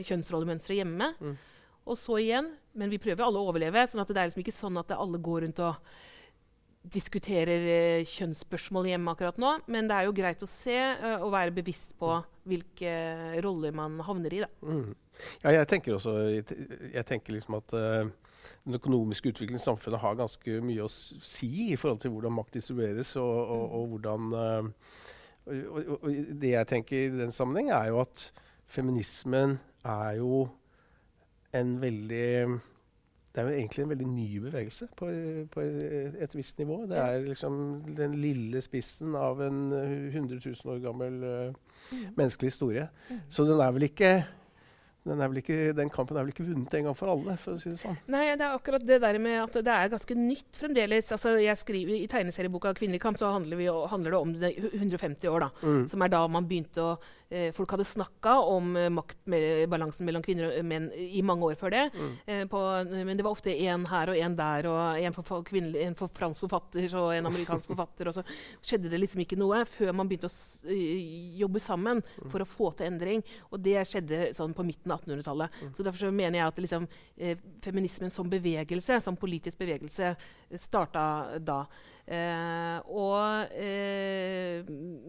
i 0.00 0.04
kjønnsrollemønsteret 0.06 0.82
hjemme. 0.82 1.12
Mm. 1.20 1.36
Og 1.84 1.98
så 2.00 2.18
igjen, 2.22 2.48
men 2.72 2.92
vi 2.92 3.00
prøver 3.02 3.26
alle 3.26 3.40
å 3.40 3.50
overleve. 3.50 3.86
sånn 3.88 4.02
at 4.02 4.10
det 4.10 4.20
er 4.20 4.30
liksom 4.30 4.44
ikke 4.44 4.56
sånn 4.56 4.80
at 4.80 4.92
alle 4.96 5.20
går 5.20 5.44
rundt 5.44 5.62
og 5.64 5.94
diskuterer 6.84 7.64
uh, 7.64 8.08
kjønnsspørsmål 8.08 8.90
hjemme 8.90 9.12
akkurat 9.14 9.38
nå. 9.40 9.54
Men 9.72 9.88
det 9.88 9.96
er 9.96 10.08
jo 10.08 10.16
greit 10.16 10.44
å 10.44 10.48
se 10.50 10.76
uh, 10.76 11.22
og 11.24 11.32
være 11.32 11.54
bevisst 11.56 11.94
på 12.00 12.18
hvilke 12.48 12.92
roller 13.44 13.72
man 13.76 13.96
havner 14.04 14.36
i. 14.36 14.42
Mm. 14.64 14.92
Ja, 15.44 15.54
jeg 15.60 15.70
tenker 15.70 15.96
også 15.96 16.16
jeg 16.28 17.04
tenker 17.08 17.36
liksom 17.36 17.56
at 17.60 17.76
uh, 17.76 18.04
den 18.66 18.76
økonomiske 18.76 19.32
utviklingen 19.32 19.60
i 19.60 19.64
samfunnet 19.64 20.02
har 20.02 20.18
ganske 20.18 20.58
mye 20.64 20.84
å 20.84 20.92
si 20.92 21.70
i 21.70 21.78
forhold 21.80 22.02
til 22.04 22.12
hvordan 22.12 22.36
makt 22.36 22.58
distribueres, 22.58 23.14
og, 23.20 23.32
og, 23.32 23.64
og, 23.64 23.78
og 23.78 23.86
hvordan 23.94 24.26
og, 25.44 26.04
det 26.40 26.52
jeg 26.52 26.68
tenker 26.68 27.06
i 27.06 27.14
den 27.22 27.32
sammenheng, 27.32 27.70
er 27.72 27.90
jo 27.92 28.00
at 28.00 28.28
feminismen 28.72 29.58
er 29.84 30.20
jo 30.20 30.46
en 31.54 31.76
veldig 31.82 32.28
det 33.34 33.42
er 33.42 33.48
jo 33.48 33.54
egentlig 33.58 33.82
en 33.82 33.90
veldig 33.90 34.06
ny 34.06 34.26
bevegelse 34.44 34.86
på, 34.94 35.08
på 35.50 35.62
et 36.22 36.36
visst 36.38 36.60
nivå. 36.62 36.84
Det 36.86 37.00
er 37.02 37.24
liksom 37.26 37.56
den 37.96 38.14
lille 38.22 38.60
spissen 38.62 39.16
av 39.18 39.42
en 39.42 39.72
100 39.74 40.38
000 40.38 40.70
år 40.70 40.78
gammel 40.84 41.16
uh, 41.26 41.96
menneskelig 42.14 42.52
historie. 42.52 42.86
Mm. 43.08 43.18
Så 43.28 43.46
den 43.48 43.58
er 43.58 43.74
vel 43.74 43.88
ikke 43.88 44.12
den, 45.04 45.36
ikke, 45.36 45.72
den, 45.76 45.90
kampen 45.92 46.16
er 46.16 46.24
vel 46.24 46.32
ikke 46.32 46.46
vunnet 46.46 46.74
en 46.78 46.86
gang 46.88 46.96
for 46.96 47.12
alle? 47.12 47.34
for 47.36 47.58
å 47.58 47.60
si 47.60 47.74
det 47.74 47.80
sånn. 47.82 47.98
Nei, 48.08 48.22
det 48.38 48.46
er 48.46 48.54
akkurat 48.56 48.86
det 48.88 48.96
der 49.02 49.18
med 49.20 49.36
at 49.42 49.58
det 49.66 49.74
er 49.74 49.90
ganske 49.92 50.16
nytt 50.16 50.56
fremdeles. 50.56 51.10
Altså, 51.12 51.34
jeg 51.42 51.60
skriver 51.60 51.98
I 51.98 52.06
tegneserieboka 52.08 52.72
'Kvinnelig 52.72 53.02
kamp' 53.02 53.20
så 53.20 53.34
handler, 53.34 53.60
vi, 53.60 53.66
handler, 53.68 54.14
det 54.14 54.20
om 54.22 54.32
det 54.32 54.52
150 54.72 55.28
år. 55.28 55.44
da, 55.44 55.50
mm. 55.60 55.82
Som 55.92 56.06
er 56.06 56.14
da 56.14 56.22
man 56.26 56.48
begynte 56.48 56.86
å 56.86 56.96
eh, 57.34 57.50
Folk 57.54 57.74
hadde 57.74 57.86
snakka 57.88 58.36
om 58.48 58.76
eh, 58.78 58.90
maktbalansen 58.94 60.06
mellom 60.06 60.22
kvinner 60.24 60.50
og 60.50 60.66
menn 60.68 60.88
i 60.94 61.22
mange 61.26 61.50
år 61.50 61.58
før 61.60 61.74
det. 61.74 61.84
Mm. 61.94 62.12
Eh, 62.26 62.42
på, 62.50 62.60
men 62.94 63.16
det 63.18 63.26
var 63.26 63.34
ofte 63.34 63.54
én 63.54 63.86
her 63.90 64.12
og 64.12 64.20
én 64.20 64.36
der, 64.38 64.68
og 64.70 65.00
en 65.00 65.16
for, 65.16 65.50
en 65.54 65.98
for, 65.98 66.12
fransk 66.14 66.46
forfatter 66.46 66.96
og 67.00 67.12
en 67.16 67.30
amerikansk 67.30 67.72
forfatter. 67.72 68.10
Og 68.10 68.18
så 68.18 68.24
skjedde 68.62 68.92
det 68.92 69.00
liksom 69.02 69.24
ikke 69.24 69.38
noe 69.40 69.64
før 69.68 69.94
man 69.96 70.10
begynte 70.10 70.30
å 70.30 70.78
jobbe 71.44 71.62
sammen 71.62 72.02
mm. 72.04 72.28
for 72.32 72.44
å 72.44 72.48
få 72.48 72.70
til 72.78 72.90
endring. 72.90 73.24
Og 73.50 73.62
det 73.64 73.80
skjedde 73.90 74.30
sånn 74.36 74.54
på 74.56 74.66
midten 74.66 74.94
av 74.94 75.02
1800-tallet. 75.02 75.58
Mm. 75.62 75.72
Så 75.76 75.86
derfor 75.86 76.06
så 76.06 76.12
mener 76.14 76.40
jeg 76.40 76.52
at 76.52 76.62
liksom, 76.66 76.88
eh, 77.16 77.48
feminismen 77.64 78.14
som 78.14 78.30
bevegelse, 78.30 79.00
som 79.02 79.18
politisk 79.18 79.60
bevegelse, 79.62 80.14
starta 80.60 81.04
da. 81.42 81.64
Eh, 82.04 82.78
og, 82.92 83.52
eh, 83.56 84.66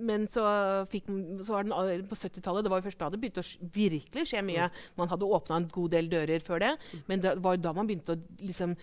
men 0.07 0.27
så, 0.31 0.45
fikk, 0.91 1.09
så 1.43 1.57
var 1.57 1.67
den 1.67 2.05
på 2.07 2.15
70-tallet 2.15 2.63
Det 2.63 2.71
var 2.71 2.79
jo 2.79 2.85
først 2.85 3.01
da 3.01 3.09
det 3.11 3.19
begynte 3.19 3.43
å 3.43 3.71
virkelig 3.75 4.29
skje 4.31 4.43
mye. 4.47 4.69
Mm. 4.69 4.83
Man 5.01 5.11
hadde 5.11 5.31
åpna 5.37 5.59
en 5.59 5.71
god 5.75 5.95
del 5.97 6.11
dører 6.11 6.45
før 6.45 6.63
det, 6.63 6.75
mm. 6.79 7.07
men 7.11 7.25
det 7.25 7.35
var 7.43 7.57
jo 7.57 7.65
da 7.65 7.75
man 7.75 7.89
begynte 7.89 8.15
å 8.15 8.45
liksom 8.45 8.77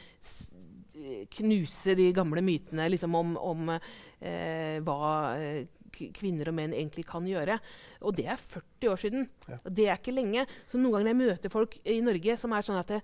knuse 1.33 1.95
de 1.99 2.11
gamle 2.15 2.43
mytene 2.45 2.89
liksom, 2.93 3.15
om, 3.19 3.37
om 3.41 3.71
eh, 3.75 4.79
hva 4.85 5.13
eh, 5.41 5.65
kvinner 5.93 6.49
og 6.49 6.57
menn 6.57 6.75
egentlig 6.75 7.05
kan 7.09 7.27
gjøre. 7.29 7.59
Og 8.07 8.17
det 8.17 8.27
er 8.33 8.41
40 8.41 8.91
år 8.93 9.01
siden. 9.01 9.27
Ja. 9.49 9.59
Og 9.61 9.75
det 9.77 9.89
er 9.89 9.99
ikke 9.99 10.15
lenge. 10.15 10.47
Så 10.71 10.81
noen 10.81 10.97
ganger 10.97 11.13
jeg 11.13 11.21
møter 11.21 11.53
folk 11.53 11.77
i 11.85 11.99
Norge 12.05 12.37
som 12.41 12.55
er 12.57 12.67
sånn 12.67 12.81
at 12.81 12.95
det, 12.95 13.03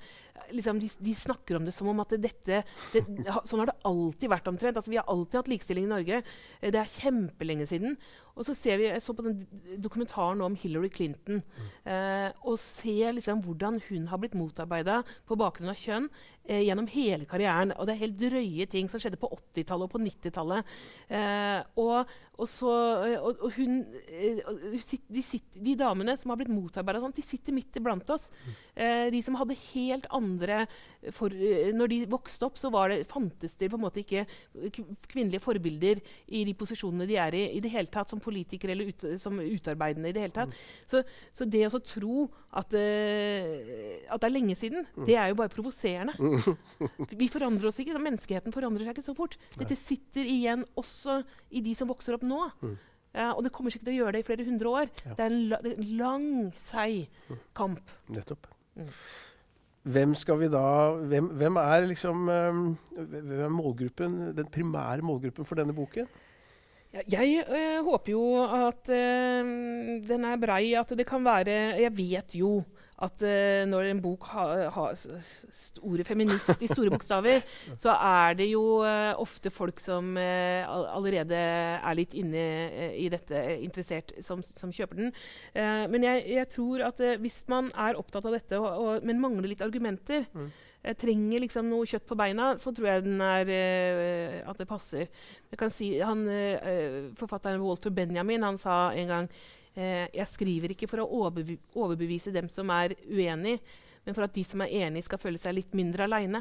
liksom, 0.55 0.81
de, 0.83 0.91
de, 0.99 1.15
snakker 1.15 1.59
om 1.59 1.67
det 1.67 1.75
som 1.77 1.91
om 1.91 2.01
at 2.05 2.15
dette 2.21 2.63
det, 2.93 3.03
Sånn 3.49 3.63
har 3.63 3.71
det 3.71 3.79
alltid 3.89 4.33
vært 4.33 4.49
omtrent. 4.51 4.79
Altså, 4.79 4.93
vi 4.93 5.01
har 5.01 5.09
alltid 5.11 5.41
hatt 5.41 5.53
likestilling 5.53 5.89
i 5.89 5.93
Norge. 5.93 6.23
Eh, 6.61 6.73
det 6.75 6.81
er 6.83 6.97
kjempelenge 6.99 7.69
siden. 7.71 7.99
Og 8.39 8.47
så 8.47 8.55
ser 8.55 8.79
vi, 8.79 8.87
Jeg 8.89 9.03
så 9.03 9.15
på 9.17 9.25
den 9.27 9.43
dokumentaren 9.83 10.41
om 10.47 10.57
Hillary 10.59 10.91
Clinton 10.95 11.43
mm. 11.43 11.69
eh, 11.91 12.31
og 12.47 12.59
ser 12.63 13.17
liksom 13.17 13.43
hvordan 13.43 13.81
hun 13.89 14.07
har 14.11 14.21
blitt 14.23 14.39
motarbeida 14.39 15.01
på 15.27 15.39
bakgrunn 15.39 15.73
av 15.73 15.79
kjønn 15.79 16.07
eh, 16.47 16.63
gjennom 16.69 16.87
hele 16.93 17.27
karrieren. 17.29 17.75
Og 17.77 17.89
det 17.89 17.97
er 17.97 18.05
helt 18.05 18.21
drøye 18.21 18.69
ting 18.71 18.91
som 18.91 19.03
skjedde 19.03 19.19
på 19.21 19.31
80-tallet 19.35 19.89
og 19.89 19.95
på 19.95 20.03
90-tallet. 20.05 20.73
Eh, 21.19 21.59
og, 21.83 22.15
og, 22.39 22.47
så, 22.51 22.75
og, 23.19 23.43
og, 23.43 23.59
hun, 23.59 23.81
eh, 24.07 24.39
de, 24.71 24.83
sitter, 24.83 25.59
de, 25.59 25.75
damene 25.83 26.15
som 26.21 26.31
har 26.31 26.39
blitt 26.39 26.55
motarbeida, 26.55 27.03
de 27.19 27.27
sitter 27.27 27.57
midt 27.57 27.81
iblant 27.81 28.15
oss. 28.15 28.31
Mm. 28.39 28.57
de 29.13 29.21
som 29.25 29.37
hadde 29.39 29.57
helt 29.73 30.07
andre 30.15 30.28
for, 31.15 31.33
Når 31.75 31.91
de 31.93 31.99
vokste 32.11 32.47
opp, 32.49 32.59
så 32.61 32.71
det, 32.91 33.03
fantes 33.11 33.55
det 33.59 33.71
på 33.71 33.79
en 33.79 33.85
måte 33.85 34.03
ikke 34.03 34.25
kvinnelige 35.09 35.43
forbilder 35.43 36.03
i 36.29 36.45
de 36.49 36.55
posisjonene 36.59 37.07
de 37.09 37.19
er 37.21 37.37
i 37.39 37.45
i 37.57 37.63
det 37.65 37.73
hele 37.73 37.91
tatt. 37.93 38.11
som 38.11 38.21
politikere 38.21 38.73
eller 38.73 38.93
ut, 38.93 39.05
som 39.21 39.39
utarbeidende 39.41 40.11
i 40.11 40.17
det 40.17 40.25
hele 40.27 40.37
tatt. 40.37 40.49
Mm. 40.49 40.87
Så, 40.87 41.03
så, 41.33 41.45
det 41.45 41.65
å 41.67 41.81
tro 41.81 42.27
at, 42.51 42.73
uh, 42.73 44.09
at, 44.09 44.21
det 44.21 44.29
er 44.29 44.35
lenge 44.35 44.57
siden, 44.59 44.87
mm. 44.97 45.07
det 45.07 45.17
er 45.17 45.31
jo 45.31 45.39
bare 45.41 45.53
provoserende. 45.53 46.15
Vi 47.21 47.31
forandrer 47.33 47.71
oss 47.71 47.81
ikke. 47.83 47.99
Menneskeheten 47.99 48.55
forandrer 48.55 48.87
seg 48.87 48.97
ikke 48.97 49.09
så 49.09 49.17
fort. 49.19 49.39
Dette 49.59 49.79
sitter 49.79 50.27
igjen 50.27 50.65
også 50.79 51.23
i 51.51 51.65
de 51.65 51.75
som 51.77 51.91
vokser 51.91 52.19
opp 52.19 52.27
nå. 52.27 52.45
Mm. 52.63 52.77
Uh, 53.17 53.33
og 53.33 53.43
det 53.45 53.53
kommer 53.55 53.73
sikkert 53.73 53.89
til 53.91 53.97
å 53.97 54.01
gjøre 54.03 54.17
det 54.17 54.23
i 54.23 54.29
flere 54.29 54.47
hundre 54.47 54.75
år. 54.83 54.93
Ja. 55.05 55.17
Det 55.17 55.25
er 55.25 55.33
en, 55.33 55.41
la, 55.51 55.61
lang, 55.99 56.29
seig 56.57 57.09
mm. 57.29 57.43
kamp. 57.57 57.97
Nettopp. 58.15 58.51
Mm. 58.79 58.93
Hvem 59.89 60.15
skal 60.19 60.41
vi 60.43 60.49
da 60.53 60.65
Hvem, 61.11 61.29
hvem 61.41 61.61
er 61.61 61.87
liksom 61.89 62.29
um, 62.29 62.65
hvem 62.97 63.45
er 63.47 63.53
målgruppen, 63.53 64.19
den 64.37 64.51
primære 64.53 65.05
målgruppen 65.05 65.49
for 65.49 65.59
denne 65.59 65.75
boken? 65.77 66.09
Jeg 66.93 67.45
øh, 67.45 67.85
håper 67.85 68.13
jo 68.13 68.23
at 68.69 68.89
øh, 68.89 69.45
den 70.09 70.25
er 70.25 70.41
brei, 70.41 70.73
at 70.73 70.89
det 70.97 71.07
kan 71.07 71.25
være 71.25 71.77
Jeg 71.77 71.93
vet 71.97 72.35
jo 72.35 72.63
at 72.99 73.23
uh, 73.23 73.63
når 73.71 73.93
en 73.93 74.01
bok 74.03 74.27
har 74.33 74.65
ha, 74.75 74.87
ordet 75.87 76.07
'feminist' 76.07 76.63
i 76.67 76.71
store 76.71 76.91
bokstaver, 76.91 77.45
så 77.83 77.95
er 77.95 78.35
det 78.39 78.49
jo 78.51 78.83
uh, 78.83 79.15
ofte 79.23 79.53
folk 79.55 79.79
som 79.81 80.17
uh, 80.19 80.67
allerede 80.97 81.39
er 81.39 81.99
litt 81.99 82.17
inne 82.19 82.47
i 82.99 83.09
dette, 83.13 83.39
interessert, 83.63 84.13
som, 84.25 84.43
som 84.43 84.73
kjøper 84.75 84.99
den. 84.99 85.13
men 85.91 86.03
jeg, 86.03 86.25
jeg, 86.35 86.49
tror 86.49 86.83
at 86.89 87.01
hvis 87.21 87.45
man 87.49 87.71
er 87.75 87.99
opptatt 87.99 88.27
av 88.27 88.35
dette, 88.35 88.59
og, 88.59 88.67
og, 88.67 89.07
men 89.07 89.21
mangler 89.21 89.51
litt 89.51 89.63
argumenter 89.63 90.25
mm. 90.33 90.49
trenger 90.99 91.43
liksom 91.45 91.69
noe 91.71 91.87
kjøtt 91.87 92.07
på 92.09 92.19
beina, 92.19 92.51
så 92.59 92.73
tror 92.75 92.89
jeg 92.89 93.15
er, 93.15 94.43
at 94.49 94.59
det 94.59 94.69
passer. 94.69 95.07
Jeg 95.51 95.61
kan 95.61 95.73
si, 95.73 95.93
han, 96.01 96.25
forfatteren 97.19 97.63
Walter 97.63 97.95
Benjamin 97.95 98.47
han 98.47 98.59
sa 98.61 98.89
en 98.95 99.15
gang 99.15 99.31
jeg 99.79 100.27
skriver 100.27 100.73
ikke 100.75 100.89
for 100.91 101.05
å 101.05 101.07
overbevise 101.79 102.33
dem 102.35 102.49
som 102.51 102.71
er 102.75 102.97
uenig, 103.07 103.59
men 104.03 104.17
for 104.17 104.27
at 104.27 104.35
de 104.35 104.43
som 104.47 104.65
er 104.65 104.73
enig, 104.87 105.05
skal 105.07 105.21
føle 105.23 105.39
seg 105.39 105.55
litt 105.55 105.77
mindre 105.79 106.09
aleine. 106.09 106.41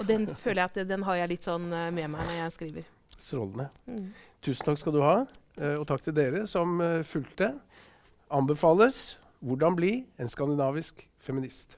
Og 0.00 0.08
den 0.08 0.26
føler 0.42 0.64
jeg 0.64 0.72
at 0.72 0.90
den 0.90 1.04
har 1.06 1.20
jeg 1.20 1.32
litt 1.34 1.46
sånn 1.46 1.68
uh, 1.70 1.88
med 1.94 2.10
meg 2.10 2.24
når 2.24 2.38
jeg 2.40 2.54
skriver. 2.56 2.88
Strålende. 3.16 3.68
Mm. 3.86 4.08
Tusen 4.42 4.66
takk 4.66 4.80
skal 4.82 4.96
du 4.96 5.02
ha, 5.04 5.16
uh, 5.26 5.74
og 5.76 5.86
takk 5.90 6.02
til 6.08 6.16
dere 6.16 6.46
som 6.50 6.80
fulgte. 7.06 7.52
Anbefales 8.34 9.18
'Hvordan 9.44 9.76
bli 9.76 9.92
en 10.18 10.28
skandinavisk 10.28 11.04
feminist'. 11.22 11.76